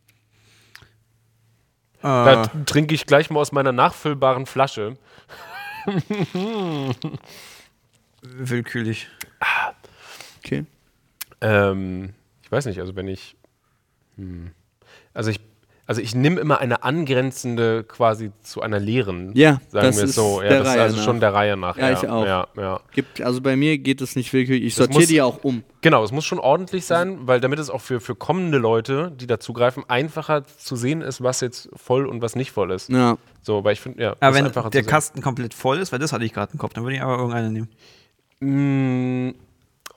Da 2.01 2.47
trinke 2.65 2.93
ich 2.93 3.05
gleich 3.05 3.29
mal 3.29 3.39
aus 3.39 3.53
meiner 3.53 3.71
nachfüllbaren 3.71 4.45
Flasche. 4.45 4.97
willkürlich. 8.21 9.07
Okay. 10.39 10.65
Ähm, 11.43 12.13
ich 12.43 12.51
weiß 12.51 12.65
nicht, 12.65 12.79
also 12.79 12.95
wenn 12.95 13.07
ich. 13.07 13.35
Hm, 14.17 14.51
also 15.13 15.29
ich 15.29 15.39
also 15.85 16.01
ich 16.01 16.15
nehme 16.15 16.39
immer 16.39 16.59
eine 16.59 16.83
angrenzende 16.83 17.83
quasi 17.83 18.31
zu 18.41 18.61
einer 18.61 18.79
leeren, 18.79 19.31
ja, 19.35 19.59
sagen 19.67 19.95
wir 19.97 20.03
es 20.05 20.15
so. 20.15 20.41
Ja, 20.41 20.49
das 20.49 20.67
Reihe 20.67 20.75
ist 20.75 20.81
also 20.81 20.97
nach. 20.97 21.03
schon 21.03 21.19
der 21.19 21.33
Reihe 21.33 21.57
nach. 21.57 21.77
Ja, 21.77 21.89
ja 21.89 21.97
ich 21.97 22.07
auch. 22.07 22.25
Ja, 22.25 22.47
ja. 22.55 22.79
Gibt, 22.93 23.21
also 23.21 23.41
bei 23.41 23.57
mir 23.57 23.77
geht 23.77 23.99
es 23.99 24.15
nicht 24.15 24.31
wirklich, 24.31 24.63
ich 24.63 24.75
sortiere 24.75 25.07
die 25.07 25.21
auch 25.21 25.43
um. 25.43 25.63
Genau, 25.81 26.01
es 26.01 26.13
muss 26.13 26.23
schon 26.23 26.39
ordentlich 26.39 26.85
sein, 26.85 27.27
weil 27.27 27.41
damit 27.41 27.59
es 27.59 27.69
auch 27.69 27.81
für, 27.81 27.99
für 27.99 28.15
kommende 28.15 28.59
Leute, 28.59 29.11
die 29.19 29.27
dazugreifen, 29.27 29.83
einfacher 29.89 30.45
zu 30.45 30.77
sehen 30.77 31.01
ist, 31.01 31.21
was 31.21 31.41
jetzt 31.41 31.69
voll 31.75 32.07
und 32.07 32.21
was 32.21 32.37
nicht 32.37 32.51
voll 32.51 32.71
ist. 32.71 32.89
Ja. 32.89 33.17
So, 33.41 33.65
weil 33.65 33.73
ich 33.73 33.81
finde, 33.81 34.01
ja. 34.01 34.15
Aber 34.21 34.35
wenn 34.35 34.49
der 34.71 34.83
Kasten 34.83 35.21
komplett 35.21 35.53
voll 35.53 35.79
ist, 35.79 35.91
weil 35.91 35.99
das 35.99 36.13
hatte 36.13 36.23
ich 36.23 36.31
gerade 36.31 36.53
im 36.53 36.59
Kopf, 36.59 36.71
dann 36.73 36.85
würde 36.85 36.95
ich 36.95 37.01
aber 37.01 37.17
irgendeine 37.17 37.51
nehmen. 38.39 39.35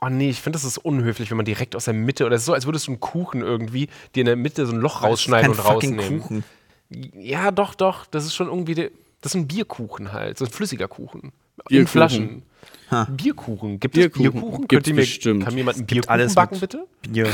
Oh 0.00 0.08
nee, 0.08 0.30
ich 0.30 0.40
finde, 0.40 0.58
das 0.58 0.64
ist 0.64 0.78
unhöflich, 0.78 1.30
wenn 1.30 1.36
man 1.36 1.46
direkt 1.46 1.74
aus 1.74 1.86
der 1.86 1.94
Mitte, 1.94 2.26
oder 2.26 2.36
es 2.36 2.42
ist 2.42 2.46
so, 2.46 2.52
als 2.52 2.66
würdest 2.66 2.86
du 2.86 2.92
einen 2.92 3.00
Kuchen 3.00 3.40
irgendwie, 3.40 3.88
dir 4.14 4.20
in 4.20 4.26
der 4.26 4.36
Mitte 4.36 4.66
so 4.66 4.72
ein 4.72 4.80
Loch 4.80 5.02
rausschneiden 5.02 5.52
und 5.52 5.64
rausnehmen. 5.64 6.20
Kuchen. 6.20 6.44
Ja, 6.90 7.50
doch, 7.50 7.74
doch. 7.74 8.06
Das 8.06 8.24
ist 8.24 8.34
schon 8.34 8.48
irgendwie, 8.48 8.74
das 8.74 8.90
ist 9.32 9.34
ein 9.34 9.48
Bierkuchen 9.48 10.12
halt, 10.12 10.38
so 10.38 10.44
ein 10.44 10.50
flüssiger 10.50 10.88
Kuchen. 10.88 11.32
Bierkuchen. 11.68 11.80
In 11.80 11.86
Flaschen. 11.86 12.42
Ha. 12.90 13.04
Bierkuchen. 13.10 13.80
Gibt 13.80 13.94
Bierkuchen. 13.94 14.26
es 14.26 14.32
Bierkuchen? 14.32 14.60
Gibt 14.60 14.70
Könnt 14.70 14.86
ihr 14.86 14.94
mir, 14.94 15.00
bestimmt. 15.00 15.44
Kann 15.44 15.54
mir 15.54 15.60
jemand 15.60 15.78
einen 15.78 15.86
Bierkuchen 15.86 16.10
alles 16.10 16.34
backen, 16.34 16.60
bitte? 16.60 16.86
Bier. 17.08 17.28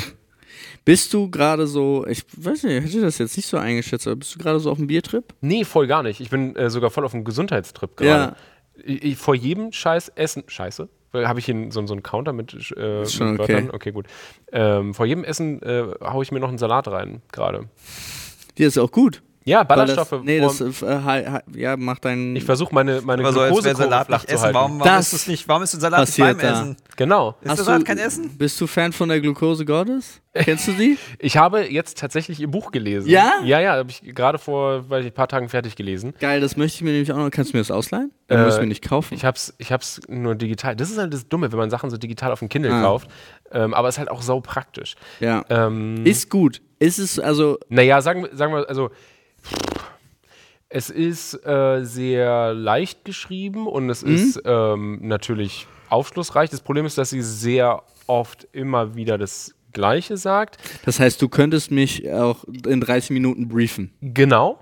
Bist 0.84 1.12
du 1.12 1.30
gerade 1.30 1.66
so, 1.66 2.06
ich 2.06 2.24
weiß 2.36 2.64
nicht, 2.64 2.84
hätte 2.84 3.00
das 3.02 3.18
jetzt 3.18 3.36
nicht 3.36 3.46
so 3.46 3.56
eingeschätzt, 3.56 4.06
aber 4.06 4.16
bist 4.16 4.34
du 4.34 4.38
gerade 4.38 4.58
so 4.58 4.70
auf 4.70 4.78
dem 4.78 4.86
Biertrip? 4.88 5.32
Nee, 5.40 5.64
voll 5.64 5.86
gar 5.86 6.02
nicht. 6.02 6.20
Ich 6.20 6.30
bin 6.30 6.56
äh, 6.56 6.70
sogar 6.70 6.90
voll 6.90 7.04
auf 7.04 7.12
dem 7.12 7.24
Gesundheitstrip 7.24 7.96
gerade. 7.96 8.36
Ja. 8.76 8.82
Ich, 8.84 9.04
ich, 9.04 9.16
vor 9.16 9.34
jedem 9.34 9.72
Scheiß 9.72 10.08
Essen, 10.14 10.44
Scheiße, 10.46 10.88
habe 11.12 11.38
ich 11.38 11.46
hier 11.46 11.66
so, 11.70 11.86
so 11.86 11.94
einen 11.94 12.02
Counter 12.02 12.32
mit, 12.32 12.52
äh, 12.76 13.00
mit 13.00 13.20
okay. 13.20 13.38
Wörtern? 13.38 13.70
Okay, 13.72 13.92
gut. 13.92 14.06
Ähm, 14.52 14.94
vor 14.94 15.06
jedem 15.06 15.24
Essen 15.24 15.62
äh, 15.62 15.86
haue 16.02 16.22
ich 16.22 16.32
mir 16.32 16.40
noch 16.40 16.48
einen 16.48 16.58
Salat 16.58 16.88
rein, 16.88 17.22
gerade. 17.32 17.68
Die 18.58 18.64
ist 18.64 18.78
auch 18.78 18.90
gut. 18.90 19.22
Ja, 19.44 19.62
Ballaststoffe. 19.62 20.10
Das, 20.10 20.22
nee, 20.22 20.40
das 20.40 20.60
äh, 20.60 21.40
ja, 21.54 21.76
macht 21.76 22.04
deinen. 22.04 22.36
Ich 22.36 22.44
versuche 22.44 22.74
meine, 22.74 23.00
meine 23.02 23.26
Aber 23.26 23.48
Glukose 23.48 23.74
Salat 23.74 24.06
flach 24.06 24.24
zu 24.24 24.40
halten. 24.40 24.54
Warum, 24.54 24.80
warum 24.80 25.00
ist 25.00 25.12
das 25.12 25.26
nicht? 25.26 25.48
Warum 25.48 25.62
ist 25.62 25.72
der 25.74 25.80
Salat 25.80 26.06
nicht 26.06 26.18
beim 26.18 26.38
da. 26.38 26.52
Essen? 26.52 26.76
Genau. 26.96 27.36
Ist 27.40 27.50
Hast 27.50 27.64
Salat 27.64 27.80
du, 27.80 27.84
kein 27.84 27.98
Essen? 27.98 28.36
Bist 28.36 28.60
du 28.60 28.66
Fan 28.66 28.92
von 28.92 29.08
der 29.08 29.20
Glukose 29.20 29.64
Gottes? 29.64 30.20
Kennst 30.34 30.68
du 30.68 30.72
sie? 30.72 30.96
ich 31.18 31.36
habe 31.36 31.66
jetzt 31.66 31.98
tatsächlich 31.98 32.40
ihr 32.40 32.48
Buch 32.48 32.70
gelesen. 32.70 33.08
Ja? 33.08 33.40
Ja, 33.44 33.60
ja, 33.60 33.72
habe 33.74 33.90
ich 33.90 34.14
gerade 34.14 34.38
vor 34.38 34.88
weil 34.88 35.02
ich, 35.02 35.08
ein 35.08 35.14
paar 35.14 35.28
Tagen 35.28 35.48
fertig 35.48 35.76
gelesen. 35.76 36.14
Geil, 36.20 36.40
das 36.40 36.56
möchte 36.56 36.76
ich 36.76 36.82
mir 36.82 36.92
nämlich 36.92 37.12
auch 37.12 37.16
noch. 37.16 37.30
Kannst 37.30 37.52
du 37.52 37.56
mir 37.56 37.60
das 37.60 37.70
ausleihen? 37.70 38.12
Dann 38.28 38.40
äh, 38.40 38.44
müssen 38.44 38.60
wir 38.60 38.66
nicht 38.66 38.86
kaufen. 38.86 39.14
Ich 39.14 39.24
hab's, 39.24 39.54
ich 39.58 39.72
hab's 39.72 40.00
nur 40.08 40.34
digital. 40.34 40.76
Das 40.76 40.90
ist 40.90 40.98
halt 40.98 41.12
das 41.12 41.28
Dumme, 41.28 41.52
wenn 41.52 41.58
man 41.58 41.70
Sachen 41.70 41.90
so 41.90 41.96
digital 41.96 42.32
auf 42.32 42.38
dem 42.38 42.48
Kindle 42.48 42.72
ah. 42.72 42.82
kauft. 42.82 43.08
Ähm, 43.50 43.74
aber 43.74 43.88
es 43.88 43.96
ist 43.96 43.98
halt 43.98 44.10
auch 44.10 44.22
sau 44.22 44.40
praktisch. 44.40 44.94
Ja. 45.20 45.44
Ähm, 45.50 46.06
ist 46.06 46.30
gut. 46.30 46.62
Ist 46.78 46.98
es 46.98 47.18
also. 47.18 47.58
Naja, 47.68 48.00
sagen, 48.00 48.26
sagen 48.32 48.54
wir, 48.54 48.68
also. 48.68 48.90
Es 50.68 50.88
ist 50.88 51.34
äh, 51.46 51.84
sehr 51.84 52.54
leicht 52.54 53.04
geschrieben 53.04 53.66
und 53.66 53.90
es 53.90 54.02
mhm. 54.02 54.14
ist 54.14 54.42
ähm, 54.44 55.00
natürlich 55.02 55.66
aufschlussreich. 55.90 56.48
Das 56.48 56.62
Problem 56.62 56.86
ist, 56.86 56.96
dass 56.96 57.10
sie 57.10 57.22
sehr 57.22 57.82
oft 58.06 58.48
immer 58.52 58.94
wieder 58.94 59.18
das 59.18 59.54
Gleiche 59.72 60.16
sagt. 60.16 60.58
Das 60.84 61.00
heißt, 61.00 61.20
du 61.20 61.28
könntest 61.28 61.70
mich 61.70 62.10
auch 62.10 62.44
in 62.66 62.80
30 62.80 63.10
Minuten 63.10 63.48
briefen. 63.48 63.92
Genau. 64.00 64.58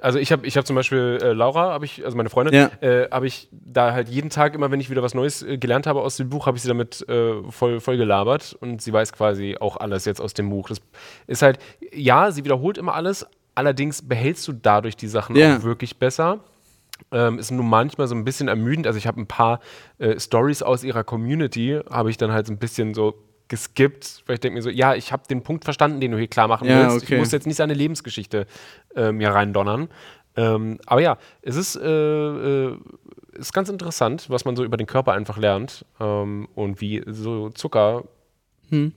Also 0.00 0.18
ich 0.18 0.30
habe 0.32 0.46
ich 0.46 0.56
hab 0.58 0.66
zum 0.66 0.76
Beispiel 0.76 1.18
äh, 1.22 1.32
Laura, 1.32 1.72
habe 1.72 1.86
ich, 1.86 2.04
also 2.04 2.14
meine 2.14 2.28
Freundin, 2.28 2.54
ja. 2.54 2.70
äh, 2.86 3.08
habe 3.10 3.26
ich 3.26 3.48
da 3.50 3.92
halt 3.92 4.10
jeden 4.10 4.28
Tag 4.28 4.54
immer, 4.54 4.70
wenn 4.70 4.78
ich 4.78 4.90
wieder 4.90 5.02
was 5.02 5.14
Neues 5.14 5.42
äh, 5.42 5.56
gelernt 5.56 5.86
habe 5.86 6.02
aus 6.02 6.18
dem 6.18 6.28
Buch, 6.28 6.46
habe 6.46 6.58
ich 6.58 6.62
sie 6.62 6.68
damit 6.68 7.08
äh, 7.08 7.42
voll, 7.50 7.80
voll 7.80 7.96
gelabert 7.96 8.54
und 8.60 8.82
sie 8.82 8.92
weiß 8.92 9.14
quasi 9.14 9.56
auch 9.58 9.78
alles 9.78 10.04
jetzt 10.04 10.20
aus 10.20 10.34
dem 10.34 10.50
Buch. 10.50 10.68
Das 10.68 10.82
ist 11.26 11.40
halt, 11.40 11.58
ja, 11.90 12.30
sie 12.32 12.44
wiederholt 12.44 12.76
immer 12.76 12.94
alles, 12.94 13.26
Allerdings 13.54 14.02
behältst 14.02 14.46
du 14.48 14.52
dadurch 14.52 14.96
die 14.96 15.08
Sachen 15.08 15.36
ja. 15.36 15.56
auch 15.56 15.62
wirklich 15.62 15.98
besser. 15.98 16.40
Ähm, 17.10 17.38
ist 17.38 17.50
nur 17.50 17.64
manchmal 17.64 18.06
so 18.06 18.14
ein 18.14 18.24
bisschen 18.24 18.48
ermüdend. 18.48 18.86
Also 18.86 18.98
ich 18.98 19.06
habe 19.06 19.20
ein 19.20 19.26
paar 19.26 19.60
äh, 19.98 20.18
Stories 20.18 20.62
aus 20.62 20.84
ihrer 20.84 21.04
Community, 21.04 21.80
habe 21.90 22.10
ich 22.10 22.16
dann 22.16 22.32
halt 22.32 22.46
so 22.46 22.52
ein 22.52 22.58
bisschen 22.58 22.94
so 22.94 23.14
geskippt, 23.48 24.22
weil 24.26 24.34
ich 24.34 24.40
denke 24.40 24.56
mir 24.56 24.62
so, 24.62 24.70
ja, 24.70 24.94
ich 24.94 25.12
habe 25.12 25.24
den 25.28 25.42
Punkt 25.42 25.64
verstanden, 25.64 26.00
den 26.00 26.12
du 26.12 26.18
hier 26.18 26.28
klar 26.28 26.48
machen 26.48 26.68
ja, 26.68 26.90
willst. 26.90 27.04
Okay. 27.04 27.14
Ich 27.14 27.20
muss 27.20 27.32
jetzt 27.32 27.46
nicht 27.46 27.56
seine 27.56 27.74
Lebensgeschichte 27.74 28.46
äh, 28.96 29.12
mir 29.12 29.30
reindonnern. 29.30 29.88
Ähm, 30.36 30.78
aber 30.86 31.00
ja, 31.00 31.18
es 31.42 31.56
ist, 31.56 31.76
äh, 31.76 31.86
äh, 31.86 32.78
ist 33.34 33.52
ganz 33.52 33.68
interessant, 33.68 34.30
was 34.30 34.44
man 34.44 34.56
so 34.56 34.64
über 34.64 34.76
den 34.76 34.86
Körper 34.86 35.12
einfach 35.12 35.36
lernt 35.36 35.84
ähm, 36.00 36.48
und 36.54 36.80
wie 36.80 37.02
so 37.06 37.50
Zucker 37.50 38.04
hm. 38.74 38.92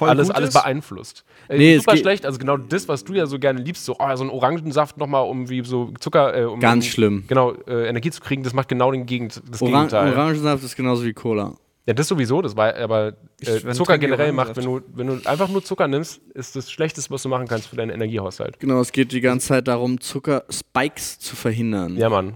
alles, 0.00 0.30
alles 0.30 0.52
beeinflusst. 0.52 1.24
Äh, 1.48 1.58
nee, 1.58 1.78
super 1.78 1.96
schlecht, 1.96 2.26
also 2.26 2.38
genau 2.38 2.56
das, 2.56 2.88
was 2.88 3.04
du 3.04 3.14
ja 3.14 3.26
so 3.26 3.38
gerne 3.38 3.60
liebst, 3.60 3.84
so, 3.84 3.96
oh, 3.98 4.16
so 4.16 4.24
ein 4.24 4.30
Orangensaft 4.30 4.98
nochmal, 4.98 5.28
um 5.28 5.48
wie 5.48 5.64
so 5.64 5.92
Zucker, 6.00 6.36
äh, 6.36 6.44
um 6.44 6.60
Ganz 6.60 6.86
schlimm. 6.86 7.24
Genau, 7.28 7.52
äh, 7.66 7.88
Energie 7.88 8.10
zu 8.10 8.20
kriegen, 8.20 8.42
das 8.42 8.52
macht 8.54 8.68
genau 8.68 8.92
den 8.92 9.06
Gegend, 9.06 9.42
das 9.50 9.62
Orang 9.62 9.88
Gegenteil. 9.88 10.12
Orangensaft 10.12 10.64
ist 10.64 10.76
genauso 10.76 11.04
wie 11.04 11.12
Cola. 11.12 11.54
Ja, 11.86 11.94
das 11.94 12.08
sowieso, 12.08 12.42
das 12.42 12.56
war 12.56 12.76
aber 12.76 13.14
äh, 13.40 13.72
Zucker 13.72 13.98
generell 13.98 14.32
macht, 14.32 14.56
wenn 14.56 14.64
du, 14.64 14.80
wenn 14.94 15.06
du 15.06 15.20
einfach 15.24 15.48
nur 15.48 15.64
Zucker 15.64 15.88
nimmst, 15.88 16.20
ist 16.34 16.54
das 16.54 16.70
Schlechteste, 16.70 17.10
was 17.10 17.22
du 17.22 17.28
machen 17.28 17.48
kannst 17.48 17.68
für 17.68 17.76
deinen 17.76 17.90
Energiehaushalt. 17.90 18.60
Genau, 18.60 18.80
es 18.80 18.92
geht 18.92 19.12
die 19.12 19.20
ganze 19.20 19.48
Zeit 19.48 19.66
darum, 19.66 20.00
Zucker-Spikes 20.00 21.18
zu 21.18 21.36
verhindern. 21.36 21.96
Ja, 21.96 22.08
Mann 22.08 22.34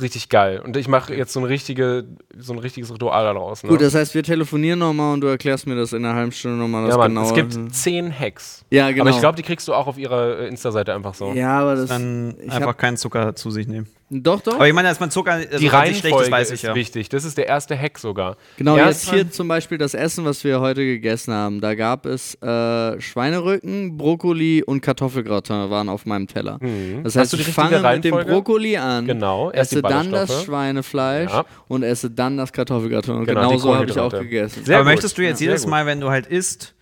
richtig 0.00 0.28
geil. 0.28 0.60
Und 0.60 0.76
ich 0.76 0.86
mache 0.88 1.14
jetzt 1.14 1.32
so, 1.32 1.40
eine 1.40 1.48
richtige, 1.48 2.04
so 2.36 2.52
ein 2.52 2.58
richtiges 2.58 2.92
Ritual 2.92 3.24
daraus. 3.24 3.62
Ne? 3.62 3.70
Gut, 3.70 3.80
das 3.80 3.94
heißt, 3.94 4.14
wir 4.14 4.22
telefonieren 4.22 4.78
nochmal 4.78 5.14
und 5.14 5.22
du 5.22 5.26
erklärst 5.26 5.66
mir 5.66 5.76
das 5.76 5.92
in 5.92 6.04
einer 6.04 6.14
halben 6.14 6.32
Stunde 6.32 6.58
nochmal. 6.58 6.88
Ja, 6.88 6.96
Mann, 6.96 7.16
es 7.16 7.34
gibt 7.34 7.74
zehn 7.74 8.16
Hacks. 8.16 8.64
Ja, 8.70 8.90
genau. 8.90 9.02
Aber 9.02 9.10
ich 9.10 9.18
glaube, 9.18 9.36
die 9.36 9.42
kriegst 9.42 9.66
du 9.66 9.74
auch 9.74 9.86
auf 9.86 9.98
ihrer 9.98 10.40
äh, 10.40 10.48
Insta-Seite 10.48 10.94
einfach 10.94 11.14
so. 11.14 11.32
Ja, 11.32 11.60
aber 11.60 11.76
das. 11.76 11.88
Dann 11.88 12.36
einfach 12.48 12.76
keinen 12.76 12.96
Zucker 12.96 13.34
zu 13.34 13.50
sich 13.50 13.66
nehmen. 13.66 13.86
Doch, 14.10 14.40
doch. 14.40 14.54
Aber 14.54 14.66
ich 14.66 14.72
meine, 14.72 14.88
dass 14.88 15.00
man 15.00 15.10
Zucker 15.10 15.32
also 15.32 15.58
die 15.58 15.66
Reihenfolge 15.66 16.24
ist, 16.24 16.30
weiß 16.30 16.50
ich 16.52 16.62
ja. 16.62 16.74
wichtig. 16.74 17.10
Das 17.10 17.24
ist 17.24 17.36
der 17.36 17.46
erste 17.46 17.78
Hack 17.78 17.98
sogar. 17.98 18.36
Genau, 18.56 18.76
Erst 18.76 19.04
jetzt 19.04 19.14
hier 19.14 19.30
zum 19.30 19.48
Beispiel 19.48 19.76
das 19.76 19.92
Essen, 19.92 20.24
was 20.24 20.44
wir 20.44 20.60
heute 20.60 20.84
gegessen 20.84 21.34
haben. 21.34 21.60
Da 21.60 21.74
gab 21.74 22.06
es 22.06 22.34
äh, 22.36 23.00
Schweinerücken, 23.00 23.98
Brokkoli 23.98 24.62
und 24.62 24.80
Kartoffelgratin 24.80 25.68
waren 25.68 25.90
auf 25.90 26.06
meinem 26.06 26.26
Teller. 26.26 26.58
Mhm. 26.60 27.04
Das 27.04 27.16
heißt, 27.16 27.34
ich 27.34 27.48
fange 27.48 27.80
mit 27.80 28.04
dem 28.04 28.14
Brokkoli 28.14 28.78
an, 28.78 29.06
genau, 29.06 29.50
esse 29.50 29.82
dann 29.82 30.10
das 30.10 30.44
Schweinefleisch 30.44 31.30
ja. 31.30 31.44
und 31.68 31.82
esse 31.82 32.10
dann 32.10 32.38
das 32.38 32.52
Kartoffelgratin. 32.52 33.14
Und 33.14 33.26
genau, 33.26 33.48
genau 33.48 33.58
so 33.58 33.74
habe 33.74 33.86
ich 33.86 33.98
auch 33.98 34.10
gegessen. 34.10 34.64
Sehr 34.64 34.76
Aber 34.76 34.84
gut. 34.84 34.94
möchtest 34.94 35.18
du 35.18 35.22
jetzt 35.22 35.40
ja, 35.40 35.48
jedes 35.48 35.66
Mal, 35.66 35.84
wenn 35.84 36.00
du 36.00 36.08
halt 36.08 36.26
isst, 36.26 36.74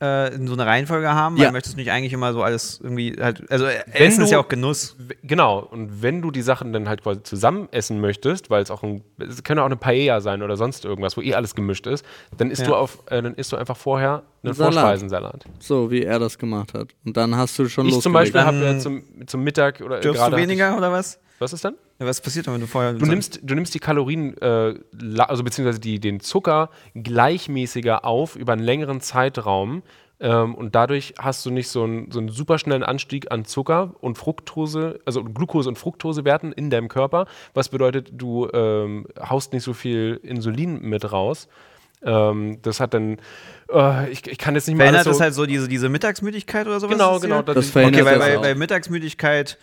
äh, 0.00 0.34
in 0.34 0.46
so 0.46 0.54
eine 0.54 0.66
Reihenfolge 0.66 1.12
haben, 1.12 1.36
weil 1.36 1.44
ja. 1.44 1.52
möchtest 1.52 1.74
du 1.74 1.78
nicht 1.78 1.90
eigentlich 1.90 2.12
immer 2.12 2.32
so 2.32 2.42
alles 2.42 2.80
irgendwie 2.82 3.16
halt, 3.20 3.50
also 3.50 3.66
wenn 3.66 3.92
Essen 3.92 4.20
du, 4.20 4.24
ist 4.24 4.30
ja 4.30 4.38
auch 4.38 4.48
Genuss. 4.48 4.96
Genau, 5.22 5.58
und 5.60 6.02
wenn 6.02 6.20
du 6.22 6.30
die 6.30 6.42
Sachen 6.42 6.72
dann 6.72 6.88
halt 6.88 7.02
quasi 7.02 7.22
zusammen 7.22 7.68
essen 7.70 8.00
möchtest, 8.00 8.50
weil 8.50 8.62
es 8.62 8.70
auch 8.70 8.82
ein, 8.82 9.02
es 9.18 9.42
könnte 9.44 9.62
auch 9.62 9.66
eine 9.66 9.76
Paella 9.76 10.20
sein 10.20 10.42
oder 10.42 10.56
sonst 10.56 10.84
irgendwas, 10.84 11.16
wo 11.16 11.20
eh 11.20 11.34
alles 11.34 11.54
gemischt 11.54 11.86
ist, 11.86 12.04
dann 12.36 12.50
isst 12.50 12.62
ja. 12.62 12.68
du 12.68 12.74
auf, 12.74 13.02
äh, 13.06 13.22
dann 13.22 13.34
isst 13.34 13.52
du 13.52 13.56
einfach 13.56 13.76
vorher 13.76 14.22
einen 14.42 14.54
Salat. 14.54 14.74
Vorspeisensalat. 14.74 15.44
So, 15.60 15.90
wie 15.90 16.02
er 16.02 16.18
das 16.18 16.38
gemacht 16.38 16.74
hat. 16.74 16.88
Und 17.04 17.16
dann 17.16 17.36
hast 17.36 17.58
du 17.58 17.68
schon 17.68 17.86
Ich 17.86 18.00
zum 18.00 18.12
Beispiel 18.12 18.42
habe 18.42 18.58
ja 18.58 18.78
zum, 18.78 19.02
zum 19.26 19.42
Mittag 19.42 19.80
oder 19.80 20.00
Dürfst 20.00 20.26
du 20.26 20.36
weniger 20.36 20.76
oder 20.76 20.92
was? 20.92 21.18
Was 21.44 21.52
ist 21.52 21.64
dann? 21.64 21.74
Ja, 22.00 22.06
was 22.06 22.20
passiert, 22.20 22.46
wenn 22.46 22.60
du 22.60 22.66
vorher. 22.66 22.94
Du 22.94 23.04
nimmst, 23.04 23.40
du 23.42 23.54
nimmst 23.54 23.74
die 23.74 23.78
Kalorien, 23.78 24.36
äh, 24.38 24.74
also 25.18 25.44
beziehungsweise 25.44 25.78
die, 25.78 26.00
den 26.00 26.20
Zucker 26.20 26.70
gleichmäßiger 26.94 28.04
auf 28.04 28.34
über 28.36 28.54
einen 28.54 28.62
längeren 28.62 29.00
Zeitraum 29.00 29.82
Ähm, 30.20 30.54
und 30.54 30.76
dadurch 30.76 31.14
hast 31.18 31.44
du 31.44 31.50
nicht 31.50 31.68
so 31.68 31.82
einen, 31.82 32.10
so 32.12 32.20
einen 32.20 32.28
super 32.28 32.58
schnellen 32.58 32.84
Anstieg 32.84 33.32
an 33.32 33.44
Zucker 33.44 33.94
und 34.00 34.16
Fructose, 34.16 35.00
also 35.04 35.24
Glucose- 35.24 35.68
und 35.68 35.76
Fructosewerten 35.76 36.52
in 36.52 36.70
deinem 36.70 36.88
Körper, 36.88 37.26
was 37.52 37.68
bedeutet, 37.68 38.10
du 38.12 38.48
ähm, 38.52 39.06
haust 39.20 39.52
nicht 39.52 39.64
so 39.64 39.74
viel 39.74 40.20
Insulin 40.22 40.80
mit 40.80 41.10
raus. 41.10 41.48
Ähm, 42.04 42.58
das 42.62 42.80
hat 42.80 42.94
dann, 42.94 43.18
äh, 43.72 44.10
ich, 44.10 44.26
ich, 44.26 44.38
kann 44.38 44.54
jetzt 44.54 44.68
nicht 44.68 44.76
mehr. 44.76 44.86
Verändert 44.86 45.04
so 45.04 45.10
das 45.10 45.20
halt 45.20 45.34
so 45.34 45.46
diese, 45.46 45.68
diese 45.68 45.88
Mittagsmüdigkeit 45.88 46.66
oder 46.66 46.78
sowas? 46.78 46.96
Genau, 46.96 47.18
genau. 47.18 47.42
Das, 47.42 47.74
okay, 47.74 48.04
weil 48.04 48.18
bei, 48.18 48.38
bei 48.38 48.54
Mittagsmüdigkeit, 48.54 49.58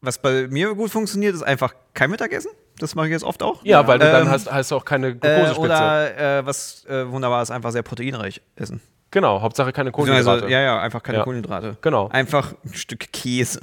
was 0.00 0.18
bei 0.18 0.46
mir 0.48 0.74
gut 0.74 0.90
funktioniert, 0.90 1.34
ist 1.34 1.42
einfach 1.42 1.74
kein 1.94 2.10
Mittagessen. 2.10 2.50
Das 2.78 2.94
mache 2.94 3.06
ich 3.06 3.12
jetzt 3.12 3.24
oft 3.24 3.42
auch. 3.42 3.64
Ja, 3.64 3.86
weil 3.86 3.98
du 3.98 4.06
ähm, 4.06 4.12
dann 4.12 4.30
hast, 4.30 4.50
hast 4.50 4.70
du 4.70 4.76
auch 4.76 4.84
keine 4.84 5.16
Glukosespitze. 5.16 5.58
Äh, 5.58 5.64
oder 5.64 6.38
äh, 6.38 6.46
was 6.46 6.84
äh, 6.86 7.10
wunderbar 7.10 7.42
ist, 7.42 7.50
einfach 7.50 7.72
sehr 7.72 7.82
proteinreich 7.82 8.40
essen. 8.56 8.80
Genau, 9.10 9.40
Hauptsache 9.40 9.72
keine 9.72 9.90
Kohlenhydrate. 9.90 10.42
Also, 10.42 10.46
ja, 10.48 10.60
ja, 10.60 10.80
einfach 10.80 11.02
keine 11.02 11.18
ja. 11.18 11.24
Kohlenhydrate. 11.24 11.76
Genau. 11.80 12.08
Einfach 12.08 12.54
ein 12.64 12.74
Stück 12.74 13.12
Käse. 13.12 13.60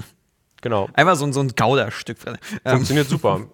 Genau. 0.61 0.89
Einfach 0.93 1.15
so, 1.15 1.31
so 1.31 1.39
ein 1.39 1.49
Gouda-Stück. 1.49 2.17
Funktioniert 2.65 3.07
super. 3.07 3.41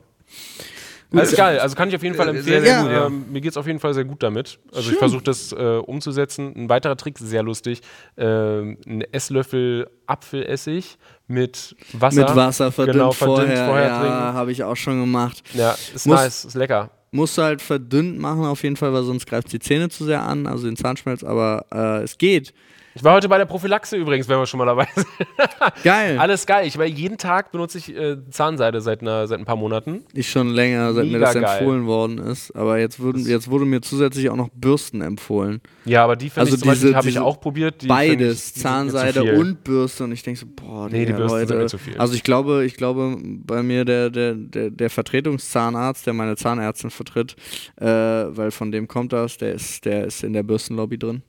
Alles 1.13 1.35
geil, 1.35 1.59
also 1.59 1.75
kann 1.75 1.89
ich 1.89 1.95
auf 1.95 2.03
jeden 2.03 2.15
Fall 2.15 2.29
empfehlen. 2.29 2.63
Sehr, 2.63 2.73
sehr 2.73 2.83
gut, 2.83 2.91
ja. 2.91 3.07
ähm, 3.07 3.25
mir 3.31 3.41
geht 3.41 3.51
es 3.51 3.57
auf 3.57 3.67
jeden 3.67 3.79
Fall 3.79 3.93
sehr 3.93 4.05
gut 4.05 4.23
damit. 4.23 4.59
Also 4.69 4.83
Schön. 4.83 4.93
ich 4.93 4.99
versuche 4.99 5.23
das 5.23 5.51
äh, 5.51 5.55
umzusetzen. 5.55 6.53
Ein 6.55 6.69
weiterer 6.69 6.95
Trick, 6.95 7.17
sehr 7.19 7.43
lustig, 7.43 7.81
äh, 8.15 8.25
ein 8.25 9.03
Esslöffel 9.11 9.89
Apfelessig 10.07 10.97
mit 11.31 11.75
Wasser. 11.93 12.21
Mit 12.21 12.35
Wasser 12.35 12.71
verdünnt, 12.71 12.97
genau, 12.97 13.11
verdünnt 13.11 13.47
vorher, 13.47 13.65
vorher 13.65 13.87
ja, 13.87 14.33
habe 14.33 14.51
ich 14.51 14.63
auch 14.63 14.75
schon 14.75 14.99
gemacht. 14.99 15.41
Ja, 15.53 15.75
ist 15.93 16.05
Muss, 16.05 16.15
nice, 16.15 16.45
ist 16.45 16.55
lecker. 16.55 16.89
Musst 17.11 17.37
du 17.37 17.41
halt 17.41 17.61
verdünnt 17.61 18.19
machen 18.19 18.45
auf 18.45 18.63
jeden 18.63 18.77
Fall, 18.77 18.93
weil 18.93 19.03
sonst 19.03 19.25
greift 19.25 19.51
die 19.51 19.59
Zähne 19.59 19.89
zu 19.89 20.05
sehr 20.05 20.21
an, 20.21 20.47
also 20.47 20.65
den 20.65 20.77
Zahnschmelz, 20.77 21.23
aber 21.23 21.65
äh, 21.71 22.03
es 22.03 22.17
geht. 22.17 22.53
Ich 22.93 23.03
war 23.03 23.13
heute 23.13 23.29
bei 23.29 23.37
der 23.37 23.45
Prophylaxe 23.45 23.95
übrigens, 23.95 24.27
wenn 24.27 24.37
wir 24.37 24.45
schon 24.45 24.57
mal 24.57 24.65
dabei 24.65 24.87
sind. 24.93 25.07
Geil. 25.83 26.17
Alles 26.17 26.45
geil. 26.45 26.67
Ich, 26.67 26.77
weil 26.77 26.89
jeden 26.89 27.17
Tag 27.17 27.51
benutze 27.51 27.77
ich 27.77 27.95
äh, 27.95 28.17
Zahnseide 28.29 28.81
seit, 28.81 29.01
einer, 29.01 29.27
seit 29.27 29.39
ein 29.39 29.45
paar 29.45 29.55
Monaten. 29.55 30.03
Ich 30.13 30.29
schon 30.29 30.49
länger, 30.49 30.93
seit 30.93 31.05
Mega 31.05 31.17
mir 31.17 31.25
das 31.25 31.35
empfohlen 31.35 31.85
worden 31.85 32.17
ist. 32.17 32.51
Aber 32.55 32.79
jetzt, 32.79 32.99
würden, 32.99 33.25
jetzt 33.25 33.49
wurde 33.49 33.65
mir 33.65 33.81
zusätzlich 33.81 34.29
auch 34.29 34.35
noch 34.35 34.49
Bürsten 34.53 35.01
empfohlen. 35.01 35.61
Ja, 35.85 36.03
aber 36.03 36.17
die 36.17 36.29
finde 36.29 36.51
also 36.51 36.71
ich 36.71 36.93
habe 36.93 37.09
ich 37.09 37.19
auch 37.19 37.39
probiert. 37.39 37.87
Beides, 37.87 38.55
ich, 38.55 38.61
Zahnseide 38.61 39.37
und 39.37 39.63
Bürste. 39.63 40.03
Und 40.03 40.11
ich 40.11 40.23
denke 40.23 40.41
so, 40.41 40.47
boah, 40.53 40.89
nee, 40.89 41.05
die 41.05 41.13
Bürste 41.13 41.37
Leute. 41.37 41.47
Sind 41.47 41.57
mir 41.57 41.67
zu 41.67 41.77
viel. 41.77 41.97
Also 41.97 42.13
ich 42.13 42.23
glaube, 42.23 42.65
ich 42.65 42.75
glaube, 42.75 43.17
bei 43.21 43.63
mir 43.63 43.85
der, 43.85 44.09
der, 44.09 44.33
der, 44.33 44.69
der 44.69 44.89
Vertretungszahnarzt, 44.89 46.05
der 46.05 46.13
meine 46.13 46.35
Zahnärztin 46.35 46.89
vertritt, 46.89 47.35
äh, 47.79 47.85
weil 47.85 48.51
von 48.51 48.71
dem 48.71 48.87
kommt 48.87 49.13
das, 49.13 49.37
der 49.37 49.53
ist, 49.53 49.85
der 49.85 50.05
ist 50.05 50.23
in 50.23 50.33
der 50.33 50.43
Bürstenlobby 50.43 50.97
drin. 50.97 51.23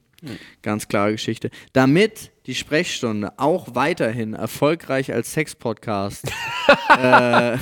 Ganz 0.63 0.89
klare 0.89 1.13
Geschichte. 1.13 1.51
Damit 1.73 2.31
die 2.47 2.55
Sprechstunde 2.55 3.33
auch 3.39 3.75
weiterhin 3.75 4.35
erfolgreich 4.35 5.13
als 5.13 5.33
Sex-Podcast 5.33 6.31
äh, 6.89 7.59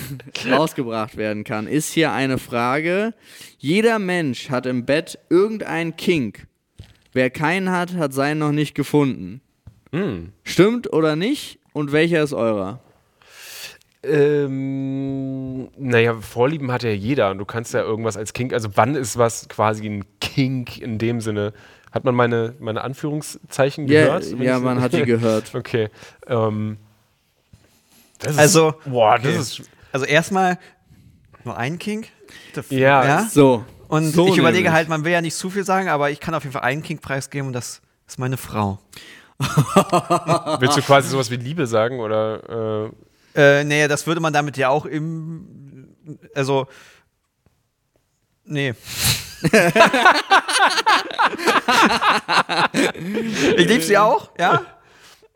rausgebracht 0.51 1.17
werden 1.17 1.45
kann, 1.45 1.67
ist 1.67 1.93
hier 1.93 2.13
eine 2.13 2.39
Frage. 2.39 3.15
Jeder 3.59 3.99
Mensch 3.99 4.51
hat 4.51 4.67
im 4.67 4.85
Bett 4.85 5.19
irgendeinen 5.31 5.97
Kink. 5.97 6.47
Wer 7.13 7.31
keinen 7.31 7.71
hat, 7.71 7.95
hat 7.95 8.13
seinen 8.13 8.39
noch 8.39 8.53
nicht 8.53 8.75
gefunden. 8.75 9.41
Mhm. 9.93 10.33
Stimmt 10.45 10.93
oder 10.93 11.17
nicht? 11.17 11.59
Und 11.73 11.93
welcher 11.93 12.23
ist 12.23 12.33
eurer? 12.33 12.81
Ähm, 14.03 15.69
naja, 15.77 16.21
Vorlieben 16.21 16.73
hat 16.73 16.83
ja 16.85 16.91
jeder. 16.91 17.35
Du 17.35 17.45
kannst 17.45 17.75
ja 17.75 17.83
irgendwas 17.83 18.17
als 18.17 18.33
Kink, 18.33 18.53
also 18.53 18.71
wann 18.75 18.95
ist 18.95 19.19
was 19.19 19.49
quasi 19.49 19.87
ein 19.87 20.05
Kink 20.21 20.79
in 20.79 20.99
dem 20.99 21.21
Sinne? 21.21 21.53
Hat 21.93 22.05
man 22.05 22.15
meine, 22.15 22.55
meine 22.61 22.83
Anführungszeichen 22.83 23.87
gehört? 23.87 24.25
Ja, 24.39 24.59
man 24.61 24.81
hat 24.81 24.93
die 24.93 25.03
gehört. 25.03 25.55
okay. 25.55 25.89
Ähm, 26.27 26.79
also, 28.37 28.75
boah, 28.85 29.19
das 29.19 29.35
ist. 29.35 29.63
Also 29.93 30.07
erstmal 30.07 30.59
nur 31.45 31.57
ein 31.57 31.79
King. 31.79 32.07
Ja. 32.69 33.05
ja. 33.05 33.29
So. 33.29 33.65
Und 33.89 34.13
so 34.13 34.29
ich 34.29 34.37
überlege 34.37 34.65
nämlich. 34.65 34.73
halt, 34.73 34.89
man 34.89 35.05
will 35.05 35.11
ja 35.11 35.21
nicht 35.21 35.35
zu 35.35 35.51
viel 35.51 35.65
sagen, 35.65 35.89
aber 35.89 36.11
ich 36.11 36.21
kann 36.21 36.35
auf 36.35 36.45
jeden 36.45 36.53
Fall 36.53 36.63
einen 36.63 36.83
King 36.83 36.99
preisgeben 36.99 37.49
und 37.49 37.55
das 37.55 37.81
ist 38.07 38.19
meine 38.21 38.37
Frau. 38.37 38.79
Willst 39.39 40.77
du 40.77 40.83
quasi 40.83 41.09
sowas 41.09 41.31
wie 41.31 41.37
Liebe 41.37 41.67
sagen 41.67 41.99
oder? 41.99 42.93
Äh, 43.35 43.61
äh, 43.61 43.65
nee, 43.65 43.89
das 43.89 44.07
würde 44.07 44.21
man 44.21 44.33
damit 44.33 44.57
ja 44.57 44.69
auch 44.69 44.87
im. 44.87 45.89
Also. 46.35 46.69
Nee 48.45 48.75
ich 53.57 53.67
liebe 53.67 53.83
sie 53.83 53.99
auch, 53.99 54.31
ja. 54.39 54.63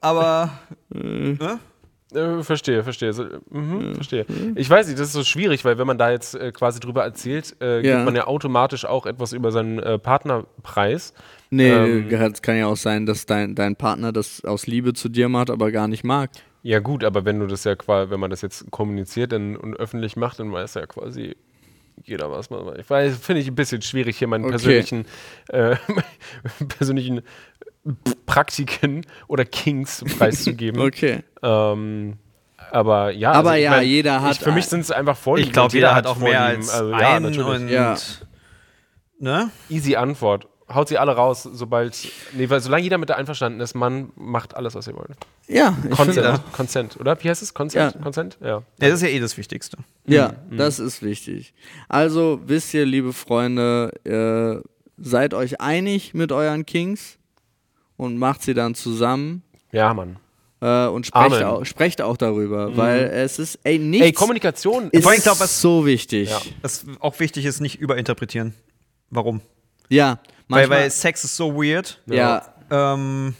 Aber. 0.01 0.51
Ne? 0.91 1.59
Äh, 2.15 2.43
verstehe, 2.43 2.85
verstehe. 2.85 3.13
So, 3.13 3.25
mhm, 3.51 3.95
verstehe. 3.97 4.27
Ich 4.55 4.71
weiß 4.71 4.87
nicht, 4.87 4.99
das 4.99 5.09
ist 5.09 5.15
so 5.15 5.25
schwierig, 5.25 5.65
weil 5.65 5.79
wenn 5.79 5.87
man 5.87 5.99
da 5.99 6.11
jetzt 6.11 6.35
äh, 6.35 6.53
quasi 6.53 6.79
drüber 6.79 7.03
erzählt, 7.03 7.57
äh, 7.61 7.85
ja. 7.87 7.95
gibt 7.95 8.05
man 8.05 8.15
ja 8.15 8.27
automatisch 8.27 8.85
auch 8.85 9.07
etwas 9.07 9.33
über 9.33 9.51
seinen 9.51 9.79
äh, 9.79 9.99
Partnerpreis. 9.99 11.13
Nee, 11.51 11.71
ähm, 11.71 12.09
es 12.11 12.43
kann 12.43 12.57
ja 12.57 12.67
auch 12.67 12.77
sein, 12.77 13.07
dass 13.07 13.27
dein, 13.27 13.55
dein 13.55 13.77
Partner 13.77 14.13
das 14.13 14.45
aus 14.45 14.67
Liebe 14.67 14.93
zu 14.93 15.09
dir 15.09 15.29
macht, 15.29 15.51
aber 15.51 15.73
gar 15.73 15.89
nicht 15.89 16.05
mag. 16.05 16.31
Ja, 16.63 16.79
gut, 16.79 17.05
aber 17.05 17.25
wenn 17.25 17.41
du 17.41 17.47
das 17.47 17.65
ja 17.65 17.75
quasi, 17.75 18.11
wenn 18.11 18.21
man 18.21 18.31
das 18.31 18.43
jetzt 18.43 18.71
kommuniziert 18.71 19.33
und 19.33 19.77
öffentlich 19.77 20.17
macht, 20.17 20.39
dann 20.41 20.53
weiß 20.53 20.77
er 20.77 20.83
ja 20.83 20.87
quasi 20.87 21.37
jeder 22.03 22.30
was 22.30 22.51
mal. 22.51 22.78
Ich 22.78 22.88
weiß, 22.88 23.18
finde 23.18 23.40
ich 23.40 23.49
ein 23.49 23.55
bisschen 23.55 23.82
schwierig, 23.82 24.18
hier 24.18 24.28
meinen 24.28 24.45
okay. 24.45 24.53
persönlichen, 24.53 25.07
äh, 25.49 25.76
persönlichen 26.68 27.22
Praktiken 28.26 29.07
oder 29.28 29.45
Kings 29.45 30.05
preiszugeben. 30.18 30.80
okay. 30.86 31.22
Ähm, 31.42 32.18
aber 32.70 33.11
ja, 33.11 33.32
aber 33.32 33.53
also, 33.53 33.62
ja, 33.62 33.70
mein, 33.70 33.86
jeder 33.86 34.22
hat. 34.22 34.32
Ich, 34.32 34.40
für 34.40 34.53
mich 34.53 34.66
sind 34.66 34.80
es 34.80 34.90
einfach 34.90 35.16
Vorlieben. 35.16 35.49
Ich 35.49 35.53
glaube, 35.53 35.72
jeder, 35.72 35.88
jeder, 35.88 35.95
hat 35.95 36.07
auch 36.07 36.16
Vorlieben. 36.16 36.40
mehr 36.40 36.42
als 36.42 36.70
also, 36.70 36.90
ja, 36.90 37.16
einen 37.16 37.40
und 37.40 37.68
ja. 37.68 37.97
ne? 39.18 39.51
Easy 39.68 39.97
Antwort 39.97 40.49
haut 40.73 40.89
sie 40.89 40.99
alle 40.99 41.12
raus, 41.12 41.43
sobald. 41.43 42.09
Nee, 42.33 42.49
weil 42.49 42.61
solange 42.61 42.83
jeder 42.83 42.99
mit 42.99 43.09
der 43.09 43.17
einverstanden 43.17 43.61
ist, 43.61 43.75
man 43.75 44.11
macht 44.17 44.57
alles, 44.57 44.75
was 44.75 44.87
ihr 44.87 44.95
wollt. 44.95 45.11
Ja, 45.47 45.77
ich 45.89 45.97
Consent, 45.97 46.41
Consent, 46.53 46.97
oder? 46.99 47.23
Wie 47.23 47.29
heißt 47.29 47.43
es? 47.43 47.53
Consent? 47.53 47.95
Ja. 47.95 48.01
Consent? 48.03 48.39
Ja. 48.41 48.49
ja. 48.49 48.62
Das 48.79 48.93
ist 48.95 49.03
ja 49.03 49.09
eh 49.09 49.21
das 49.21 49.37
Wichtigste. 49.37 49.77
Ja, 50.07 50.35
mhm. 50.49 50.57
das 50.57 50.79
ist 50.79 51.03
wichtig. 51.03 51.55
Also, 51.89 52.41
wisst 52.47 52.73
ihr, 52.75 52.87
liebe 52.87 53.12
Freunde, 53.12 53.93
äh, 54.05 54.67
seid 54.97 55.35
euch 55.35 55.61
einig 55.61 56.15
mit 56.15 56.33
euren 56.33 56.65
Kings 56.65 57.19
und 57.97 58.17
macht 58.17 58.43
sie 58.43 58.55
dann 58.55 58.75
zusammen. 58.75 59.43
Ja, 59.73 59.93
Mann. 59.93 60.17
Äh, 60.61 60.87
und 60.87 61.07
sprecht 61.07 61.43
auch, 61.43 61.65
sprecht 61.67 62.01
auch, 62.01 62.17
darüber, 62.17 62.71
mhm. 62.71 62.77
weil 62.77 63.01
es 63.05 63.39
ist, 63.39 63.59
ey, 63.65 63.79
nichts. 63.79 64.07
Ey, 64.07 64.12
Kommunikation 64.12 64.89
ist 64.91 65.07
ich 65.07 65.23
glaub, 65.23 65.39
was 65.41 65.61
so 65.61 65.85
wichtig. 65.85 66.31
Ja. 66.31 66.41
Was 66.62 66.87
auch 67.01 67.19
wichtig 67.21 67.45
ist, 67.45 67.61
nicht 67.61 67.81
überinterpretieren. 67.81 68.55
Warum? 69.11 69.43
Ja, 69.91 70.21
weil, 70.49 70.68
weil 70.70 70.90
Sex 70.90 71.24
ist 71.24 71.36
so 71.36 71.55
weird. 71.55 72.01
Ja. 72.07 72.42
Ähm, 72.70 73.34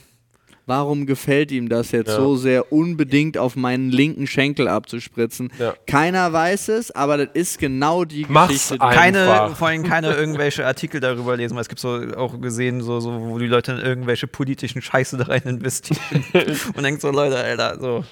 Warum 0.67 1.05
gefällt 1.05 1.51
ihm 1.51 1.69
das 1.69 1.91
jetzt 1.91 2.07
ja. 2.07 2.15
so 2.15 2.35
sehr, 2.35 2.71
unbedingt 2.71 3.37
auf 3.37 3.55
meinen 3.55 3.91
linken 3.91 4.25
Schenkel 4.25 4.67
abzuspritzen? 4.67 5.51
Ja. 5.59 5.75
Keiner 5.85 6.33
weiß 6.33 6.69
es, 6.69 6.89
aber 6.89 7.17
das 7.17 7.29
ist 7.35 7.59
genau 7.59 8.03
die 8.03 8.25
Mach's 8.27 8.53
Geschichte. 8.53 8.81
Einfach. 8.81 8.99
Keine, 8.99 9.55
vor 9.55 9.67
allem 9.67 9.83
keine 9.83 10.13
irgendwelche 10.15 10.65
Artikel 10.65 10.99
darüber 10.99 11.37
lesen, 11.37 11.53
weil 11.53 11.61
es 11.61 11.69
gibt 11.69 11.79
so 11.79 12.01
auch 12.17 12.41
gesehen, 12.41 12.81
so, 12.81 12.99
so, 12.99 13.13
wo 13.29 13.37
die 13.37 13.45
Leute 13.45 13.73
in 13.73 13.77
irgendwelche 13.77 14.25
politischen 14.25 14.81
Scheiße 14.81 15.17
da 15.17 15.25
rein 15.25 15.43
investieren. 15.43 16.25
und 16.75 16.81
denkt 16.81 17.01
so, 17.01 17.11
Leute, 17.11 17.37
Alter, 17.37 17.79
so. 17.79 18.03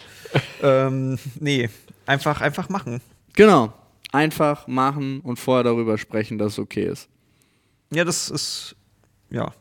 ähm, 0.62 1.18
nee, 1.40 1.70
einfach, 2.06 2.40
einfach 2.42 2.70
machen. 2.70 3.02
Genau. 3.34 3.74
Einfach 4.12 4.68
machen 4.68 5.22
und 5.22 5.40
vorher 5.40 5.64
darüber 5.64 5.98
sprechen, 5.98 6.38
dass 6.38 6.54
es 6.54 6.60
okay 6.60 6.86
ist. 6.86 7.10
Ja, 7.92 8.04
das 8.04 8.30
ist, 8.30 8.76
ja. 9.34 9.52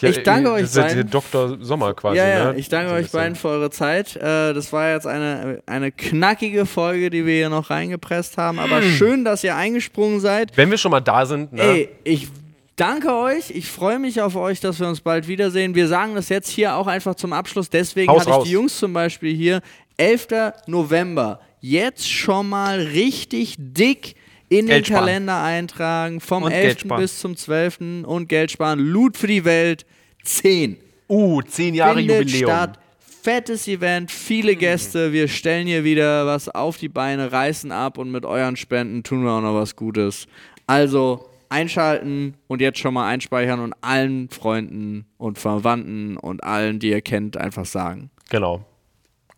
Ich 0.00 0.22
danke 0.22 0.52
euch 0.52 0.72
beiden. 0.72 1.10
Dr. 1.10 1.58
Sommer 1.60 1.94
quasi. 1.94 2.18
Ja, 2.18 2.28
ja, 2.28 2.52
ne? 2.52 2.58
ich 2.58 2.68
danke 2.68 2.92
euch 2.92 3.10
beiden 3.10 3.34
für 3.34 3.48
eure 3.48 3.70
Zeit. 3.70 4.14
Äh, 4.16 4.52
das 4.52 4.72
war 4.72 4.92
jetzt 4.92 5.06
eine, 5.06 5.60
eine 5.66 5.90
knackige 5.90 6.66
Folge, 6.66 7.10
die 7.10 7.26
wir 7.26 7.34
hier 7.34 7.48
noch 7.48 7.70
reingepresst 7.70 8.38
haben. 8.38 8.58
Aber 8.58 8.80
hm. 8.80 8.90
schön, 8.90 9.24
dass 9.24 9.42
ihr 9.42 9.56
eingesprungen 9.56 10.20
seid. 10.20 10.56
Wenn 10.56 10.70
wir 10.70 10.78
schon 10.78 10.92
mal 10.92 11.00
da 11.00 11.26
sind. 11.26 11.52
Ne? 11.52 11.62
Ey, 11.62 11.88
ich 12.04 12.28
danke 12.76 13.12
euch. 13.12 13.50
Ich 13.50 13.66
freue 13.66 13.98
mich 13.98 14.20
auf 14.20 14.36
euch, 14.36 14.60
dass 14.60 14.78
wir 14.78 14.88
uns 14.88 15.00
bald 15.00 15.26
wiedersehen. 15.26 15.74
Wir 15.74 15.88
sagen 15.88 16.14
das 16.14 16.28
jetzt 16.28 16.48
hier 16.48 16.76
auch 16.76 16.86
einfach 16.86 17.16
zum 17.16 17.32
Abschluss. 17.32 17.68
Deswegen 17.68 18.10
Haus 18.10 18.20
hatte 18.20 18.30
raus. 18.30 18.44
ich 18.44 18.50
die 18.50 18.54
Jungs 18.54 18.78
zum 18.78 18.92
Beispiel 18.92 19.34
hier. 19.34 19.60
11. 19.96 20.28
November. 20.66 21.40
Jetzt 21.60 22.08
schon 22.08 22.48
mal 22.48 22.78
richtig 22.78 23.56
dick 23.58 24.14
in 24.48 24.66
Geld 24.66 24.70
den 24.70 24.84
sparen. 24.86 25.00
Kalender 25.00 25.42
eintragen, 25.42 26.20
vom 26.20 26.44
und 26.44 26.52
11. 26.52 26.84
bis 26.96 27.18
zum 27.18 27.36
12. 27.36 28.04
und 28.04 28.28
Geld 28.28 28.50
sparen. 28.50 28.78
Loot 28.78 29.16
für 29.16 29.26
die 29.26 29.44
Welt 29.44 29.86
10. 30.24 30.76
Uh, 31.08 31.42
10 31.42 31.74
Jahre 31.74 31.98
Findet 31.98 32.30
Jubiläum. 32.30 32.50
Statt. 32.50 32.78
Fettes 33.22 33.68
Event, 33.68 34.10
viele 34.10 34.56
Gäste. 34.56 35.12
Wir 35.12 35.28
stellen 35.28 35.66
hier 35.66 35.84
wieder 35.84 36.24
was 36.26 36.48
auf 36.48 36.78
die 36.78 36.88
Beine, 36.88 37.30
reißen 37.32 37.72
ab 37.72 37.98
und 37.98 38.10
mit 38.10 38.24
euren 38.24 38.56
Spenden 38.56 39.02
tun 39.02 39.24
wir 39.24 39.32
auch 39.32 39.42
noch 39.42 39.54
was 39.54 39.76
Gutes. 39.76 40.26
Also 40.66 41.28
einschalten 41.48 42.34
und 42.46 42.60
jetzt 42.60 42.78
schon 42.78 42.94
mal 42.94 43.08
einspeichern 43.08 43.60
und 43.60 43.74
allen 43.80 44.28
Freunden 44.30 45.06
und 45.18 45.38
Verwandten 45.38 46.16
und 46.16 46.44
allen, 46.44 46.78
die 46.78 46.90
ihr 46.90 47.00
kennt, 47.00 47.36
einfach 47.36 47.66
sagen. 47.66 48.10
Genau. 48.30 48.64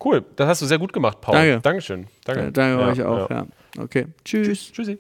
Cool, 0.03 0.24
das 0.36 0.48
hast 0.48 0.62
du 0.62 0.66
sehr 0.66 0.78
gut 0.78 0.92
gemacht, 0.92 1.20
Paul. 1.20 1.34
Danke. 1.34 1.61
Dankeschön. 1.62 2.07
Danke, 2.24 2.53
danke 2.53 2.80
ja, 2.80 2.88
euch 2.88 3.03
auch, 3.03 3.30
ja. 3.30 3.46
Okay. 3.78 4.07
Tschüss. 4.24 4.72
Tschüssi. 4.72 4.98